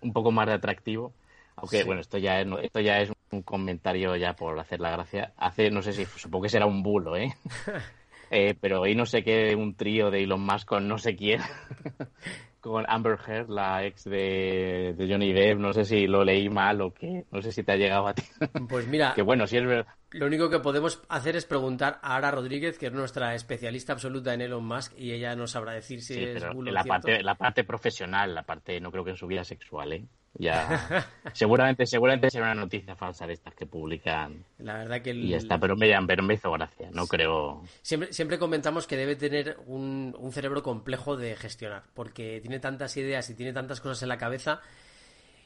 un 0.01 0.11
poco 0.11 0.31
más 0.31 0.47
de 0.47 0.53
atractivo. 0.53 1.13
Aunque, 1.55 1.85
bueno, 1.85 2.01
esto 2.01 2.17
ya, 2.17 2.41
es, 2.41 2.47
esto 2.61 2.81
ya 2.81 2.99
es 2.99 3.11
un 3.31 3.41
comentario 3.41 4.15
ya 4.15 4.35
por 4.35 4.59
hacer 4.59 4.79
la 4.79 4.91
gracia. 4.91 5.33
Hace, 5.37 5.71
no 5.71 5.81
sé 5.81 5.93
si, 5.93 6.05
supongo 6.05 6.43
que 6.43 6.49
será 6.49 6.65
un 6.65 6.83
bulo, 6.83 7.15
¿eh? 7.15 7.35
Eh, 8.31 8.55
pero 8.59 8.81
hoy 8.81 8.95
no 8.95 9.05
sé 9.05 9.23
qué, 9.23 9.55
un 9.55 9.75
trío 9.75 10.11
de 10.11 10.23
Elon 10.23 10.41
Musk 10.41 10.67
con 10.67 10.87
no 10.87 10.97
sé 10.97 11.15
quién, 11.15 11.41
con 12.59 12.85
Amber 12.87 13.17
Heard, 13.25 13.49
la 13.49 13.85
ex 13.85 14.03
de, 14.03 14.95
Johnny 15.09 15.33
Depp, 15.33 15.57
no 15.57 15.73
sé 15.73 15.85
si 15.85 16.07
lo 16.07 16.23
leí 16.23 16.49
mal 16.49 16.81
o 16.81 16.93
qué, 16.93 17.25
no 17.31 17.41
sé 17.41 17.51
si 17.51 17.63
te 17.63 17.71
ha 17.71 17.77
llegado 17.77 18.07
a 18.07 18.13
ti. 18.13 18.23
Pues 18.69 18.87
mira, 18.87 19.13
que 19.15 19.21
bueno, 19.21 19.47
si 19.47 19.57
es 19.57 19.65
verdad. 19.65 19.87
Lo 20.11 20.25
único 20.25 20.49
que 20.49 20.59
podemos 20.59 21.01
hacer 21.07 21.35
es 21.35 21.45
preguntar 21.45 21.99
a 22.01 22.15
Ara 22.15 22.31
Rodríguez, 22.31 22.77
que 22.77 22.87
es 22.87 22.93
nuestra 22.93 23.33
especialista 23.35 23.93
absoluta 23.93 24.33
en 24.33 24.41
Elon 24.41 24.65
Musk, 24.65 24.93
y 24.97 25.11
ella 25.11 25.35
nos 25.35 25.51
sabrá 25.51 25.73
decir 25.73 26.01
si 26.01 26.23
es 26.23 26.47
bulo 26.53 26.71
la 26.71 26.83
parte, 26.83 27.23
la 27.23 27.35
parte 27.35 27.63
profesional, 27.63 28.35
la 28.35 28.43
parte, 28.43 28.79
no 28.79 28.91
creo 28.91 29.03
que 29.03 29.11
en 29.11 29.17
su 29.17 29.27
vida 29.27 29.43
sexual, 29.43 29.93
¿eh? 29.93 30.05
Ya, 30.39 31.05
seguramente, 31.33 31.85
seguramente 31.85 32.31
será 32.31 32.45
una 32.45 32.61
noticia 32.61 32.95
falsa 32.95 33.27
de 33.27 33.33
estas 33.33 33.53
que 33.53 33.65
publican. 33.65 34.45
La 34.59 34.77
verdad 34.77 35.01
que 35.01 35.11
y 35.11 35.27
ya 35.27 35.37
está, 35.37 35.59
pero 35.59 35.75
me, 35.75 35.91
pero 36.07 36.23
me 36.23 36.35
hizo 36.35 36.49
gracia, 36.49 36.89
no 36.93 37.07
creo. 37.07 37.61
Siempre, 37.81 38.13
siempre 38.13 38.39
comentamos 38.39 38.87
que 38.87 38.95
debe 38.95 39.17
tener 39.17 39.57
un, 39.67 40.15
cerebro 40.31 40.63
complejo 40.63 41.17
de 41.17 41.35
gestionar, 41.35 41.83
porque 41.93 42.39
tiene 42.39 42.59
tantas 42.59 42.95
ideas 42.95 43.29
y 43.29 43.35
tiene 43.35 43.51
tantas 43.51 43.81
cosas 43.81 44.01
en 44.03 44.09
la 44.09 44.17
cabeza. 44.17 44.61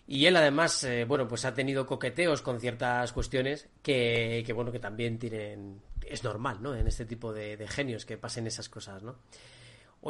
Y 0.06 0.27
él 0.27 0.36
además, 0.36 0.84
eh, 0.84 1.06
bueno, 1.06 1.27
pues 1.27 1.43
ha 1.45 1.56
tenido 1.56 1.88
coqueteos 1.88 2.43
con 2.43 2.60
ciertas 2.60 3.12
cuestiones 3.13 3.69
que, 3.82 4.43
que, 4.45 4.53
bueno, 4.53 4.71
que 4.71 4.79
también 4.79 5.17
tienen, 5.17 5.82
es 6.08 6.23
normal, 6.23 6.60
¿no? 6.62 6.75
En 6.75 6.86
este 6.86 7.06
tipo 7.06 7.34
de, 7.34 7.58
de 7.58 7.67
genios 7.67 8.06
que 8.06 8.17
pasen 8.19 8.45
esas 8.45 8.69
cosas, 8.69 9.01
¿no? 9.01 9.15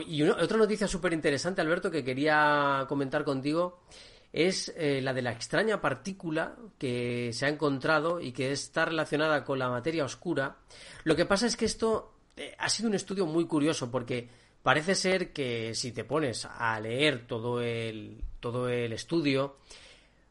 Y 0.05 0.23
otra 0.23 0.57
noticia 0.57 0.87
súper 0.87 1.13
interesante, 1.13 1.61
Alberto, 1.61 1.89
que 1.91 2.03
quería 2.03 2.85
comentar 2.89 3.23
contigo 3.23 3.83
es 4.33 4.73
eh, 4.75 4.99
la 4.99 5.13
de 5.13 5.21
la 5.21 5.31
extraña 5.31 5.79
partícula 5.79 6.55
que 6.79 7.31
se 7.33 7.45
ha 7.45 7.49
encontrado 7.49 8.19
y 8.19 8.31
que 8.31 8.51
está 8.51 8.85
relacionada 8.85 9.43
con 9.43 9.59
la 9.59 9.69
materia 9.69 10.03
oscura. 10.03 10.57
Lo 11.03 11.15
que 11.15 11.27
pasa 11.27 11.45
es 11.45 11.55
que 11.55 11.65
esto 11.65 12.15
eh, 12.35 12.55
ha 12.57 12.67
sido 12.67 12.89
un 12.89 12.95
estudio 12.95 13.27
muy 13.27 13.45
curioso 13.45 13.91
porque 13.91 14.27
parece 14.63 14.95
ser 14.95 15.31
que 15.31 15.75
si 15.75 15.91
te 15.91 16.03
pones 16.03 16.45
a 16.45 16.79
leer 16.79 17.27
todo 17.27 17.61
el, 17.61 18.23
todo 18.39 18.67
el 18.69 18.91
estudio, 18.93 19.57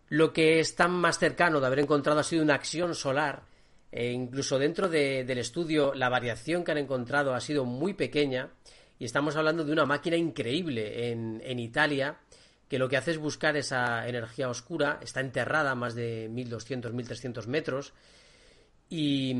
lo 0.08 0.32
que 0.32 0.58
está 0.58 0.88
más 0.88 1.20
cercano 1.20 1.60
de 1.60 1.66
haber 1.68 1.78
encontrado 1.78 2.18
ha 2.18 2.24
sido 2.24 2.42
una 2.42 2.54
acción 2.54 2.96
solar. 2.96 3.44
E 3.92 4.10
incluso 4.10 4.58
dentro 4.58 4.88
del 4.88 5.38
estudio 5.38 5.94
la 5.94 6.08
variación 6.08 6.64
que 6.64 6.72
han 6.72 6.78
encontrado 6.78 7.34
ha 7.34 7.40
sido 7.40 7.66
muy 7.66 7.92
pequeña 7.94 8.48
y 8.98 9.04
estamos 9.04 9.36
hablando 9.36 9.64
de 9.64 9.72
una 9.72 9.84
máquina 9.84 10.16
increíble 10.16 11.10
en, 11.10 11.42
en 11.44 11.58
Italia 11.58 12.18
que 12.72 12.78
lo 12.78 12.88
que 12.88 12.96
hace 12.96 13.10
es 13.10 13.18
buscar 13.18 13.54
esa 13.58 14.08
energía 14.08 14.48
oscura, 14.48 14.98
está 15.02 15.20
enterrada 15.20 15.72
a 15.72 15.74
más 15.74 15.94
de 15.94 16.30
1200, 16.30 16.94
1300 16.94 17.46
metros 17.46 17.92
y, 18.88 19.36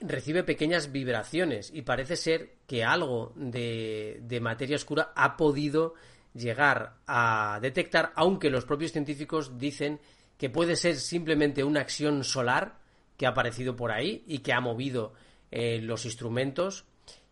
recibe 0.00 0.44
pequeñas 0.44 0.92
vibraciones 0.92 1.72
y 1.74 1.82
parece 1.82 2.14
ser 2.14 2.58
que 2.68 2.84
algo 2.84 3.32
de, 3.34 4.38
materia 4.40 4.76
oscura 4.76 5.12
ha 5.16 5.36
podido 5.36 5.94
llegar 6.32 6.98
a 7.08 7.58
detectar, 7.60 8.12
aunque 8.14 8.50
los 8.50 8.64
propios 8.64 8.92
científicos 8.92 9.58
dicen 9.58 9.98
que 10.36 10.48
puede 10.48 10.76
ser 10.76 10.94
simplemente 10.94 11.64
una 11.64 11.80
acción 11.80 12.22
solar 12.22 12.78
que 13.16 13.26
ha 13.26 13.30
aparecido 13.30 13.74
por 13.74 13.90
ahí 13.90 14.22
y 14.28 14.38
que 14.38 14.52
ha 14.52 14.60
movido 14.60 15.12
eh, 15.50 15.80
los 15.82 16.04
instrumentos 16.04 16.84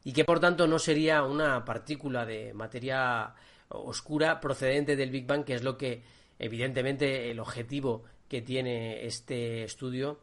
y 0.03 0.12
que 0.12 0.25
por 0.25 0.40
tanto 0.40 0.66
no 0.66 0.81
sería 0.81 1.23
una 1.23 1.65
partícula 1.65 2.27
de 2.27 2.52
materia 2.54 3.37
oscura 3.69 4.40
procedente 4.40 4.96
del 4.96 5.10
Big 5.10 5.27
Bang, 5.27 5.44
que 5.44 5.54
es 5.54 5.62
lo 5.62 5.77
que, 5.77 6.02
evidentemente, 6.38 7.31
el 7.31 7.40
objetivo 7.40 8.04
que 8.29 8.42
tiene 8.42 9.06
este 9.06 9.64
estudio 9.64 10.21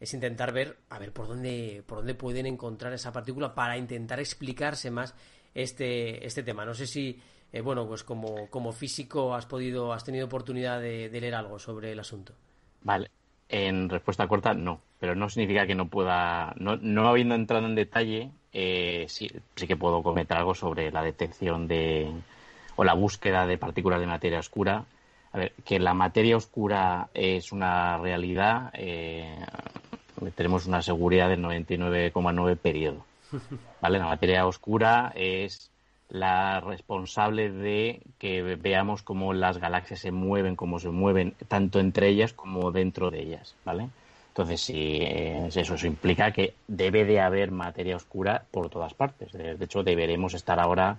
es 0.00 0.12
intentar 0.12 0.52
ver, 0.52 0.78
a 0.90 0.98
ver 0.98 1.12
por 1.12 1.28
dónde, 1.28 1.82
por 1.86 1.98
dónde 1.98 2.14
pueden 2.14 2.46
encontrar 2.46 2.92
esa 2.92 3.12
partícula 3.12 3.54
para 3.54 3.76
intentar 3.78 4.20
explicarse 4.20 4.90
más 4.90 5.14
este, 5.54 6.26
este 6.26 6.42
tema. 6.42 6.64
No 6.64 6.74
sé 6.74 6.86
si, 6.86 7.18
eh, 7.52 7.60
bueno, 7.60 7.86
pues 7.86 8.04
como, 8.04 8.48
como 8.50 8.72
físico 8.72 9.34
has 9.34 9.46
podido, 9.46 9.92
has 9.92 10.04
tenido 10.04 10.26
oportunidad 10.26 10.80
de, 10.80 11.08
leer 11.08 11.34
algo 11.34 11.58
sobre 11.58 11.92
el 11.92 12.00
asunto. 12.00 12.34
Vale. 12.82 13.10
En 13.48 13.88
respuesta 13.88 14.26
corta, 14.26 14.54
no. 14.54 14.80
Pero 14.98 15.14
no 15.14 15.28
significa 15.28 15.66
que 15.66 15.74
no 15.74 15.88
pueda, 15.88 16.54
no, 16.58 16.76
no 16.76 17.08
habiendo 17.08 17.34
entrado 17.34 17.66
en 17.66 17.74
detalle, 17.74 18.30
eh, 18.52 19.04
sí, 19.08 19.30
sí 19.54 19.66
que 19.66 19.76
puedo 19.76 20.02
comentar 20.02 20.38
algo 20.38 20.54
sobre 20.54 20.90
la 20.90 21.02
detección 21.02 21.68
de, 21.68 22.10
o 22.76 22.84
la 22.84 22.94
búsqueda 22.94 23.46
de 23.46 23.58
partículas 23.58 24.00
de 24.00 24.06
materia 24.06 24.38
oscura. 24.38 24.84
A 25.32 25.38
ver, 25.38 25.52
que 25.64 25.78
la 25.78 25.94
materia 25.94 26.36
oscura 26.36 27.08
es 27.12 27.52
una 27.52 27.98
realidad, 27.98 28.70
eh, 28.74 29.36
tenemos 30.36 30.66
una 30.66 30.80
seguridad 30.80 31.28
del 31.28 31.42
99,9 31.42 32.56
periodo. 32.56 33.04
¿Vale? 33.80 33.98
La 33.98 34.06
materia 34.06 34.46
oscura 34.46 35.12
es 35.16 35.70
la 36.08 36.60
responsable 36.60 37.50
de 37.50 38.00
que 38.18 38.42
veamos 38.42 39.02
cómo 39.02 39.32
las 39.32 39.58
galaxias 39.58 40.00
se 40.00 40.12
mueven, 40.12 40.54
cómo 40.54 40.78
se 40.78 40.90
mueven, 40.90 41.34
tanto 41.48 41.80
entre 41.80 42.08
ellas 42.08 42.32
como 42.32 42.70
dentro 42.70 43.10
de 43.10 43.22
ellas, 43.22 43.56
¿vale? 43.64 43.88
Entonces, 44.28 44.62
sí, 44.62 44.98
eso, 45.00 45.86
implica 45.86 46.32
que 46.32 46.54
debe 46.66 47.04
de 47.04 47.20
haber 47.20 47.52
materia 47.52 47.94
oscura 47.94 48.44
por 48.50 48.68
todas 48.68 48.92
partes. 48.92 49.30
De, 49.30 49.56
hecho, 49.60 49.84
deberemos 49.84 50.34
estar 50.34 50.58
ahora 50.58 50.98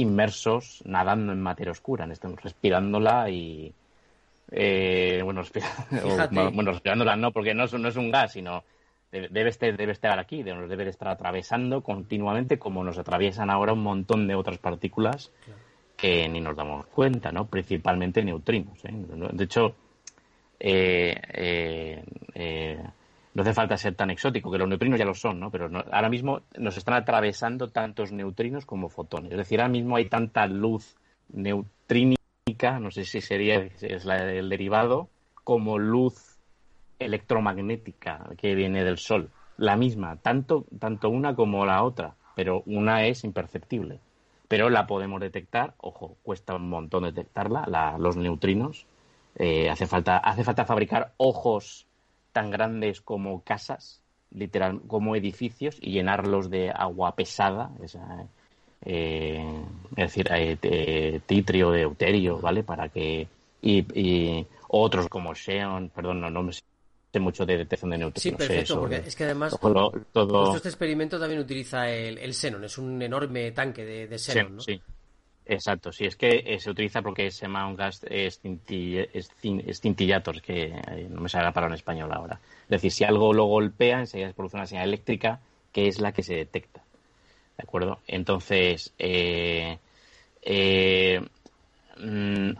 inmersos 0.00 0.82
nadando 0.84 1.32
en 1.32 1.40
materia 1.40 1.72
oscura, 1.72 2.08
respirándola 2.42 3.30
y... 3.30 3.72
Eh, 4.50 5.20
bueno, 5.22 5.42
bueno, 6.52 6.72
respirándola 6.72 7.16
no, 7.16 7.32
porque 7.32 7.52
no 7.52 7.64
es, 7.64 7.72
no 7.74 7.88
es 7.88 7.96
un 7.96 8.10
gas, 8.10 8.32
sino 8.32 8.64
debe 9.10 9.50
estar, 9.50 9.76
debe 9.76 9.92
estar 9.92 10.18
aquí, 10.18 10.42
nos 10.42 10.68
debe 10.68 10.84
de 10.84 10.90
estar 10.90 11.08
atravesando 11.08 11.82
continuamente 11.82 12.58
como 12.58 12.84
nos 12.84 12.98
atraviesan 12.98 13.50
ahora 13.50 13.72
un 13.72 13.82
montón 13.82 14.26
de 14.26 14.34
otras 14.34 14.58
partículas 14.58 15.30
que 15.96 16.28
ni 16.28 16.40
nos 16.40 16.56
damos 16.56 16.86
cuenta, 16.86 17.32
¿no? 17.32 17.46
Principalmente 17.46 18.22
neutrinos. 18.22 18.84
¿eh? 18.84 18.92
De 19.32 19.44
hecho, 19.44 19.74
eh, 20.60 21.20
eh, 21.32 22.04
eh, 22.34 22.82
no 23.34 23.42
hace 23.42 23.54
falta 23.54 23.76
ser 23.76 23.94
tan 23.94 24.10
exótico, 24.10 24.50
que 24.50 24.58
los 24.58 24.68
neutrinos 24.68 24.98
ya 24.98 25.04
lo 25.04 25.14
son, 25.14 25.38
¿no? 25.40 25.50
Pero 25.50 25.70
ahora 25.92 26.08
mismo 26.08 26.42
nos 26.56 26.76
están 26.76 26.94
atravesando 26.94 27.68
tantos 27.68 28.12
neutrinos 28.12 28.66
como 28.66 28.88
fotones. 28.88 29.32
Es 29.32 29.38
decir, 29.38 29.60
ahora 29.60 29.72
mismo 29.72 29.96
hay 29.96 30.06
tanta 30.06 30.46
luz 30.46 30.96
neutrínica, 31.28 32.80
no 32.80 32.90
sé 32.90 33.04
si 33.04 33.20
sería 33.20 33.56
es 33.80 33.82
el 33.82 34.48
derivado, 34.48 35.08
como 35.44 35.78
luz 35.78 36.38
electromagnética 36.98 38.28
que 38.36 38.54
viene 38.54 38.84
del 38.84 38.98
Sol. 38.98 39.30
La 39.56 39.76
misma, 39.76 40.16
tanto, 40.16 40.66
tanto 40.78 41.10
una 41.10 41.34
como 41.34 41.64
la 41.66 41.82
otra, 41.82 42.14
pero 42.34 42.62
una 42.66 43.06
es 43.06 43.24
imperceptible. 43.24 44.00
Pero 44.46 44.70
la 44.70 44.86
podemos 44.86 45.20
detectar, 45.20 45.74
ojo, 45.78 46.16
cuesta 46.22 46.54
un 46.54 46.68
montón 46.70 47.02
detectarla, 47.02 47.96
los 47.98 48.16
neutrinos, 48.16 48.86
eh, 49.34 49.68
hace, 49.68 49.86
falta, 49.86 50.18
hace 50.18 50.44
falta 50.44 50.64
fabricar 50.64 51.12
ojos 51.16 51.87
tan 52.38 52.52
grandes 52.52 53.00
como 53.00 53.42
casas, 53.42 54.00
literal, 54.30 54.80
como 54.86 55.16
edificios, 55.16 55.76
y 55.80 55.90
llenarlos 55.90 56.48
de 56.50 56.70
agua 56.70 57.16
pesada, 57.16 57.72
eh, 58.84 59.44
es 59.96 59.96
decir, 59.96 60.28
eh, 60.30 61.20
titrio, 61.26 61.72
de 61.72 61.80
deuterio, 61.80 62.38
¿vale? 62.38 62.62
Para 62.62 62.88
que. 62.90 63.26
Y, 63.60 64.46
otros 64.68 65.08
como 65.08 65.34
Xeon, 65.34 65.88
perdón, 65.88 66.20
no, 66.20 66.30
no 66.30 66.44
me 66.44 66.52
sé 66.52 66.62
mucho 67.18 67.44
de 67.44 67.56
detección 67.56 67.90
de 67.90 67.98
neutrinos. 67.98 68.22
Sí, 68.22 68.30
perfecto, 68.30 68.78
porque 68.78 69.02
es 69.04 69.16
que 69.16 69.24
además 69.24 69.58
todo, 69.58 70.54
este 70.54 70.68
experimento 70.68 71.18
también 71.18 71.40
utiliza 71.40 71.90
el, 71.90 72.18
el 72.18 72.34
xenon, 72.34 72.62
es 72.62 72.78
un 72.78 73.02
enorme 73.02 73.50
tanque 73.50 73.84
de, 73.84 74.06
de 74.06 74.18
xenon, 74.18 74.56
¿no? 74.56 74.60
Sí, 74.60 74.80
Exacto, 75.50 75.92
sí, 75.92 76.04
es 76.04 76.14
que 76.14 76.42
eh, 76.44 76.60
se 76.60 76.70
utiliza 76.70 77.00
porque 77.00 77.30
se 77.30 77.46
llama 77.46 77.66
un 77.66 77.74
gas 77.74 78.04
escintillator, 78.10 80.42
que 80.42 80.64
eh, 80.64 81.06
no 81.08 81.22
me 81.22 81.30
sale 81.30 81.44
la 81.44 81.52
palabra 81.52 81.74
en 81.74 81.78
español 81.78 82.12
ahora. 82.12 82.38
Es 82.64 82.68
decir, 82.68 82.92
si 82.92 83.04
algo 83.04 83.32
lo 83.32 83.44
golpea, 83.46 84.00
enseguida 84.00 84.28
se 84.28 84.34
produce 84.34 84.58
una 84.58 84.66
señal 84.66 84.88
eléctrica 84.88 85.40
que 85.72 85.88
es 85.88 86.00
la 86.00 86.12
que 86.12 86.22
se 86.22 86.34
detecta. 86.34 86.82
¿De 87.56 87.62
acuerdo? 87.62 87.98
Entonces, 88.06 88.92
eh, 88.98 89.78
mm, 91.98 92.50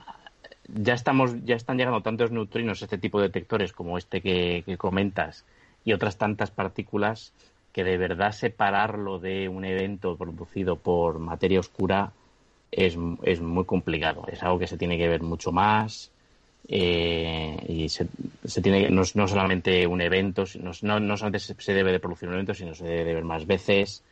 ya 0.69 0.95
estamos, 0.95 1.45
ya 1.45 1.57
están 1.57 1.77
llegando 1.77 2.01
tantos 2.03 2.31
neutrinos, 2.31 2.81
este 2.81 2.97
tipo 2.97 3.21
de 3.21 3.29
detectores 3.29 3.75
como 3.75 3.99
este 3.99 4.23
que 4.23 4.65
comentas, 4.79 5.45
y 5.85 5.93
otras 5.93 6.17
tantas 6.17 6.51
partículas 6.51 7.35
que 7.73 7.85
de 7.85 7.99
verdad 7.99 8.33
separarlo 8.33 9.19
de 9.19 9.49
un 9.49 9.65
evento 9.67 10.17
producido 10.17 10.77
por 10.77 11.19
materia 11.19 11.61
oscura 11.61 12.13
es, 12.71 12.97
es 13.23 13.41
muy 13.41 13.65
complicado. 13.65 14.25
Es 14.31 14.43
algo 14.43 14.59
que 14.59 14.67
se 14.67 14.77
tiene 14.77 14.99
que 14.99 15.09
ver 15.09 15.23
mucho 15.23 15.53
más 15.53 16.11
eh, 16.71 17.57
y 17.67 17.89
se, 17.89 18.07
se 18.45 18.61
tiene 18.61 18.91
no, 18.91 19.03
no, 19.15 19.29
solamente 19.29 19.87
un 19.87 20.03
evento, 20.03 20.45
no, 20.61 21.01
no, 21.01 21.17
solamente 21.17 21.39
se, 21.39 21.73
debe 21.73 21.93
de 21.93 22.01
producir 22.01 22.29
un 22.29 22.35
evento, 22.35 22.53
sino 22.53 22.75
se 22.75 22.85
debe 22.85 23.05
de 23.05 23.15
ver 23.15 23.25
más 23.25 23.47
veces. 23.47 24.05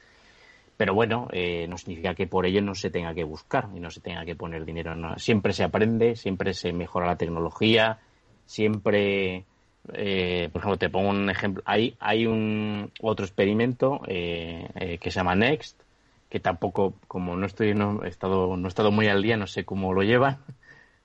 Pero 0.76 0.94
bueno, 0.94 1.28
eh, 1.32 1.66
no 1.68 1.78
significa 1.78 2.14
que 2.14 2.26
por 2.26 2.46
ello 2.46 2.60
no 2.62 2.74
se 2.74 2.90
tenga 2.90 3.14
que 3.14 3.24
buscar 3.24 3.68
y 3.74 3.80
no 3.80 3.90
se 3.90 4.00
tenga 4.00 4.24
que 4.24 4.36
poner 4.36 4.64
dinero. 4.64 4.94
Siempre 5.18 5.52
se 5.52 5.64
aprende, 5.64 6.16
siempre 6.16 6.54
se 6.54 6.72
mejora 6.72 7.06
la 7.06 7.16
tecnología, 7.16 7.98
siempre, 8.46 9.44
eh, 9.92 10.48
por 10.52 10.60
ejemplo, 10.60 10.78
te 10.78 10.90
pongo 10.90 11.10
un 11.10 11.30
ejemplo. 11.30 11.62
Hay, 11.66 11.96
hay 11.98 12.26
un 12.26 12.90
otro 13.00 13.24
experimento 13.24 14.00
que 14.06 14.98
se 15.02 15.10
llama 15.10 15.34
Next, 15.34 15.80
que 16.28 16.40
tampoco, 16.40 16.94
como 17.08 17.36
no 17.36 17.46
estoy, 17.46 17.74
no 17.74 18.04
he 18.04 18.08
estado, 18.08 18.56
no 18.56 18.66
he 18.66 18.68
estado 18.68 18.90
muy 18.90 19.08
al 19.08 19.22
día, 19.22 19.36
no 19.36 19.46
sé 19.46 19.64
cómo 19.64 19.92
lo 19.92 20.02
llevan, 20.02 20.38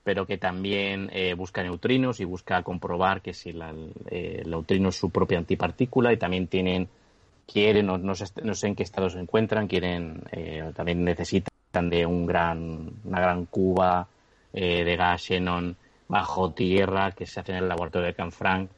pero 0.03 0.25
que 0.25 0.37
también 0.37 1.09
eh, 1.13 1.33
busca 1.35 1.61
neutrinos 1.63 2.19
y 2.19 2.25
busca 2.25 2.63
comprobar 2.63 3.21
que 3.21 3.33
si 3.33 3.53
la, 3.53 3.73
eh, 4.09 4.41
el 4.43 4.49
neutrino 4.49 4.89
es 4.89 4.95
su 4.95 5.11
propia 5.11 5.37
antipartícula 5.37 6.11
y 6.11 6.17
también 6.17 6.47
tienen, 6.47 6.89
quieren, 7.45 7.85
no, 7.85 7.97
no, 7.97 8.15
sé, 8.15 8.25
no 8.43 8.55
sé 8.55 8.67
en 8.67 8.75
qué 8.75 8.83
estado 8.83 9.09
se 9.09 9.19
encuentran, 9.19 9.67
quieren, 9.67 10.23
eh, 10.31 10.71
también 10.75 11.03
necesitan 11.03 11.89
de 11.89 12.05
un 12.05 12.25
gran, 12.25 12.91
una 13.03 13.19
gran 13.21 13.45
cuba 13.45 14.07
de 14.53 14.97
gas 14.97 15.21
xenon 15.21 15.77
bajo 16.09 16.51
tierra 16.51 17.11
que 17.11 17.25
se 17.25 17.39
hace 17.39 17.53
en 17.53 17.59
el 17.59 17.69
laboratorio 17.69 18.07
de 18.07 18.13
Canfranc 18.13 18.69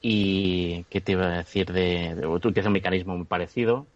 y 0.00 0.84
que 0.84 1.02
te 1.02 1.12
iba 1.12 1.26
a 1.26 1.36
decir 1.36 1.70
de, 1.70 2.14
de 2.14 2.26
utiliza 2.26 2.68
un 2.68 2.72
mecanismo 2.72 3.14
muy 3.14 3.26
parecido 3.26 3.86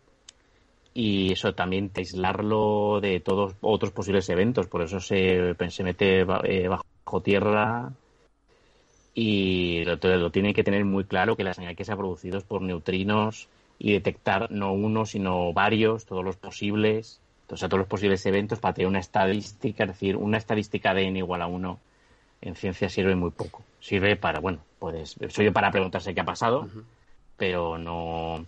y 0.94 1.32
eso 1.32 1.54
también 1.54 1.90
aislarlo 1.94 3.00
de 3.00 3.20
todos 3.20 3.54
otros 3.60 3.92
posibles 3.92 4.28
eventos. 4.28 4.66
Por 4.66 4.82
eso 4.82 5.00
se, 5.00 5.54
se 5.68 5.84
mete 5.84 6.20
eh, 6.20 6.68
bajo 6.68 7.22
tierra 7.22 7.92
y 9.14 9.84
lo, 9.84 9.96
lo 9.96 10.30
tiene 10.30 10.54
que 10.54 10.64
tener 10.64 10.84
muy 10.84 11.04
claro 11.04 11.36
que 11.36 11.44
la 11.44 11.54
señal 11.54 11.76
que 11.76 11.84
se 11.84 11.92
ha 11.92 11.96
producido 11.96 12.38
es 12.38 12.44
por 12.44 12.62
neutrinos 12.62 13.48
y 13.78 13.92
detectar 13.92 14.50
no 14.50 14.72
uno, 14.72 15.06
sino 15.06 15.52
varios, 15.52 16.04
todos 16.04 16.24
los 16.24 16.36
posibles, 16.36 17.20
o 17.48 17.56
sea, 17.56 17.68
todos 17.68 17.80
los 17.80 17.88
posibles 17.88 18.24
eventos 18.26 18.60
para 18.60 18.74
tener 18.74 18.88
una 18.88 19.00
estadística, 19.00 19.84
es 19.84 19.90
decir, 19.90 20.16
una 20.16 20.38
estadística 20.38 20.94
de 20.94 21.06
n 21.06 21.18
igual 21.18 21.42
a 21.42 21.46
1 21.46 21.78
en 22.42 22.54
ciencia 22.54 22.88
sirve 22.88 23.14
muy 23.16 23.30
poco. 23.30 23.62
Sirve 23.80 24.16
para, 24.16 24.40
bueno, 24.40 24.58
puedes, 24.78 25.16
soy 25.28 25.50
para 25.50 25.70
preguntarse 25.70 26.14
qué 26.14 26.20
ha 26.20 26.24
pasado, 26.24 26.68
pero 27.36 27.78
no, 27.78 28.44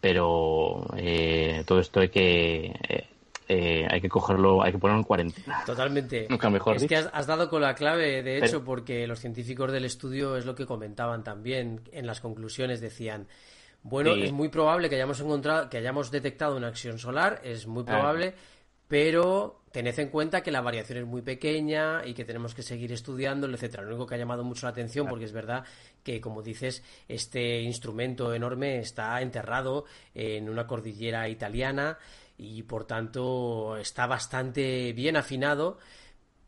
pero 0.00 0.86
eh, 0.96 1.62
todo 1.66 1.80
esto 1.80 2.00
hay 2.00 2.08
que 2.08 2.74
eh, 2.88 3.06
eh, 3.52 3.84
hay 3.90 4.00
que 4.00 4.08
cogerlo, 4.08 4.62
hay 4.62 4.70
que 4.70 4.78
ponerlo 4.78 5.00
en 5.00 5.04
cuarentena. 5.04 5.64
Totalmente. 5.66 6.26
Nunca 6.30 6.48
mejor 6.50 6.76
es 6.76 6.86
que 6.86 6.94
has, 6.94 7.26
dado 7.26 7.50
con 7.50 7.60
la 7.60 7.74
clave, 7.74 8.22
de 8.22 8.38
hecho, 8.38 8.62
porque 8.64 9.08
los 9.08 9.18
científicos 9.18 9.72
del 9.72 9.84
estudio 9.84 10.36
es 10.36 10.46
lo 10.46 10.54
que 10.54 10.66
comentaban 10.66 11.24
también 11.24 11.80
en 11.90 12.06
las 12.06 12.20
conclusiones, 12.20 12.80
decían. 12.80 13.26
Bueno, 13.82 14.14
es 14.14 14.30
muy 14.30 14.50
probable 14.50 14.88
que 14.88 14.94
hayamos 14.94 15.20
encontrado, 15.20 15.68
que 15.68 15.78
hayamos 15.78 16.12
detectado 16.12 16.56
una 16.56 16.68
acción 16.68 16.98
solar, 16.98 17.40
es 17.42 17.66
muy 17.66 17.82
probable, 17.82 18.34
pero 18.86 19.62
tened 19.72 19.98
en 19.98 20.10
cuenta 20.10 20.42
que 20.42 20.50
la 20.50 20.60
variación 20.60 20.98
es 20.98 21.06
muy 21.06 21.22
pequeña 21.22 22.04
y 22.04 22.14
que 22.14 22.24
tenemos 22.24 22.54
que 22.54 22.62
seguir 22.62 22.92
estudiando, 22.92 23.48
etcétera. 23.48 23.82
Lo 23.82 23.90
único 23.90 24.06
que 24.06 24.14
ha 24.14 24.18
llamado 24.18 24.44
mucho 24.44 24.66
la 24.66 24.70
atención, 24.70 25.08
porque 25.08 25.24
es 25.24 25.32
verdad 25.32 25.64
que, 26.02 26.20
como 26.20 26.42
dices, 26.42 26.82
este 27.08 27.60
instrumento 27.62 28.34
enorme 28.34 28.78
está 28.78 29.20
enterrado 29.20 29.84
en 30.14 30.48
una 30.48 30.66
cordillera 30.66 31.28
italiana 31.28 31.98
y, 32.36 32.62
por 32.62 32.86
tanto, 32.86 33.76
está 33.76 34.06
bastante 34.06 34.92
bien 34.92 35.16
afinado. 35.16 35.78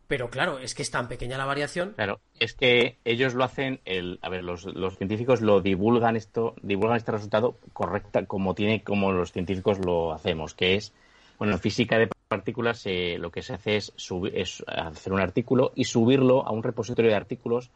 Pero 0.09 0.29
claro, 0.29 0.59
es 0.59 0.75
que 0.75 0.83
es 0.83 0.91
tan 0.91 1.09
pequeña 1.09 1.39
la 1.39 1.47
variación. 1.47 1.93
Claro, 1.95 2.21
es 2.39 2.53
que 2.53 2.99
ellos 3.05 3.35
lo 3.35 3.45
hacen, 3.45 3.81
el, 3.87 4.19
a 4.21 4.29
ver, 4.29 4.45
los, 4.45 4.65
los 4.67 4.99
científicos 4.99 5.41
lo 5.41 5.63
divulgan 5.63 6.17
esto, 6.17 6.55
divulgan 6.63 6.99
este 6.99 7.13
resultado 7.13 7.57
correcta 7.73 8.27
como 8.27 8.55
tiene, 8.55 8.83
como 8.83 9.13
los 9.13 9.33
científicos 9.33 9.79
lo 9.79 10.13
hacemos, 10.13 10.53
que 10.53 10.75
es 10.75 10.93
bueno, 11.39 11.55
en 11.55 11.61
física 11.61 11.99
de 11.99 12.09
partículas 12.29 12.83
eh, 12.87 13.17
lo 13.19 13.33
que 13.33 13.43
se 13.43 13.55
hace 13.55 13.77
es, 13.77 13.93
es 14.33 14.65
hacer 14.69 15.13
un 15.13 15.21
artículo 15.21 15.73
y 15.75 15.85
subirlo 15.85 16.47
a 16.47 16.53
un 16.53 16.63
repositorio 16.63 17.11
de 17.11 17.17
artículos 17.17 17.71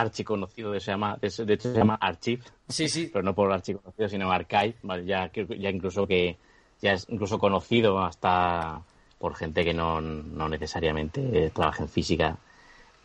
archiconocido, 0.00 0.72
de, 0.72 0.80
se 0.80 0.90
llama, 0.90 1.18
de, 1.20 1.28
hecho 1.28 1.72
se 1.72 1.78
llama 1.78 1.98
Archive, 2.00 2.42
sí, 2.68 2.88
sí. 2.88 3.10
pero 3.12 3.22
no 3.22 3.34
por 3.34 3.52
archiconocido, 3.52 4.08
sino 4.08 4.30
Archive, 4.30 4.74
ya, 5.04 5.30
ya 5.32 5.70
incluso 5.70 6.06
que 6.06 6.36
ya 6.80 6.92
es 6.92 7.06
incluso 7.08 7.38
conocido 7.38 8.00
hasta 8.00 8.82
por 9.18 9.34
gente 9.34 9.64
que 9.64 9.72
no, 9.72 10.00
no 10.00 10.48
necesariamente 10.48 11.50
trabaja 11.54 11.84
en 11.84 11.88
física, 11.88 12.38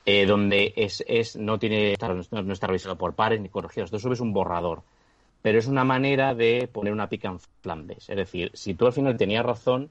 eh, 0.06 0.26
donde 0.26 0.74
es, 0.76 1.04
es, 1.08 1.36
no 1.36 1.60
tiene 1.60 1.96
no, 2.32 2.54
está 2.54 2.68
revisado 2.68 2.98
por 2.98 3.14
pares 3.14 3.40
ni 3.40 3.50
corregido. 3.50 3.86
Esto 3.86 4.00
subes 4.00 4.20
un 4.20 4.34
borrador, 4.34 4.82
pero 5.42 5.60
es 5.60 5.68
una 5.68 5.84
manera 5.84 6.34
de 6.36 6.68
poner 6.72 6.92
una 6.92 7.08
pica 7.08 7.30
en 7.30 7.40
flambes. 7.62 8.10
Es 8.10 8.16
decir, 8.16 8.52
si 8.54 8.74
tú 8.74 8.88
al 8.88 8.94
final 8.94 9.18
tenías 9.18 9.46
razón, 9.46 9.90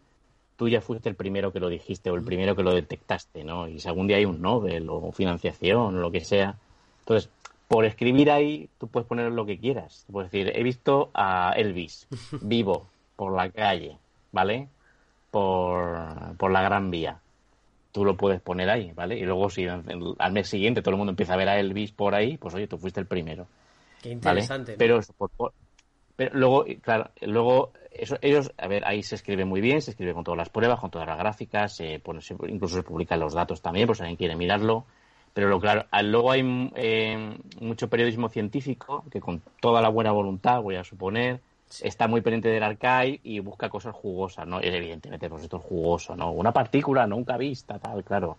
tú 0.57 0.69
ya 0.69 0.81
fuiste 0.81 1.09
el 1.09 1.15
primero 1.15 1.53
que 1.53 1.61
lo 1.61 1.69
dijiste 1.69 2.11
o 2.11 2.17
el 2.17 2.23
primero 2.23 2.55
que 2.55 2.63
lo 2.63 2.75
detectaste, 2.75 3.45
¿no? 3.45 3.69
Y 3.69 3.81
si 3.81 3.89
algún 3.89 4.07
día 4.07 4.19
hay 4.19 4.27
un 4.27 4.43
Nobel 4.43 4.89
o 4.91 5.11
financiación 5.13 5.97
o 5.97 6.01
lo 6.01 6.11
que 6.11 6.25
sea. 6.25 6.59
Entonces, 7.01 7.31
por 7.69 7.85
escribir 7.85 8.31
ahí, 8.31 8.69
tú 8.79 8.89
puedes 8.89 9.07
poner 9.07 9.31
lo 9.31 9.47
que 9.47 9.59
quieras. 9.59 10.05
Puedes 10.11 10.31
decir, 10.31 10.53
he 10.55 10.63
visto 10.63 11.11
a 11.15 11.53
Elvis 11.57 12.09
vivo 12.41 12.89
por 13.17 13.35
la 13.35 13.51
calle, 13.51 13.97
¿vale? 14.33 14.69
Por, 15.31 16.37
por 16.37 16.51
la 16.51 16.63
Gran 16.63 16.91
Vía. 16.91 17.21
Tú 17.93 18.05
lo 18.05 18.17
puedes 18.17 18.41
poner 18.41 18.71
ahí, 18.71 18.93
¿vale? 18.93 19.19
Y 19.19 19.23
luego 19.23 19.51
si 19.51 19.67
al 19.67 20.33
mes 20.33 20.49
siguiente 20.49 20.83
todo 20.83 20.93
el 20.93 20.99
mundo 20.99 21.11
empieza 21.11 21.35
a 21.35 21.37
ver 21.37 21.49
a 21.49 21.59
Elvis 21.59 21.93
por 21.93 22.15
ahí, 22.15 22.37
pues 22.37 22.55
oye, 22.55 22.67
tú 22.67 22.79
fuiste 22.79 23.01
el 23.01 23.07
primero. 23.07 23.47
Qué 24.03 24.11
interesante. 24.11 24.77
Pero, 24.79 25.01
pero 26.17 26.39
luego, 26.39 26.65
claro, 26.83 27.11
luego 27.21 27.73
eso, 27.91 28.17
ellos, 28.21 28.53
a 28.59 28.69
ver, 28.69 28.85
ahí 28.87 29.03
se 29.03 29.15
escribe 29.15 29.45
muy 29.45 29.61
bien, 29.61 29.83
se 29.83 29.91
escribe 29.91 30.15
con 30.15 30.25
todas 30.25 30.39
las 30.39 30.49
pruebas, 30.49 30.81
con 30.81 30.91
todas 30.91 31.07
las 31.07 31.19
gráficas, 31.19 31.77
se 31.77 31.99
pone, 31.99 32.21
incluso 32.49 32.77
se 32.77 32.83
publican 32.83 33.21
los 33.21 33.35
datos 33.35 33.63
también, 33.63 33.87
por 33.87 33.97
si 33.97 34.03
alguien 34.03 34.17
quiere 34.17 34.37
mirarlo. 34.37 34.87
Pero 35.33 35.49
lo 35.49 35.61
claro, 35.61 35.87
luego 36.03 36.33
hay 36.33 36.71
eh, 36.75 37.39
mucho 37.61 37.89
periodismo 37.89 38.29
científico 38.29 39.05
que 39.11 39.21
con 39.21 39.41
toda 39.61 39.81
la 39.81 39.89
buena 39.89 40.11
voluntad, 40.11 40.61
voy 40.61 40.77
a 40.77 40.85
suponer, 40.85 41.41
está 41.83 42.09
muy 42.09 42.21
pendiente 42.21 42.49
del 42.49 42.63
archive 42.63 43.21
y 43.23 43.39
busca 43.39 43.69
cosas 43.69 43.95
jugosas, 43.95 44.47
¿no? 44.47 44.61
Evidentemente, 44.61 45.29
pues 45.29 45.45
esto 45.45 45.59
es 45.59 45.63
jugoso, 45.63 46.17
¿no? 46.17 46.33
Una 46.33 46.53
partícula 46.53 47.07
nunca 47.07 47.37
vista, 47.37 47.79
tal, 47.79 48.03
claro. 48.03 48.37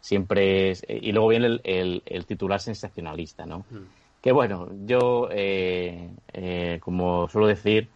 Siempre 0.00 0.70
es... 0.70 0.84
Y 0.86 1.12
luego 1.12 1.28
viene 1.28 1.60
el, 1.64 2.02
el, 2.04 2.26
titular 2.26 2.60
sensacionalista, 2.60 3.46
¿no? 3.46 3.60
Mm. 3.70 3.86
Que 4.20 4.32
bueno, 4.32 4.68
yo, 4.84 5.28
eh, 5.30 6.10
eh, 6.32 6.78
como 6.82 7.26
suelo 7.28 7.46
decir, 7.46 7.88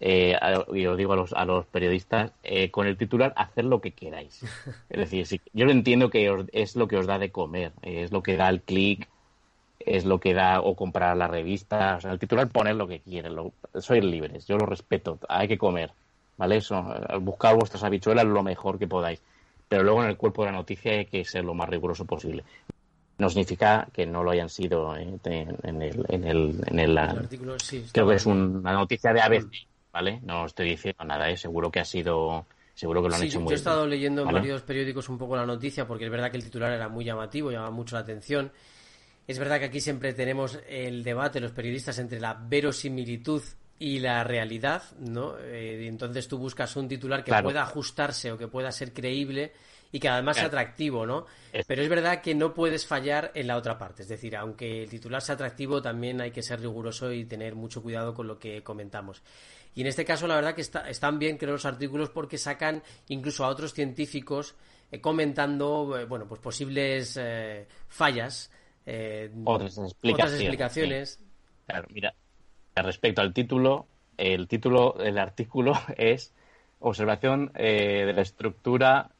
eh, 0.00 0.38
y 0.72 0.86
os 0.86 0.96
digo 0.96 1.12
a 1.12 1.16
los, 1.16 1.32
a 1.32 1.44
los 1.44 1.66
periodistas, 1.66 2.32
eh, 2.44 2.70
con 2.70 2.86
el 2.86 2.96
titular, 2.96 3.32
hacer 3.36 3.64
lo 3.64 3.80
que 3.80 3.92
queráis. 3.92 4.42
Es 4.90 4.98
decir, 4.98 5.26
si, 5.26 5.40
yo 5.52 5.64
lo 5.64 5.72
entiendo 5.72 6.10
que 6.10 6.46
es 6.52 6.76
lo 6.76 6.88
que 6.88 6.96
os 6.96 7.06
da 7.06 7.18
de 7.18 7.30
comer, 7.30 7.72
es 7.82 8.12
lo 8.12 8.22
que 8.22 8.36
da 8.36 8.48
el 8.48 8.62
clic, 8.62 9.08
es 9.80 10.04
lo 10.04 10.20
que 10.20 10.34
da 10.34 10.60
o 10.60 10.74
comprar 10.76 11.16
la 11.16 11.26
revista. 11.26 11.96
O 11.96 12.00
sea, 12.00 12.12
el 12.12 12.18
titular 12.18 12.48
poner 12.48 12.76
lo 12.76 12.86
que 12.86 13.00
quieren, 13.00 13.34
lo, 13.34 13.52
sois 13.80 14.04
libres, 14.04 14.46
yo 14.46 14.56
lo 14.56 14.66
respeto, 14.66 15.18
hay 15.28 15.48
que 15.48 15.58
comer, 15.58 15.92
¿vale? 16.36 16.56
Eso, 16.56 16.84
buscar 17.20 17.56
vuestras 17.56 17.82
habichuelas 17.82 18.24
lo 18.24 18.42
mejor 18.42 18.78
que 18.78 18.86
podáis. 18.86 19.20
Pero 19.68 19.82
luego 19.82 20.02
en 20.02 20.10
el 20.10 20.16
cuerpo 20.16 20.44
de 20.44 20.52
la 20.52 20.56
noticia 20.56 20.92
hay 20.92 21.06
que 21.06 21.24
ser 21.24 21.44
lo 21.44 21.54
más 21.54 21.68
riguroso 21.68 22.04
posible. 22.06 22.44
No 23.18 23.28
significa 23.28 23.88
que 23.92 24.06
no 24.06 24.22
lo 24.22 24.30
hayan 24.30 24.48
sido 24.48 24.96
eh, 24.96 25.18
en, 25.24 25.82
el, 25.82 26.04
en 26.08 26.24
el, 26.24 26.64
en 26.66 26.78
el, 26.78 26.96
artículo, 26.96 27.56
creo 27.92 28.08
que 28.08 28.14
es 28.14 28.26
una 28.26 28.72
noticia 28.72 29.12
de 29.12 29.20
ABC 29.20 29.67
¿vale? 29.92 30.20
No 30.22 30.46
estoy 30.46 30.70
diciendo 30.70 31.04
nada, 31.04 31.30
¿eh? 31.30 31.36
Seguro 31.36 31.70
que 31.70 31.80
ha 31.80 31.84
sido... 31.84 32.46
Seguro 32.74 33.02
que 33.02 33.08
lo 33.08 33.16
han 33.16 33.24
hecho 33.24 33.40
muy. 33.40 33.50
Yo 33.50 33.54
he 33.54 33.56
estado 33.56 33.86
leyendo 33.88 34.22
en 34.22 34.28
varios 34.28 34.62
periódicos 34.62 35.08
un 35.08 35.18
poco 35.18 35.34
la 35.34 35.44
noticia 35.44 35.84
porque 35.84 36.04
es 36.04 36.10
verdad 36.12 36.30
que 36.30 36.36
el 36.36 36.44
titular 36.44 36.72
era 36.72 36.88
muy 36.88 37.04
llamativo, 37.04 37.50
llama 37.50 37.72
mucho 37.72 37.96
la 37.96 38.02
atención. 38.02 38.52
Es 39.26 39.38
verdad 39.38 39.58
que 39.58 39.64
aquí 39.64 39.80
siempre 39.80 40.12
tenemos 40.12 40.60
el 40.68 41.02
debate, 41.02 41.40
los 41.40 41.50
periodistas, 41.50 41.98
entre 41.98 42.20
la 42.20 42.34
verosimilitud 42.34 43.42
y 43.78 43.98
la 43.98 44.24
realidad, 44.24 44.82
¿no? 45.00 45.36
Eh, 45.38 45.86
entonces 45.88 46.28
tú 46.28 46.38
buscas 46.38 46.74
un 46.76 46.88
titular 46.88 47.24
que 47.24 47.32
pueda 47.42 47.62
ajustarse 47.62 48.32
o 48.32 48.38
que 48.38 48.48
pueda 48.48 48.72
ser 48.72 48.92
creíble 48.92 49.52
y 49.90 50.00
que 50.00 50.08
además 50.08 50.36
sea 50.36 50.46
atractivo, 50.46 51.06
¿no? 51.06 51.26
Pero 51.66 51.82
es 51.82 51.88
verdad 51.88 52.20
que 52.20 52.34
no 52.34 52.52
puedes 52.52 52.86
fallar 52.86 53.30
en 53.34 53.46
la 53.46 53.56
otra 53.56 53.78
parte. 53.78 54.02
Es 54.02 54.08
decir, 54.08 54.36
aunque 54.36 54.82
el 54.82 54.90
titular 54.90 55.22
sea 55.22 55.34
atractivo, 55.34 55.80
también 55.80 56.20
hay 56.20 56.30
que 56.30 56.42
ser 56.42 56.60
riguroso 56.60 57.12
y 57.12 57.24
tener 57.24 57.54
mucho 57.54 57.82
cuidado 57.82 58.14
con 58.14 58.26
lo 58.26 58.38
que 58.38 58.62
comentamos. 58.62 59.22
Y 59.74 59.82
en 59.82 59.86
este 59.86 60.04
caso, 60.04 60.26
la 60.26 60.34
verdad 60.34 60.54
que 60.54 60.62
están 60.62 61.18
bien, 61.18 61.36
creo, 61.36 61.52
los 61.52 61.64
artículos 61.64 62.10
porque 62.10 62.38
sacan 62.38 62.82
incluso 63.08 63.44
a 63.44 63.48
otros 63.48 63.72
científicos 63.72 64.56
eh, 64.90 65.00
comentando, 65.00 65.98
eh, 65.98 66.06
bueno, 66.06 66.26
pues 66.26 66.40
posibles 66.40 67.18
eh, 67.20 67.66
fallas, 67.88 68.50
otras 69.44 69.78
explicaciones. 69.78 71.20
Claro, 71.66 71.88
mira, 71.90 72.14
respecto 72.74 73.20
al 73.20 73.34
título, 73.34 73.86
el 74.16 74.48
título 74.48 74.96
del 74.98 75.18
artículo 75.18 75.74
es 75.96 76.32
observación 76.80 77.52
de 77.52 78.12
la 78.14 78.22
estructura, 78.22 79.10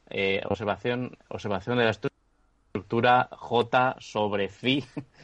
observación, 0.45 1.17
observación 1.27 1.77
de 1.77 1.83
la 1.83 1.91
estructura 1.91 3.29
J 3.31 3.97
sobre 3.99 4.49
phi 4.49 4.83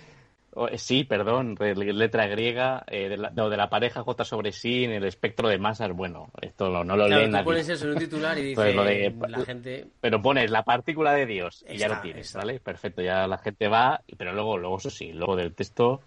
eh, 0.56 0.78
sí, 0.78 1.04
perdón, 1.04 1.58
letra 1.60 2.28
griega, 2.28 2.84
eh, 2.88 3.10
de, 3.10 3.18
la, 3.18 3.30
de 3.30 3.58
la 3.58 3.70
pareja 3.70 4.04
J 4.04 4.24
sobre 4.24 4.54
sí 4.54 4.86
en 4.86 4.92
el 4.92 5.04
espectro 5.04 5.50
de 5.50 5.58
masas. 5.58 5.92
Bueno, 5.92 6.30
esto 6.42 6.70
no, 6.70 6.96
lo 6.96 7.08
leen 7.08 7.32
tú 7.32 7.44
pones 7.44 7.68
eso 7.68 7.86
en 7.86 7.92
un 7.92 7.98
titular 7.98 8.38
y 8.38 8.42
dice 8.56 9.14
la 9.28 9.40
gente... 9.42 9.88
Pero 10.00 10.22
pones 10.22 10.50
la 10.50 10.64
partícula 10.64 11.14
de 11.14 11.26
Dios 11.26 11.66
y 11.70 11.78
ya 11.78 11.90
lo 11.90 12.00
tienes, 12.02 12.34
¿vale? 12.34 12.60
Perfecto, 12.60 13.02
ya 13.02 13.28
la 13.28 13.38
gente 13.38 13.68
va, 13.68 14.02
pero 14.18 14.34
luego, 14.34 14.58
luego 14.58 14.78
eso 14.78 14.90
sí, 14.90 15.12
luego 15.12 15.36
del 15.36 15.54
texto 15.54 16.02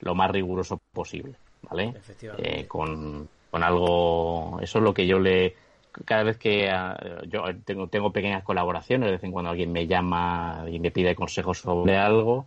lo 0.00 0.14
más 0.14 0.30
riguroso 0.30 0.80
posible, 0.92 1.34
¿vale? 1.62 1.94
Eh, 2.38 2.66
con, 2.68 3.28
con 3.50 3.62
algo... 3.64 4.60
Eso 4.62 4.78
es 4.78 4.84
lo 4.84 4.94
que 4.94 5.06
yo 5.06 5.18
le 5.18 5.56
cada 6.04 6.22
vez 6.22 6.36
que 6.36 6.70
ah, 6.70 6.96
yo 7.26 7.42
tengo, 7.64 7.88
tengo 7.88 8.12
pequeñas 8.12 8.44
colaboraciones, 8.44 9.06
de 9.06 9.12
vez 9.12 9.24
en 9.24 9.32
cuando 9.32 9.50
alguien 9.50 9.72
me 9.72 9.88
llama 9.88 10.64
y 10.70 10.78
me 10.78 10.92
pide 10.92 11.16
consejos 11.16 11.58
sobre 11.58 11.96
algo, 11.96 12.46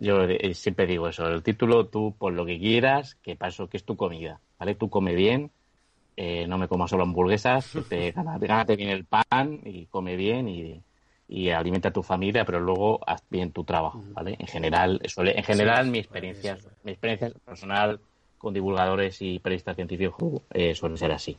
yo 0.00 0.22
eh, 0.24 0.54
siempre 0.54 0.86
digo 0.86 1.08
eso, 1.08 1.28
el 1.28 1.42
título 1.42 1.86
tú 1.86 2.14
por 2.18 2.32
lo 2.32 2.46
que 2.46 2.58
quieras, 2.58 3.16
que 3.16 3.36
paso 3.36 3.68
que 3.68 3.76
es 3.76 3.84
tu 3.84 3.96
comida, 3.96 4.40
¿vale? 4.58 4.74
Tú 4.74 4.88
come 4.88 5.14
bien, 5.14 5.50
eh, 6.16 6.46
no 6.46 6.56
me 6.56 6.68
comas 6.68 6.90
solo 6.90 7.02
hamburguesas, 7.02 7.70
te, 7.88 8.12
gánate 8.16 8.76
bien 8.76 8.88
el 8.88 9.04
pan 9.04 9.60
y 9.62 9.86
come 9.86 10.16
bien 10.16 10.48
y, 10.48 10.82
alimenta 11.54 11.90
a 11.90 11.92
tu 11.92 12.02
familia, 12.02 12.44
pero 12.44 12.58
luego 12.58 12.98
haz 13.06 13.22
bien 13.30 13.52
tu 13.52 13.62
trabajo, 13.62 14.02
¿vale? 14.14 14.34
En 14.38 14.48
general, 14.48 15.00
suele, 15.06 15.38
en 15.38 15.44
general 15.44 15.86
mi 15.86 15.98
experiencia, 15.98 16.58
mi 16.82 16.90
experiencia 16.90 17.30
personal 17.44 18.00
con 18.36 18.52
divulgadores 18.52 19.22
y 19.22 19.38
periodistas 19.38 19.76
científicos 19.76 20.42
eh, 20.50 20.74
suele 20.74 20.96
ser 20.96 21.12
así. 21.12 21.36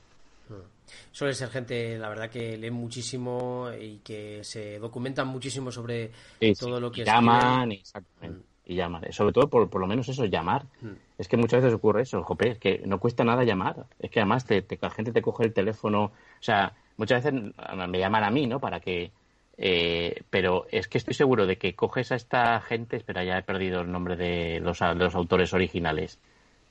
Suele 1.11 1.33
ser 1.33 1.49
gente, 1.49 1.97
la 1.97 2.07
verdad, 2.07 2.29
que 2.29 2.57
lee 2.57 2.71
muchísimo 2.71 3.69
y 3.77 3.97
que 3.97 4.43
se 4.43 4.79
documentan 4.79 5.27
muchísimo 5.27 5.71
sobre 5.71 6.11
todo 6.57 6.79
lo 6.79 6.89
que 6.89 7.03
llaman, 7.03 7.73
exactamente 7.73 8.50
y 8.71 8.75
llamar. 8.75 9.13
Sobre 9.13 9.33
todo, 9.33 9.49
por, 9.49 9.69
por 9.69 9.81
lo 9.81 9.87
menos 9.87 10.07
eso, 10.07 10.25
llamar. 10.25 10.65
Hmm. 10.81 10.93
Es 11.17 11.27
que 11.27 11.37
muchas 11.37 11.61
veces 11.61 11.75
ocurre 11.75 12.03
eso, 12.03 12.23
jope, 12.23 12.51
es 12.51 12.57
que 12.57 12.81
no 12.85 12.99
cuesta 12.99 13.23
nada 13.23 13.43
llamar. 13.43 13.85
Es 13.99 14.09
que 14.09 14.21
además 14.21 14.45
te, 14.45 14.65
la 14.79 14.89
gente 14.89 15.11
te 15.11 15.21
coge 15.21 15.43
el 15.43 15.53
teléfono. 15.53 16.05
O 16.05 16.11
sea, 16.43 16.73
muchas 16.97 17.23
veces 17.23 17.53
me 17.87 17.99
llaman 17.99 18.23
a 18.23 18.31
mí, 18.31 18.47
¿no? 18.47 18.59
Para 18.59 18.79
que. 18.79 19.11
Eh, 19.57 20.23
pero 20.29 20.65
es 20.71 20.87
que 20.87 20.97
estoy 20.97 21.13
seguro 21.13 21.45
de 21.45 21.57
que 21.57 21.75
coges 21.75 22.11
a 22.11 22.15
esta 22.15 22.59
gente. 22.61 22.95
Espera, 22.95 23.23
ya 23.23 23.37
he 23.37 23.43
perdido 23.43 23.81
el 23.81 23.91
nombre 23.91 24.15
de 24.15 24.59
los, 24.61 24.79
de 24.79 24.95
los 24.95 25.15
autores 25.15 25.53
originales. 25.53 26.19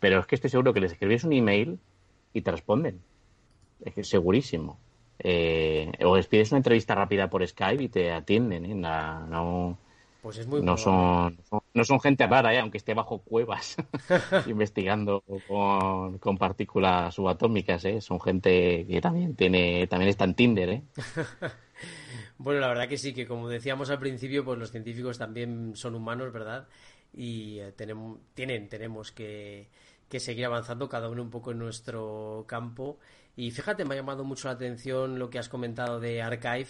Pero 0.00 0.20
es 0.20 0.26
que 0.26 0.36
estoy 0.36 0.50
seguro 0.50 0.72
que 0.72 0.80
les 0.80 0.92
escribes 0.92 1.24
un 1.24 1.34
email 1.34 1.78
y 2.32 2.40
te 2.40 2.50
responden. 2.50 3.00
Es 3.84 3.94
que 3.94 4.04
segurísimo. 4.04 4.78
Eh, 5.18 5.92
o 6.02 6.16
les 6.16 6.26
pides 6.26 6.50
una 6.50 6.58
entrevista 6.58 6.94
rápida 6.94 7.28
por 7.28 7.46
Skype 7.46 7.84
y 7.84 7.88
te 7.88 8.10
atienden. 8.10 8.64
¿eh? 8.64 8.74
no 8.74 9.78
pues 10.22 10.46
muy 10.46 10.62
no 10.62 10.76
son, 10.76 11.38
no 11.72 11.84
son 11.84 12.00
gente 12.00 12.26
rara, 12.26 12.54
¿eh? 12.54 12.60
aunque 12.60 12.78
esté 12.78 12.94
bajo 12.94 13.18
cuevas 13.18 13.76
investigando 14.46 15.22
con, 15.48 16.38
partículas 16.38 17.14
subatómicas, 17.14 17.84
¿eh? 17.84 18.00
son 18.00 18.20
gente 18.20 18.86
que 18.86 19.00
también 19.00 19.34
tiene 19.34 19.86
también 19.86 20.08
está 20.10 20.24
en 20.24 20.34
Tinder. 20.34 20.70
¿eh? 20.70 20.82
bueno, 22.38 22.60
la 22.60 22.68
verdad 22.68 22.88
que 22.88 22.98
sí, 22.98 23.12
que 23.12 23.26
como 23.26 23.48
decíamos 23.48 23.90
al 23.90 23.98
principio, 23.98 24.44
pues 24.44 24.58
los 24.58 24.70
científicos 24.70 25.18
también 25.18 25.72
son 25.74 25.94
humanos, 25.94 26.32
¿verdad? 26.32 26.68
Y 27.12 27.58
eh, 27.58 27.72
tenemos, 27.72 28.18
tienen, 28.34 28.68
tenemos 28.68 29.12
que, 29.12 29.68
que 30.08 30.20
seguir 30.20 30.46
avanzando 30.46 30.88
cada 30.88 31.08
uno 31.08 31.22
un 31.22 31.30
poco 31.30 31.52
en 31.52 31.58
nuestro 31.58 32.44
campo. 32.46 32.98
Y 33.36 33.50
fíjate, 33.52 33.84
me 33.84 33.94
ha 33.94 33.96
llamado 33.96 34.24
mucho 34.24 34.48
la 34.48 34.54
atención 34.54 35.18
lo 35.18 35.30
que 35.30 35.38
has 35.38 35.48
comentado 35.48 36.00
de 36.00 36.20
Archive, 36.20 36.68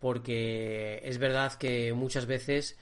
porque 0.00 1.00
es 1.04 1.18
verdad 1.18 1.52
que 1.54 1.92
muchas 1.92 2.26
veces 2.26 2.76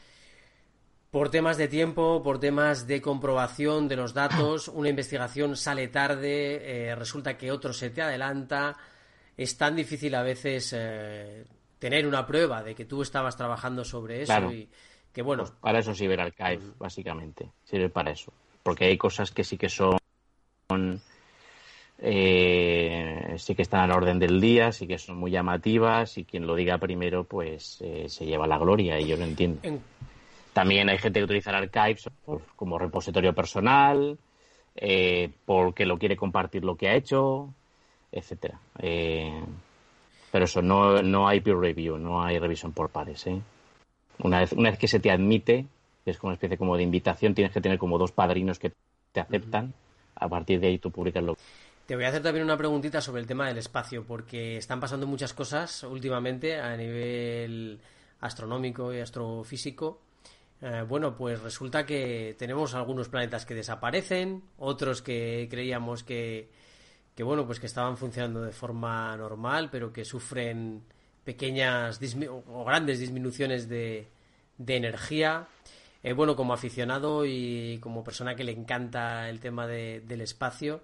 por 1.11 1.31
temas 1.31 1.57
de 1.57 1.69
tiempo, 1.69 2.23
por 2.23 2.39
temas 2.39 2.87
de 2.87 3.01
comprobación 3.01 3.89
de 3.89 3.97
los 3.97 4.15
datos, 4.15 4.69
una 4.75 4.89
investigación 4.89 5.57
sale 5.57 5.89
tarde, 5.89 6.91
eh, 6.91 6.95
resulta 6.95 7.37
que 7.37 7.51
otro 7.51 7.73
se 7.73 7.91
te 7.91 8.03
adelanta. 8.03 8.77
Es 9.37 9.57
tan 9.57 9.77
difícil 9.77 10.15
a 10.15 10.23
veces 10.23 10.75
eh, 10.77 11.45
tener 11.79 12.07
una 12.07 12.27
prueba 12.27 12.63
de 12.63 12.75
que 12.75 12.85
tú 12.85 13.03
estabas 13.03 13.37
trabajando 13.37 13.85
sobre 13.85 14.23
eso 14.23 14.53
y 14.53 14.69
que 15.13 15.23
bueno. 15.23 15.45
Pues 15.45 15.55
para 15.61 15.79
eso 15.79 15.95
sirve 15.95 16.15
el 16.15 16.21
archive, 16.21 16.61
básicamente. 16.79 17.51
Sirve 17.65 17.89
para 17.89 18.11
eso. 18.11 18.33
Porque 18.63 18.87
hay 18.87 18.99
cosas 18.99 19.31
que 19.31 19.45
sí 19.45 19.57
que 19.57 19.69
son. 19.69 19.99
Eh, 22.01 23.35
sí 23.39 23.55
que 23.55 23.63
están 23.63 23.81
al 23.81 23.93
orden 23.93 24.19
del 24.19 24.41
día, 24.41 24.71
sí 24.73 24.87
que 24.87 24.99
son 24.99 25.17
muy 25.17 25.31
llamativas 25.31 26.17
y 26.19 26.25
quien 26.25 26.47
lo 26.47 26.55
diga 26.55 26.79
primero, 26.79 27.25
pues 27.25 27.83
se 28.07 28.27
lleva 28.27 28.47
la 28.47 28.59
gloria 28.59 29.01
y 29.01 29.07
yo 29.07 29.17
lo 29.17 29.25
entiendo. 29.25 29.61
También 30.53 30.89
hay 30.89 30.99
gente 30.99 31.21
que 31.21 31.25
utiliza 31.25 31.51
el 31.51 31.57
Archives 31.57 32.11
como 32.57 32.79
repositorio 32.79 33.33
personal, 33.33 34.19
eh, 34.75 35.31
porque 35.45 35.87
lo 35.87 35.99
quiere 35.99 36.17
compartir 36.17 36.65
lo 36.65 36.77
que 36.77 36.89
ha 36.89 36.95
hecho, 36.95 37.53
etcétera. 38.13 38.61
Eh, 38.79 39.41
pero 40.31 40.45
eso, 40.45 40.63
no, 40.63 41.03
no 41.03 41.29
hay 41.29 41.41
peer 41.41 41.59
review, 41.59 41.99
no 41.99 42.23
hay 42.23 42.39
revisión 42.39 42.73
por 42.73 42.91
pares. 42.91 43.27
¿eh? 43.27 43.41
Una, 44.23 44.41
vez, 44.41 44.53
una 44.53 44.71
vez 44.71 44.79
que 44.79 44.89
se 44.89 45.01
te 45.01 45.11
admite, 45.11 45.67
que 46.05 46.11
es 46.11 46.19
como 46.19 46.31
una 46.31 46.35
especie 46.35 46.59
como 46.59 46.77
de 46.77 46.83
invitación, 46.83 47.35
tienes 47.35 47.53
que 47.53 47.61
tener 47.61 47.79
como 47.79 47.99
dos 47.99 48.13
padrinos 48.13 48.59
que 48.59 48.73
te 49.13 49.21
aceptan, 49.21 49.75
a 50.17 50.29
partir 50.29 50.61
de 50.61 50.69
ahí 50.69 50.79
tú 50.79 50.91
publicas 50.91 51.23
lo 51.23 51.37
te 51.89 51.97
voy 51.97 52.05
a 52.05 52.09
hacer 52.09 52.23
también 52.23 52.45
una 52.45 52.59
preguntita 52.59 53.01
sobre 53.01 53.23
el 53.23 53.27
tema 53.27 53.49
del 53.49 53.57
espacio, 53.57 54.05
porque 54.05 54.59
están 54.59 54.79
pasando 54.79 55.07
muchas 55.07 55.33
cosas 55.33 55.85
últimamente 55.85 56.61
a 56.61 56.77
nivel 56.77 57.81
astronómico 58.21 58.93
y 58.93 59.01
astrofísico. 59.01 60.03
Eh, 60.61 60.85
bueno, 60.87 61.17
pues 61.17 61.41
resulta 61.41 61.87
que 61.87 62.37
tenemos 62.39 62.75
algunos 62.75 63.09
planetas 63.09 63.47
que 63.47 63.55
desaparecen, 63.55 64.43
otros 64.59 65.01
que 65.01 65.49
creíamos 65.51 66.05
que, 66.05 66.51
que 67.17 67.23
bueno, 67.23 67.47
pues 67.47 67.59
que 67.59 67.65
estaban 67.65 67.97
funcionando 67.97 68.43
de 68.43 68.53
forma 68.53 69.17
normal, 69.17 69.71
pero 69.73 69.91
que 69.91 70.05
sufren 70.05 70.83
pequeñas 71.25 71.99
o 72.49 72.65
grandes 72.67 72.99
disminuciones 72.99 73.67
de, 73.67 74.09
energía. 74.59 75.49
Eh, 76.03 76.13
bueno, 76.13 76.37
como 76.37 76.53
aficionado 76.53 77.25
y 77.25 77.79
como 77.81 78.05
persona 78.05 78.35
que 78.35 78.45
le 78.45 78.53
encanta 78.53 79.31
el 79.31 79.41
tema 79.41 79.67
del 79.67 80.21
espacio, 80.21 80.83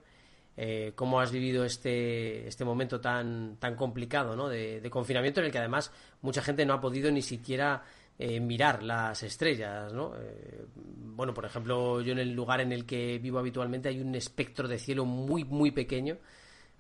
eh, 0.57 0.93
cómo 0.95 1.19
has 1.21 1.33
vivido 1.33 1.65
este, 1.65 2.47
este 2.47 2.65
momento 2.65 3.01
tan, 3.01 3.57
tan 3.57 3.75
complicado 3.75 4.37
¿no? 4.37 4.49
de, 4.49 4.89
confinamiento 4.89 5.41
en 5.41 5.47
el 5.47 5.53
que 5.53 5.59
además 5.59 5.91
mucha 6.23 6.43
gente 6.43 6.65
no 6.65 6.75
ha 6.75 6.81
podido 6.81 7.11
ni 7.11 7.23
siquiera 7.23 7.83
eh, 8.19 8.39
mirar 8.39 8.83
las 8.83 9.23
estrellas. 9.25 9.93
¿no? 9.93 10.15
Eh, 10.17 10.65
bueno, 10.77 11.35
por 11.35 11.45
ejemplo, 11.45 12.01
yo 12.03 12.13
en 12.13 12.21
el 12.21 12.33
lugar 12.33 12.61
en 12.61 12.73
el 12.73 12.87
que 12.87 13.19
vivo 13.19 13.39
habitualmente 13.39 13.89
hay 13.89 14.01
un 14.01 14.15
espectro 14.15 14.69
de 14.69 14.79
cielo 14.79 15.05
muy, 15.05 15.45
muy 15.45 15.73
pequeño. 15.73 16.19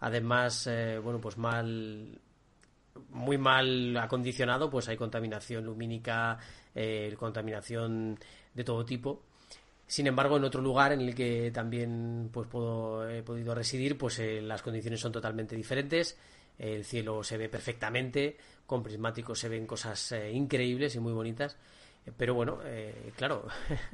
Además, 0.00 0.68
bueno, 1.02 1.18
pues 1.18 1.38
mal, 1.38 2.20
muy 3.08 3.38
mal 3.38 3.96
acondicionado, 3.96 4.68
pues 4.68 4.86
hay 4.88 4.98
contaminación 4.98 5.64
lumínica, 5.64 6.38
contaminación 7.16 8.18
de 8.52 8.64
todo 8.64 8.84
tipo. 8.84 9.22
Sin 9.86 10.06
embargo, 10.06 10.36
en 10.36 10.44
otro 10.44 10.62
lugar 10.62 10.92
en 10.92 11.00
el 11.00 11.14
que 11.14 11.50
también 11.50 12.30
pues, 12.32 12.48
puedo, 12.48 13.08
he 13.08 13.22
podido 13.22 13.54
residir, 13.54 13.98
pues 13.98 14.18
eh, 14.18 14.40
las 14.40 14.62
condiciones 14.62 15.00
son 15.00 15.12
totalmente 15.12 15.54
diferentes. 15.54 16.16
El 16.58 16.84
cielo 16.84 17.22
se 17.22 17.36
ve 17.36 17.48
perfectamente, 17.48 18.36
con 18.66 18.82
prismáticos 18.82 19.38
se 19.38 19.48
ven 19.48 19.66
cosas 19.66 20.12
eh, 20.12 20.32
increíbles 20.32 20.94
y 20.94 21.00
muy 21.00 21.12
bonitas. 21.12 21.58
Eh, 22.06 22.12
pero 22.16 22.34
bueno, 22.34 22.60
claro, 23.16 23.46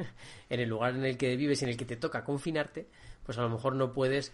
en 0.50 0.60
el 0.60 0.68
lugar 0.68 0.94
en 0.94 1.04
el 1.04 1.16
que 1.16 1.36
vives 1.36 1.60
y 1.62 1.64
en 1.64 1.70
el 1.70 1.76
que 1.76 1.86
te 1.86 1.96
toca 1.96 2.24
confinarte, 2.24 2.86
pues 3.24 3.38
a 3.38 3.42
lo 3.42 3.48
mejor 3.48 3.74
no 3.74 3.92
puedes 3.92 4.32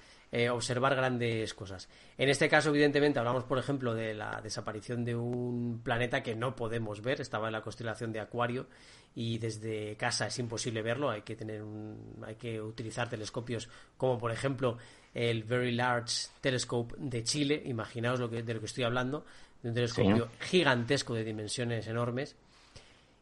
observar 0.51 0.95
grandes 0.95 1.55
cosas. 1.55 1.89
En 2.19 2.29
este 2.29 2.49
caso, 2.49 2.71
evidentemente, 2.71 3.19
hablamos, 3.19 3.45
por 3.45 3.59
ejemplo, 3.59 3.95
de 3.95 4.13
la 4.13 4.41
desaparición 4.43 5.05
de 5.05 5.15
un 5.15 5.81
planeta 5.83 6.23
que 6.23 6.35
no 6.35 6.55
podemos 6.55 7.01
ver, 7.01 7.21
estaba 7.21 7.47
en 7.49 7.53
la 7.53 7.63
constelación 7.63 8.13
de 8.13 8.21
Acuario 8.21 8.67
y 9.15 9.39
desde 9.39 9.97
casa 9.97 10.27
es 10.27 10.39
imposible 10.39 10.83
verlo, 10.83 11.11
hay 11.11 11.23
que 11.23 11.35
tener 11.37 11.63
un, 11.63 12.23
hay 12.25 12.35
que 12.35 12.61
utilizar 12.61 13.09
telescopios 13.09 13.69
como 13.97 14.19
por 14.19 14.31
ejemplo 14.31 14.77
el 15.15 15.43
Very 15.45 15.73
Large 15.73 16.29
Telescope 16.43 16.95
de 16.99 17.25
Chile, 17.25 17.63
imaginaos 17.65 18.21
lo 18.21 18.29
que, 18.29 18.43
de 18.43 18.55
lo 18.55 18.61
que 18.61 18.67
estoy 18.67 18.85
hablando, 18.85 19.25
de 19.63 19.71
un 19.71 19.75
telescopio 19.75 20.29
gigantesco 20.41 21.15
de 21.15 21.25
dimensiones 21.25 21.87
enormes. 21.87 22.37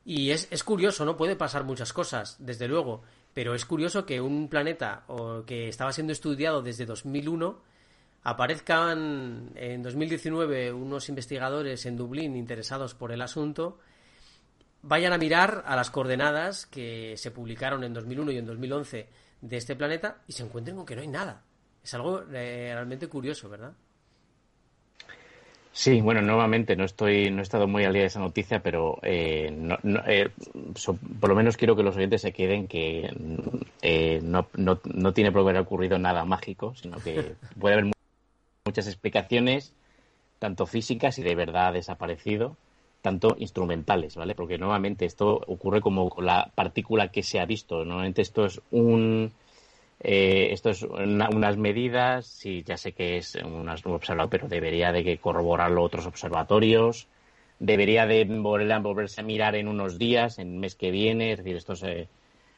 Y 0.04 0.30
es, 0.30 0.48
es 0.50 0.62
curioso, 0.62 1.04
¿no? 1.04 1.16
Puede 1.16 1.36
pasar 1.36 1.64
muchas 1.64 1.92
cosas, 1.92 2.36
desde 2.38 2.68
luego, 2.68 3.02
pero 3.32 3.54
es 3.54 3.64
curioso 3.64 4.04
que 4.04 4.20
un 4.20 4.48
planeta 4.48 5.04
o 5.06 5.44
que 5.44 5.68
estaba 5.68 5.92
siendo 5.92 6.12
estudiado 6.12 6.62
desde 6.62 6.86
2001 6.86 7.62
aparezcan 8.22 9.50
en 9.54 9.82
2019 9.82 10.72
unos 10.72 11.08
investigadores 11.08 11.84
en 11.86 11.96
Dublín 11.96 12.36
interesados 12.36 12.94
por 12.94 13.12
el 13.12 13.22
asunto 13.22 13.78
vayan 14.86 15.14
a 15.14 15.18
mirar 15.18 15.64
a 15.66 15.76
las 15.76 15.90
coordenadas 15.90 16.66
que 16.66 17.16
se 17.16 17.30
publicaron 17.30 17.84
en 17.84 17.94
2001 17.94 18.32
y 18.32 18.38
en 18.38 18.46
2011 18.46 19.08
de 19.40 19.56
este 19.56 19.76
planeta 19.76 20.22
y 20.26 20.32
se 20.32 20.42
encuentren 20.42 20.76
con 20.76 20.84
que 20.84 20.94
no 20.94 21.02
hay 21.02 21.08
nada. 21.08 21.42
Es 21.82 21.94
algo 21.94 22.22
eh, 22.32 22.70
realmente 22.72 23.08
curioso, 23.08 23.48
¿verdad? 23.48 23.72
Sí, 25.76 26.00
bueno, 26.00 26.22
nuevamente 26.22 26.76
no 26.76 26.84
estoy, 26.84 27.32
no 27.32 27.40
he 27.40 27.42
estado 27.42 27.66
muy 27.66 27.82
al 27.82 27.92
día 27.92 28.02
de 28.02 28.06
esa 28.06 28.20
noticia, 28.20 28.62
pero 28.62 29.00
eh, 29.02 29.52
eh, 30.06 30.30
por 31.18 31.30
lo 31.30 31.34
menos 31.34 31.56
quiero 31.56 31.74
que 31.74 31.82
los 31.82 31.96
oyentes 31.96 32.22
se 32.22 32.32
queden 32.32 32.68
que 32.68 33.10
no, 34.22 34.46
no, 34.54 34.80
no, 34.84 35.12
tiene 35.12 35.32
por 35.32 35.42
qué 35.42 35.50
haber 35.50 35.62
ocurrido 35.62 35.98
nada 35.98 36.24
mágico, 36.24 36.76
sino 36.76 36.98
que 36.98 37.34
puede 37.58 37.74
haber 37.74 37.92
muchas 38.64 38.86
explicaciones, 38.86 39.74
tanto 40.38 40.66
físicas 40.66 41.18
y 41.18 41.24
de 41.24 41.34
verdad 41.34 41.72
desaparecido, 41.72 42.56
tanto 43.02 43.34
instrumentales, 43.40 44.14
¿vale? 44.14 44.36
Porque 44.36 44.58
nuevamente 44.58 45.06
esto 45.06 45.40
ocurre 45.48 45.80
como 45.80 46.08
con 46.08 46.24
la 46.24 46.52
partícula 46.54 47.08
que 47.08 47.24
se 47.24 47.40
ha 47.40 47.46
visto. 47.46 47.84
Normalmente 47.84 48.22
esto 48.22 48.46
es 48.46 48.60
un 48.70 49.32
eh, 50.06 50.52
esto 50.52 50.68
es 50.68 50.82
unas 50.82 51.56
medidas, 51.56 52.26
sí, 52.26 52.62
ya 52.62 52.76
sé 52.76 52.92
que 52.92 53.16
es 53.16 53.36
un 53.36 53.66
observador, 53.68 54.28
pero 54.28 54.48
debería 54.48 54.92
de 54.92 55.02
que 55.02 55.16
corroborarlo 55.16 55.82
otros 55.82 56.06
observatorios, 56.06 57.08
debería 57.58 58.06
de 58.06 58.26
volverse 58.26 59.22
a 59.22 59.24
mirar 59.24 59.54
en 59.54 59.66
unos 59.66 59.98
días, 59.98 60.38
en 60.38 60.52
el 60.52 60.58
mes 60.60 60.74
que 60.74 60.90
viene, 60.90 61.32
es 61.32 61.38
decir, 61.38 61.56
esto 61.56 61.72
eh, 61.86 62.08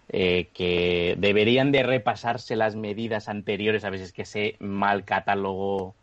eh, 0.09 0.49
que 0.55 1.15
deberían 1.19 1.71
de 1.71 1.85
repasarse 1.85 2.57
las 2.57 2.75
medidas 2.75 3.29
anteriores, 3.29 3.85
a 3.85 3.91
veces 3.91 4.13
que 4.13 4.25
se 4.25 4.57
mal 4.59 5.05
catálogo 5.05 5.95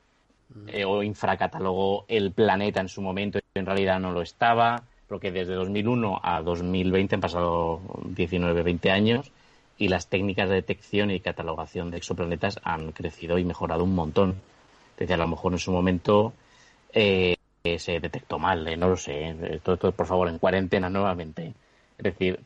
eh, 0.67 0.85
o 0.85 1.03
infracatalogó 1.03 2.05
el 2.07 2.31
planeta 2.31 2.79
en 2.79 2.87
su 2.87 3.01
momento 3.01 3.39
y 3.39 3.59
en 3.59 3.65
realidad 3.65 3.99
no 3.99 4.13
lo 4.13 4.21
estaba, 4.21 4.83
porque 5.09 5.33
desde 5.33 5.55
2001 5.55 6.21
a 6.23 6.41
2020 6.41 7.15
han 7.15 7.21
pasado 7.21 7.81
19, 8.05 8.63
20 8.63 8.91
años 8.91 9.31
y 9.77 9.87
las 9.87 10.07
técnicas 10.07 10.49
de 10.49 10.55
detección 10.55 11.11
y 11.11 11.19
catalogación 11.19 11.91
de 11.91 11.97
exoplanetas 11.97 12.59
han 12.63 12.91
crecido 12.91 13.37
y 13.37 13.45
mejorado 13.45 13.83
un 13.83 13.95
montón. 13.95 14.35
Desde 14.97 15.13
a 15.15 15.17
lo 15.17 15.27
mejor 15.27 15.53
en 15.53 15.59
su 15.59 15.71
momento 15.71 16.33
eh, 16.93 17.35
se 17.63 17.99
detectó 17.99 18.39
mal, 18.39 18.67
eh, 18.67 18.77
no 18.77 18.89
lo 18.89 18.97
sé. 18.97 19.59
Todo, 19.63 19.91
por 19.91 20.05
favor, 20.05 20.27
en 20.29 20.39
cuarentena 20.39 20.89
nuevamente. 20.89 21.53
Es 21.97 22.03
decir, 22.03 22.39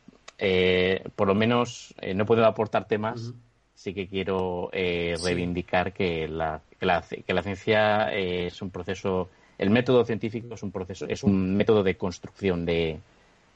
por 1.16 1.26
lo 1.26 1.34
menos 1.34 1.94
no 2.14 2.24
puedo 2.24 2.44
aportar 2.46 2.86
temas 2.86 3.32
sí 3.78 3.94
que 3.94 4.08
quiero 4.08 4.70
eh, 4.72 5.14
reivindicar 5.22 5.92
que 5.92 6.26
la, 6.26 6.60
que 6.80 6.84
la, 6.84 7.00
que 7.00 7.32
la 7.32 7.42
ciencia 7.44 8.12
eh, 8.12 8.46
es 8.46 8.60
un 8.60 8.70
proceso, 8.70 9.30
el 9.56 9.70
método 9.70 10.04
científico 10.04 10.54
es 10.54 10.64
un 10.64 10.72
proceso, 10.72 11.06
es 11.06 11.22
un 11.22 11.56
método 11.56 11.84
de 11.84 11.96
construcción 11.96 12.66
de 12.66 12.98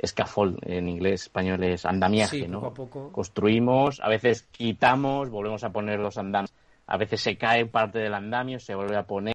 scaffold, 0.04 0.58
en 0.62 0.88
inglés, 0.88 1.22
español 1.22 1.62
es 1.64 1.84
andamiaje, 1.86 2.48
¿no? 2.48 2.60
Poco 2.60 2.66
a 2.66 2.74
poco. 2.74 3.12
Construimos, 3.12 4.00
a 4.00 4.08
veces 4.08 4.48
quitamos, 4.50 5.30
volvemos 5.30 5.64
a 5.64 5.70
poner 5.70 6.00
los 6.00 6.18
andamios, 6.18 6.52
a 6.86 6.96
veces 6.96 7.20
se 7.20 7.36
cae 7.36 7.66
parte 7.66 7.98
del 7.98 8.14
andamio, 8.14 8.58
se 8.58 8.74
vuelve 8.74 8.96
a 8.96 9.04
poner, 9.04 9.34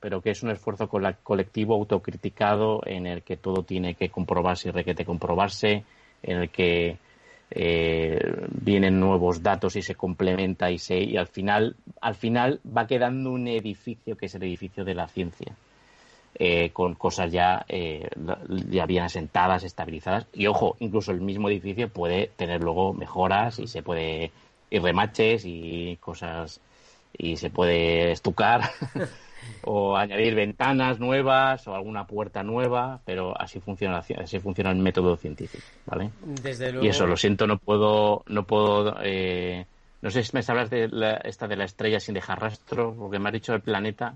pero 0.00 0.20
que 0.20 0.30
es 0.30 0.42
un 0.42 0.50
esfuerzo 0.50 0.88
colectivo 0.88 1.74
autocriticado 1.74 2.80
en 2.86 3.06
el 3.06 3.22
que 3.22 3.36
todo 3.36 3.62
tiene 3.62 3.94
que 3.94 4.08
comprobarse 4.08 4.68
y 4.68 4.72
requete 4.72 5.04
comprobarse, 5.04 5.84
en 6.22 6.38
el 6.38 6.50
que 6.50 6.98
eh, 7.50 8.18
vienen 8.50 9.00
nuevos 9.00 9.42
datos 9.42 9.76
y 9.76 9.82
se 9.82 9.94
complementa 9.94 10.70
y 10.70 10.78
se 10.78 10.98
y 10.98 11.16
al 11.16 11.28
final 11.28 11.76
al 12.00 12.14
final 12.14 12.60
va 12.76 12.86
quedando 12.86 13.30
un 13.30 13.48
edificio 13.48 14.16
que 14.18 14.26
es 14.26 14.34
el 14.34 14.42
edificio 14.42 14.84
de 14.84 14.94
la 14.94 15.08
ciencia 15.08 15.56
eh, 16.34 16.70
con 16.70 16.94
cosas 16.94 17.32
ya 17.32 17.64
eh, 17.68 18.08
ya 18.70 18.86
bien 18.86 19.04
asentadas 19.04 19.64
estabilizadas 19.64 20.26
y 20.32 20.46
ojo 20.46 20.76
incluso 20.80 21.12
el 21.12 21.20
mismo 21.20 21.48
edificio 21.48 21.88
puede 21.88 22.30
tener 22.36 22.62
luego 22.62 22.92
mejoras 22.92 23.58
y 23.58 23.66
se 23.66 23.82
puede 23.82 24.30
y 24.70 24.78
remaches 24.78 25.44
y 25.44 25.96
cosas 26.00 26.60
y 27.16 27.36
se 27.36 27.50
puede 27.50 28.12
estucar 28.12 28.62
o 29.64 29.96
añadir 29.96 30.34
ventanas 30.34 31.00
nuevas 31.00 31.66
o 31.66 31.74
alguna 31.74 32.06
puerta 32.06 32.42
nueva, 32.42 33.00
pero 33.04 33.38
así 33.40 33.60
funciona 33.60 33.98
así 33.98 34.38
funciona 34.38 34.70
el 34.70 34.76
método 34.76 35.16
científico, 35.16 35.64
¿vale? 35.86 36.10
Y 36.82 36.88
eso 36.88 37.06
lo 37.06 37.16
siento, 37.16 37.46
no 37.46 37.58
puedo 37.58 38.22
no 38.28 38.44
puedo 38.44 38.94
eh, 39.02 39.66
no 40.00 40.10
sé 40.10 40.22
si 40.22 40.30
me 40.34 40.42
hablas 40.46 40.70
de 40.70 40.88
la, 40.88 41.16
esta 41.16 41.48
de 41.48 41.56
la 41.56 41.64
estrella 41.64 41.98
sin 41.98 42.14
dejar 42.14 42.40
rastro, 42.40 42.94
porque 42.96 43.18
me 43.18 43.28
has 43.28 43.32
dicho 43.32 43.54
el 43.54 43.62
planeta. 43.62 44.14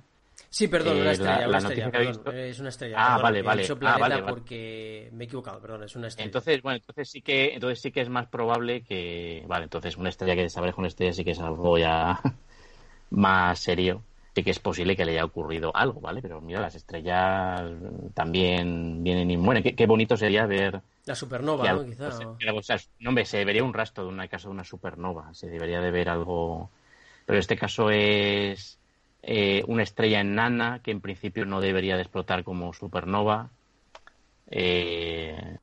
Sí, 0.53 0.69
perdón, 0.69 0.99
una 0.99 1.09
eh, 1.09 1.13
estrella, 1.15 1.49
una 1.49 1.59
estrella 1.59 2.45
es 2.45 2.61
una 2.61 2.69
estrella. 2.69 2.97
Ah, 2.99 3.19
vale, 3.19 3.41
vale. 3.41 3.67
ah, 3.87 3.97
vale, 3.99 4.23
porque 4.23 5.09
me 5.13 5.25
he 5.25 5.27
equivocado, 5.27 5.59
perdón, 5.63 5.85
es 5.85 5.97
una 5.97 6.09
estrella. 6.09 6.27
Entonces, 6.27 6.61
bueno, 6.61 6.77
entonces 6.77 7.09
sí 7.09 7.23
que 7.23 7.55
entonces 7.55 7.81
sí 7.81 7.91
que 7.91 8.03
es 8.03 8.11
más 8.11 8.27
probable 8.27 8.83
que, 8.83 9.45
vale, 9.47 9.65
entonces 9.65 9.97
una 9.97 10.11
estrella 10.11 10.35
que 10.35 10.43
desaparezca 10.43 10.83
una 10.83 10.89
estrella 10.89 11.15
sí 11.15 11.25
que 11.25 11.31
es 11.31 11.41
algo 11.41 11.79
ya 11.79 12.21
más 13.11 13.59
serio 13.61 14.03
sí 14.35 14.43
que 14.43 14.51
es 14.51 14.59
posible 14.59 14.95
que 14.95 15.07
le 15.07 15.13
haya 15.13 15.25
ocurrido 15.25 15.75
algo, 15.75 16.01
¿vale? 16.01 16.21
Pero 16.21 16.43
mira, 16.43 16.61
las 16.61 16.75
estrellas 16.75 17.63
también 18.13 19.03
vienen 19.03 19.31
y 19.31 19.39
mueren. 19.39 19.63
Qué, 19.63 19.87
bonito 19.87 20.19
sería 20.19 20.47
ver... 20.47 20.83
La 21.05 21.15
supernova, 21.15 21.71
¿no? 21.73 21.85
Quizá. 21.85 22.11
no, 23.01 23.09
hombre, 23.09 23.25
se 23.25 23.45
vería 23.45 23.65
un 23.65 23.75
rastro 23.75 24.05
de 24.05 24.11
una 24.11 24.29
casa 24.29 24.49
de 24.49 24.55
una 24.55 24.65
supernova. 24.65 25.33
Se 25.35 25.49
debería 25.49 25.81
de 25.81 25.91
ver 25.91 26.09
algo... 26.09 26.71
Pero 27.27 27.39
este 27.39 27.57
caso 27.57 27.91
es 27.91 28.79
eh, 29.23 29.63
una 29.69 29.83
estrella 29.83 30.21
enana 30.21 30.81
que 30.83 30.91
en 30.91 31.01
principio 31.01 31.47
no 31.47 31.61
debería 31.61 31.97
de 31.97 32.03
explotar 32.03 32.45
como 32.45 32.73
supernova. 32.73 33.51
Eh, 34.51 35.59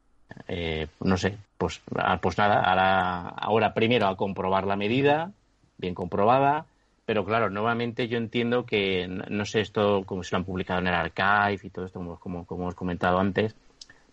eh, 0.47 0.88
no 1.01 1.18
sé, 1.18 1.38
pues, 1.57 1.82
ah, 1.95 2.20
pues 2.22 2.38
nada, 2.38 2.62
ahora, 2.62 3.30
ahora 3.30 3.74
primero 3.74 4.07
a 4.07 4.16
comprobar 4.16 4.66
la 4.66 4.76
medida, 4.76 5.32
bien 5.78 5.93
comprobada, 5.93 6.66
pero 7.05 7.26
claro, 7.26 7.49
nuevamente 7.49 8.07
yo 8.07 8.18
entiendo 8.18 8.66
que, 8.66 9.07
no 9.07 9.45
sé 9.45 9.62
esto 9.62 10.03
como 10.05 10.24
se 10.24 10.32
lo 10.32 10.38
han 10.38 10.45
publicado 10.45 10.80
en 10.80 10.88
el 10.88 10.93
archive 10.93 11.60
y 11.64 11.70
todo 11.70 11.86
esto, 11.86 11.99
como, 12.20 12.45
como 12.45 12.64
hemos 12.64 12.76
comentado 12.76 13.20
antes, 13.20 13.55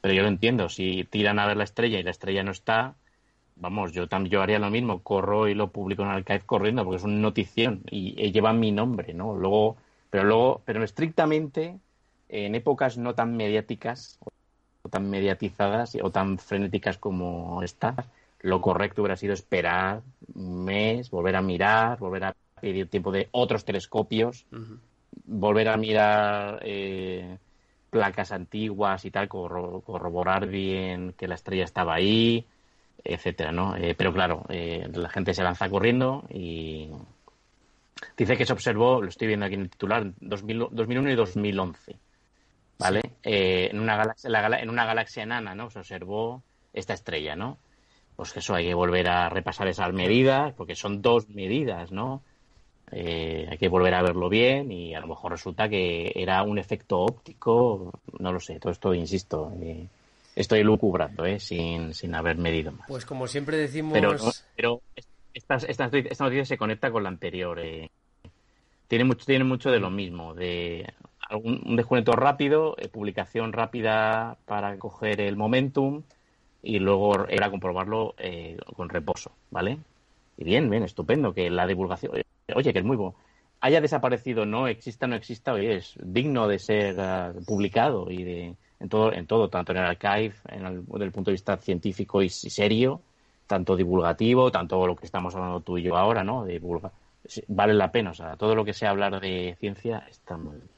pero 0.00 0.14
yo 0.14 0.22
lo 0.22 0.28
entiendo, 0.28 0.68
si 0.68 1.04
tiran 1.04 1.38
a 1.38 1.46
ver 1.46 1.56
la 1.56 1.64
estrella 1.64 1.98
y 1.98 2.02
la 2.02 2.10
estrella 2.10 2.42
no 2.42 2.52
está, 2.52 2.94
vamos, 3.56 3.92
yo 3.92 4.06
también 4.06 4.32
yo 4.32 4.42
haría 4.42 4.58
lo 4.58 4.70
mismo, 4.70 5.02
corro 5.02 5.48
y 5.48 5.54
lo 5.54 5.68
publico 5.68 6.02
en 6.02 6.08
archive 6.08 6.42
corriendo, 6.46 6.84
porque 6.84 6.98
es 6.98 7.04
una 7.04 7.18
notición 7.18 7.82
y, 7.90 8.30
lleva 8.30 8.52
mi 8.52 8.70
nombre, 8.72 9.14
¿no? 9.14 9.34
Luego, 9.34 9.76
pero 10.10 10.24
luego, 10.24 10.62
pero 10.64 10.84
estrictamente 10.84 11.78
en 12.28 12.54
épocas 12.54 12.98
no 12.98 13.14
tan 13.14 13.36
mediáticas 13.36 14.18
o 14.82 14.88
tan 14.88 15.10
mediatizadas 15.10 15.96
o 16.00 16.10
tan 16.10 16.38
frenéticas 16.38 16.98
como 16.98 17.62
estas, 17.62 17.96
lo 18.40 18.60
correcto 18.60 19.02
hubiera 19.02 19.16
sido 19.16 19.32
esperar 19.32 20.02
un 20.34 20.64
mes, 20.64 21.10
volver 21.10 21.36
a 21.36 21.42
mirar, 21.42 21.98
volver 21.98 22.24
a 22.24 22.36
pedir 22.60 22.88
tiempo 22.88 23.10
de 23.10 23.28
otros 23.32 23.64
telescopios, 23.64 24.46
volver 25.24 25.68
a 25.68 25.76
mirar 25.76 26.60
eh, 26.62 27.38
placas 27.90 28.32
antiguas 28.32 29.04
y 29.04 29.10
tal, 29.10 29.28
corroborar 29.28 30.46
bien 30.46 31.14
que 31.16 31.28
la 31.28 31.34
estrella 31.34 31.64
estaba 31.64 31.94
ahí, 31.94 32.46
etcétera, 33.04 33.52
¿no? 33.52 33.76
Eh, 33.76 33.94
pero 33.96 34.12
claro, 34.12 34.44
eh, 34.48 34.88
la 34.92 35.08
gente 35.08 35.34
se 35.34 35.42
lanza 35.42 35.68
corriendo 35.68 36.24
y 36.30 36.88
dice 38.16 38.36
que 38.36 38.46
se 38.46 38.52
observó, 38.52 39.00
lo 39.00 39.08
estoy 39.08 39.28
viendo 39.28 39.46
aquí 39.46 39.54
en 39.54 39.62
el 39.62 39.70
titular, 39.70 40.12
2001 40.20 41.10
y 41.10 41.14
2011. 41.14 41.96
¿vale? 42.78 43.00
Eh, 43.22 43.68
en, 43.70 43.80
una 43.80 43.96
galaxia, 43.96 44.30
en 44.60 44.70
una 44.70 44.84
galaxia 44.84 45.22
enana, 45.22 45.54
¿no? 45.54 45.70
Se 45.70 45.78
observó 45.78 46.42
esta 46.72 46.94
estrella, 46.94 47.36
¿no? 47.36 47.58
Pues 48.16 48.36
eso 48.36 48.54
hay 48.54 48.66
que 48.66 48.74
volver 48.74 49.08
a 49.08 49.28
repasar 49.28 49.68
esas 49.68 49.92
medidas, 49.92 50.54
porque 50.54 50.74
son 50.74 51.02
dos 51.02 51.28
medidas, 51.28 51.92
¿no? 51.92 52.22
Eh, 52.92 53.46
hay 53.50 53.58
que 53.58 53.68
volver 53.68 53.94
a 53.94 54.02
verlo 54.02 54.28
bien 54.28 54.70
y 54.70 54.94
a 54.94 55.00
lo 55.00 55.08
mejor 55.08 55.32
resulta 55.32 55.68
que 55.68 56.12
era 56.14 56.42
un 56.42 56.58
efecto 56.58 57.00
óptico, 57.00 57.90
no 58.18 58.32
lo 58.32 58.38
sé, 58.38 58.60
todo 58.60 58.72
esto, 58.72 58.94
insisto, 58.94 59.52
eh, 59.60 59.88
estoy 60.36 60.62
lucubrando, 60.62 61.24
¿eh? 61.24 61.40
Sin, 61.40 61.94
sin 61.94 62.14
haber 62.14 62.36
medido 62.36 62.70
más. 62.70 62.86
Pues 62.86 63.04
como 63.04 63.26
siempre 63.26 63.56
decimos... 63.56 63.94
Pero, 63.94 64.14
pero 64.54 64.82
esta, 65.34 65.56
esta, 65.56 65.86
esta, 65.86 66.24
noticia 66.24 66.44
se 66.44 66.58
conecta 66.58 66.92
con 66.92 67.02
la 67.02 67.08
anterior. 67.08 67.60
Tiene, 68.86 69.04
mucho, 69.04 69.26
tiene 69.26 69.44
mucho 69.44 69.70
de 69.70 69.80
lo 69.80 69.90
mismo, 69.90 70.34
de 70.34 70.92
un 71.30 71.74
descuento 71.74 72.12
rápido, 72.12 72.76
eh, 72.78 72.88
publicación 72.88 73.52
rápida 73.52 74.36
para 74.44 74.78
coger 74.78 75.20
el 75.20 75.36
momentum 75.36 76.04
y 76.62 76.78
luego 76.78 77.26
era 77.28 77.50
comprobarlo 77.50 78.14
eh, 78.18 78.58
con 78.76 78.88
reposo, 78.88 79.32
¿vale? 79.50 79.78
Y 80.36 80.44
bien, 80.44 80.68
bien, 80.70 80.82
estupendo 80.82 81.32
que 81.32 81.50
la 81.50 81.66
divulgación, 81.66 82.12
oye, 82.54 82.72
que 82.72 82.78
es 82.78 82.84
muy 82.84 82.96
bueno, 82.96 83.16
haya 83.60 83.80
desaparecido, 83.80 84.46
no 84.46 84.68
exista, 84.68 85.06
no 85.06 85.16
exista, 85.16 85.52
oye, 85.52 85.76
es 85.76 85.94
digno 86.02 86.46
de 86.46 86.58
ser 86.58 87.00
ah, 87.00 87.32
publicado 87.46 88.10
y 88.10 88.22
de 88.22 88.54
en 88.80 88.88
todo, 88.88 89.12
en 89.12 89.26
todo, 89.26 89.48
tanto 89.48 89.72
en 89.72 89.78
el 89.78 89.84
archive, 89.84 90.34
en 90.48 90.66
el, 90.66 90.84
desde 90.86 91.04
el 91.04 91.12
punto 91.12 91.30
de 91.30 91.34
vista 91.34 91.56
científico 91.56 92.22
y 92.22 92.28
serio, 92.28 93.00
tanto 93.46 93.76
divulgativo, 93.76 94.50
tanto 94.50 94.86
lo 94.86 94.96
que 94.96 95.06
estamos 95.06 95.34
hablando 95.34 95.60
tú 95.60 95.78
y 95.78 95.82
yo 95.82 95.96
ahora, 95.96 96.24
¿no? 96.24 96.44
De 96.44 96.60
vale 97.48 97.74
la 97.74 97.90
pena, 97.90 98.10
o 98.10 98.14
sea, 98.14 98.36
todo 98.36 98.54
lo 98.54 98.64
que 98.64 98.72
sea 98.72 98.90
hablar 98.90 99.20
de 99.20 99.56
ciencia 99.58 100.06
está 100.10 100.36
muy 100.36 100.56
bien. 100.56 100.68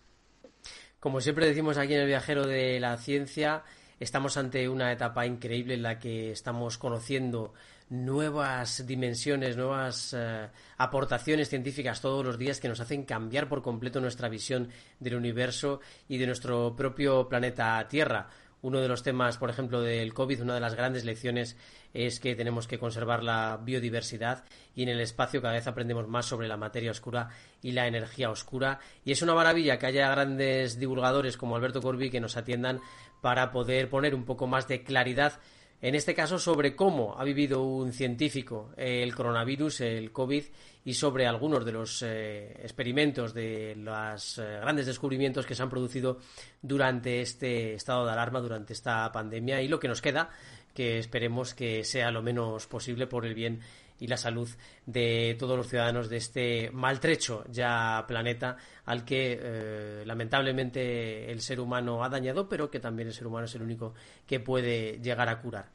Como 1.00 1.20
siempre 1.20 1.46
decimos 1.46 1.78
aquí 1.78 1.94
en 1.94 2.00
el 2.00 2.06
viajero 2.06 2.46
de 2.46 2.80
la 2.80 2.96
ciencia, 2.96 3.62
estamos 4.00 4.36
ante 4.36 4.68
una 4.68 4.92
etapa 4.92 5.26
increíble 5.26 5.74
en 5.74 5.82
la 5.82 5.98
que 5.98 6.30
estamos 6.30 6.78
conociendo 6.78 7.52
nuevas 7.90 8.86
dimensiones, 8.86 9.56
nuevas 9.56 10.14
eh, 10.16 10.48
aportaciones 10.76 11.48
científicas 11.48 12.00
todos 12.00 12.24
los 12.24 12.38
días 12.38 12.60
que 12.60 12.68
nos 12.68 12.80
hacen 12.80 13.04
cambiar 13.04 13.48
por 13.48 13.62
completo 13.62 14.00
nuestra 14.00 14.28
visión 14.28 14.68
del 15.00 15.16
universo 15.16 15.80
y 16.08 16.18
de 16.18 16.26
nuestro 16.26 16.74
propio 16.76 17.28
planeta 17.28 17.86
Tierra. 17.88 18.28
Uno 18.60 18.80
de 18.80 18.88
los 18.88 19.04
temas, 19.04 19.38
por 19.38 19.50
ejemplo, 19.50 19.80
del 19.80 20.12
COVID, 20.12 20.42
una 20.42 20.54
de 20.54 20.60
las 20.60 20.74
grandes 20.74 21.04
lecciones 21.04 21.56
es 21.94 22.18
que 22.18 22.34
tenemos 22.34 22.66
que 22.66 22.78
conservar 22.78 23.22
la 23.22 23.60
biodiversidad 23.62 24.44
y 24.74 24.82
en 24.82 24.88
el 24.88 25.00
espacio 25.00 25.40
cada 25.40 25.54
vez 25.54 25.68
aprendemos 25.68 26.08
más 26.08 26.26
sobre 26.26 26.48
la 26.48 26.56
materia 26.56 26.90
oscura 26.90 27.28
y 27.62 27.70
la 27.70 27.86
energía 27.86 28.30
oscura. 28.30 28.80
Y 29.04 29.12
es 29.12 29.22
una 29.22 29.34
maravilla 29.34 29.78
que 29.78 29.86
haya 29.86 30.10
grandes 30.10 30.78
divulgadores 30.78 31.36
como 31.36 31.54
Alberto 31.54 31.80
Corbi 31.80 32.10
que 32.10 32.20
nos 32.20 32.36
atiendan 32.36 32.80
para 33.20 33.50
poder 33.50 33.88
poner 33.88 34.14
un 34.14 34.24
poco 34.24 34.46
más 34.46 34.68
de 34.68 34.82
claridad 34.82 35.40
en 35.80 35.94
este 35.94 36.12
caso 36.12 36.40
sobre 36.40 36.74
cómo 36.74 37.14
ha 37.18 37.24
vivido 37.24 37.62
un 37.62 37.92
científico 37.92 38.70
el 38.76 39.14
coronavirus, 39.14 39.82
el 39.82 40.10
COVID, 40.10 40.44
y 40.84 40.94
sobre 40.94 41.26
algunos 41.26 41.64
de 41.64 41.72
los 41.72 42.02
eh, 42.02 42.50
experimentos, 42.62 43.32
de 43.32 43.76
los 43.76 44.38
eh, 44.38 44.58
grandes 44.60 44.86
descubrimientos 44.86 45.46
que 45.46 45.54
se 45.54 45.62
han 45.62 45.70
producido 45.70 46.18
durante 46.62 47.20
este 47.20 47.74
estado 47.74 48.06
de 48.06 48.12
alarma, 48.12 48.40
durante 48.40 48.72
esta 48.72 49.10
pandemia, 49.12 49.62
y 49.62 49.68
lo 49.68 49.78
que 49.78 49.86
nos 49.86 50.02
queda, 50.02 50.30
que 50.74 50.98
esperemos 50.98 51.54
que 51.54 51.84
sea 51.84 52.10
lo 52.10 52.22
menos 52.22 52.66
posible 52.66 53.06
por 53.06 53.24
el 53.24 53.34
bien 53.34 53.60
y 54.00 54.06
la 54.06 54.16
salud 54.16 54.48
de 54.86 55.36
todos 55.38 55.56
los 55.56 55.68
ciudadanos 55.68 56.08
de 56.08 56.16
este 56.16 56.70
maltrecho 56.72 57.44
ya 57.50 58.04
planeta 58.06 58.56
al 58.84 59.04
que 59.04 59.38
eh, 59.40 60.02
lamentablemente 60.06 61.30
el 61.30 61.40
ser 61.40 61.60
humano 61.60 62.04
ha 62.04 62.08
dañado, 62.08 62.48
pero 62.48 62.70
que 62.70 62.80
también 62.80 63.08
el 63.08 63.14
ser 63.14 63.26
humano 63.26 63.46
es 63.46 63.54
el 63.54 63.62
único 63.62 63.94
que 64.26 64.40
puede 64.40 64.98
llegar 65.00 65.28
a 65.28 65.40
curar. 65.40 65.70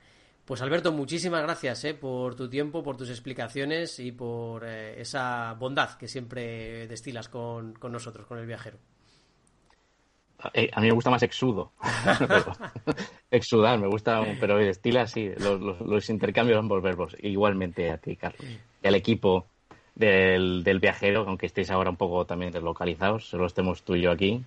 Pues 0.46 0.62
Alberto, 0.62 0.92
muchísimas 0.92 1.42
gracias 1.42 1.86
eh, 1.86 1.94
por 1.94 2.36
tu 2.36 2.50
tiempo, 2.50 2.84
por 2.84 2.98
tus 2.98 3.10
explicaciones 3.10 4.00
y 4.00 4.12
por 4.12 4.66
eh, 4.66 5.00
esa 5.00 5.54
bondad 5.54 5.96
que 5.98 6.08
siempre 6.08 6.86
destilas 6.88 7.30
con 7.30 7.74
nosotros, 7.82 8.28
con 8.28 8.40
el 8.40 8.46
viajero. 8.46 8.78
Eh, 10.54 10.70
a 10.74 10.82
mí 10.82 10.88
me 10.88 10.94
gusta 10.94 11.10
más 11.10 11.24
exudo. 11.24 11.72
Exudar, 13.32 13.80
me 13.80 13.88
gusta, 13.88 14.24
pero 14.40 14.60
el 14.60 14.70
estilo 14.70 15.02
así. 15.02 15.30
Los, 15.38 15.60
los, 15.60 15.82
los, 15.82 16.10
intercambios 16.10 16.60
ambos 16.60 16.82
verbos. 16.82 17.16
Igualmente 17.22 17.90
a 17.92 17.98
ti, 17.98 18.16
Carlos. 18.16 18.46
Y 18.84 18.88
al 18.88 18.96
equipo 18.96 19.48
del, 19.96 20.64
del 20.64 20.80
viajero, 20.80 21.26
aunque 21.28 21.46
estéis 21.46 21.72
ahora 21.72 21.90
un 21.90 21.98
poco 21.98 22.26
también 22.26 22.52
deslocalizados, 22.52 23.26
solo 23.26 23.46
estemos 23.46 23.84
tú 23.84 23.96
y 23.96 24.02
yo 24.02 24.12
aquí. 24.12 24.44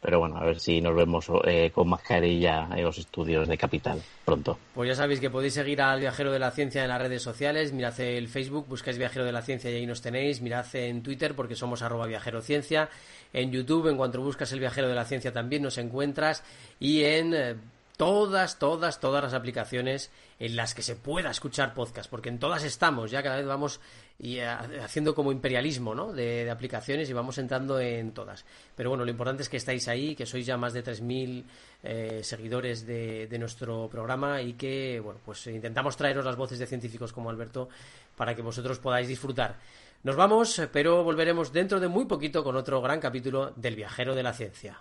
Pero 0.00 0.20
bueno, 0.20 0.36
a 0.36 0.44
ver 0.44 0.60
si 0.60 0.80
nos 0.80 0.94
vemos 0.94 1.26
eh, 1.44 1.70
con 1.74 1.88
mascarilla 1.88 2.68
en 2.74 2.84
los 2.84 2.98
estudios 2.98 3.48
de 3.48 3.58
Capital 3.58 4.00
pronto. 4.24 4.58
Pues 4.74 4.88
ya 4.88 4.94
sabéis 4.94 5.18
que 5.18 5.28
podéis 5.28 5.54
seguir 5.54 5.82
al 5.82 5.98
Viajero 5.98 6.30
de 6.30 6.38
la 6.38 6.52
Ciencia 6.52 6.82
en 6.82 6.88
las 6.88 7.00
redes 7.00 7.22
sociales. 7.22 7.72
Mirad 7.72 7.98
el 8.00 8.28
Facebook, 8.28 8.66
buscáis 8.68 8.96
Viajero 8.96 9.24
de 9.24 9.32
la 9.32 9.42
Ciencia 9.42 9.70
y 9.70 9.74
ahí 9.74 9.86
nos 9.86 10.00
tenéis. 10.00 10.40
Mirad 10.40 10.66
en 10.74 11.02
Twitter 11.02 11.34
porque 11.34 11.56
somos 11.56 11.82
arroba 11.82 12.06
Viajero 12.06 12.42
Ciencia. 12.42 12.88
En 13.32 13.50
YouTube, 13.50 13.88
en 13.88 13.96
cuanto 13.96 14.20
buscas 14.20 14.52
el 14.52 14.60
Viajero 14.60 14.88
de 14.88 14.94
la 14.94 15.04
Ciencia 15.04 15.32
también 15.32 15.62
nos 15.62 15.78
encuentras. 15.78 16.44
Y 16.78 17.02
en 17.02 17.34
eh, 17.34 17.56
todas, 17.98 18.58
todas, 18.60 19.00
todas 19.00 19.22
las 19.22 19.34
aplicaciones 19.34 20.10
en 20.38 20.56
las 20.56 20.72
que 20.72 20.82
se 20.82 20.94
pueda 20.94 21.30
escuchar 21.30 21.74
podcast, 21.74 22.08
porque 22.08 22.28
en 22.28 22.38
todas 22.38 22.62
estamos, 22.62 23.10
ya 23.10 23.24
cada 23.24 23.36
vez 23.36 23.46
vamos 23.46 23.80
y, 24.20 24.36
eh, 24.36 24.46
haciendo 24.46 25.16
como 25.16 25.32
imperialismo 25.32 25.96
¿no? 25.96 26.12
de, 26.12 26.48
aplicaciones 26.48 27.10
y 27.10 27.12
vamos 27.12 27.38
entrando 27.38 27.78
en 27.80 28.12
todas. 28.12 28.46
Pero 28.76 28.88
bueno, 28.88 29.04
lo 29.04 29.10
importante 29.10 29.42
es 29.42 29.48
que 29.48 29.56
estáis 29.56 29.88
ahí, 29.88 30.14
que 30.14 30.26
sois 30.26 30.46
ya 30.46 30.56
más 30.56 30.72
de 30.72 30.84
3.000 30.84 31.44
eh, 31.82 32.20
seguidores 32.22 32.86
de, 32.86 33.26
de, 33.26 33.38
nuestro 33.38 33.88
programa 33.90 34.40
y 34.42 34.52
que, 34.52 35.00
bueno, 35.00 35.18
pues 35.24 35.48
intentamos 35.48 35.96
traeros 35.96 36.24
las 36.24 36.36
voces 36.36 36.60
de 36.60 36.68
científicos 36.68 37.12
como 37.12 37.30
Alberto 37.30 37.68
para 38.16 38.34
que 38.36 38.42
vosotros 38.42 38.78
podáis 38.78 39.08
disfrutar. 39.08 39.56
Nos 40.04 40.14
vamos, 40.14 40.62
pero 40.72 41.02
volveremos 41.02 41.52
dentro 41.52 41.80
de 41.80 41.88
muy 41.88 42.04
poquito 42.04 42.44
con 42.44 42.54
otro 42.54 42.80
gran 42.80 43.00
capítulo 43.00 43.52
del 43.56 43.74
viajero 43.74 44.14
de 44.14 44.22
la 44.22 44.32
ciencia. 44.32 44.78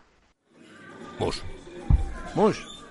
Mus. 1.17 1.41
Mus. 2.35 2.76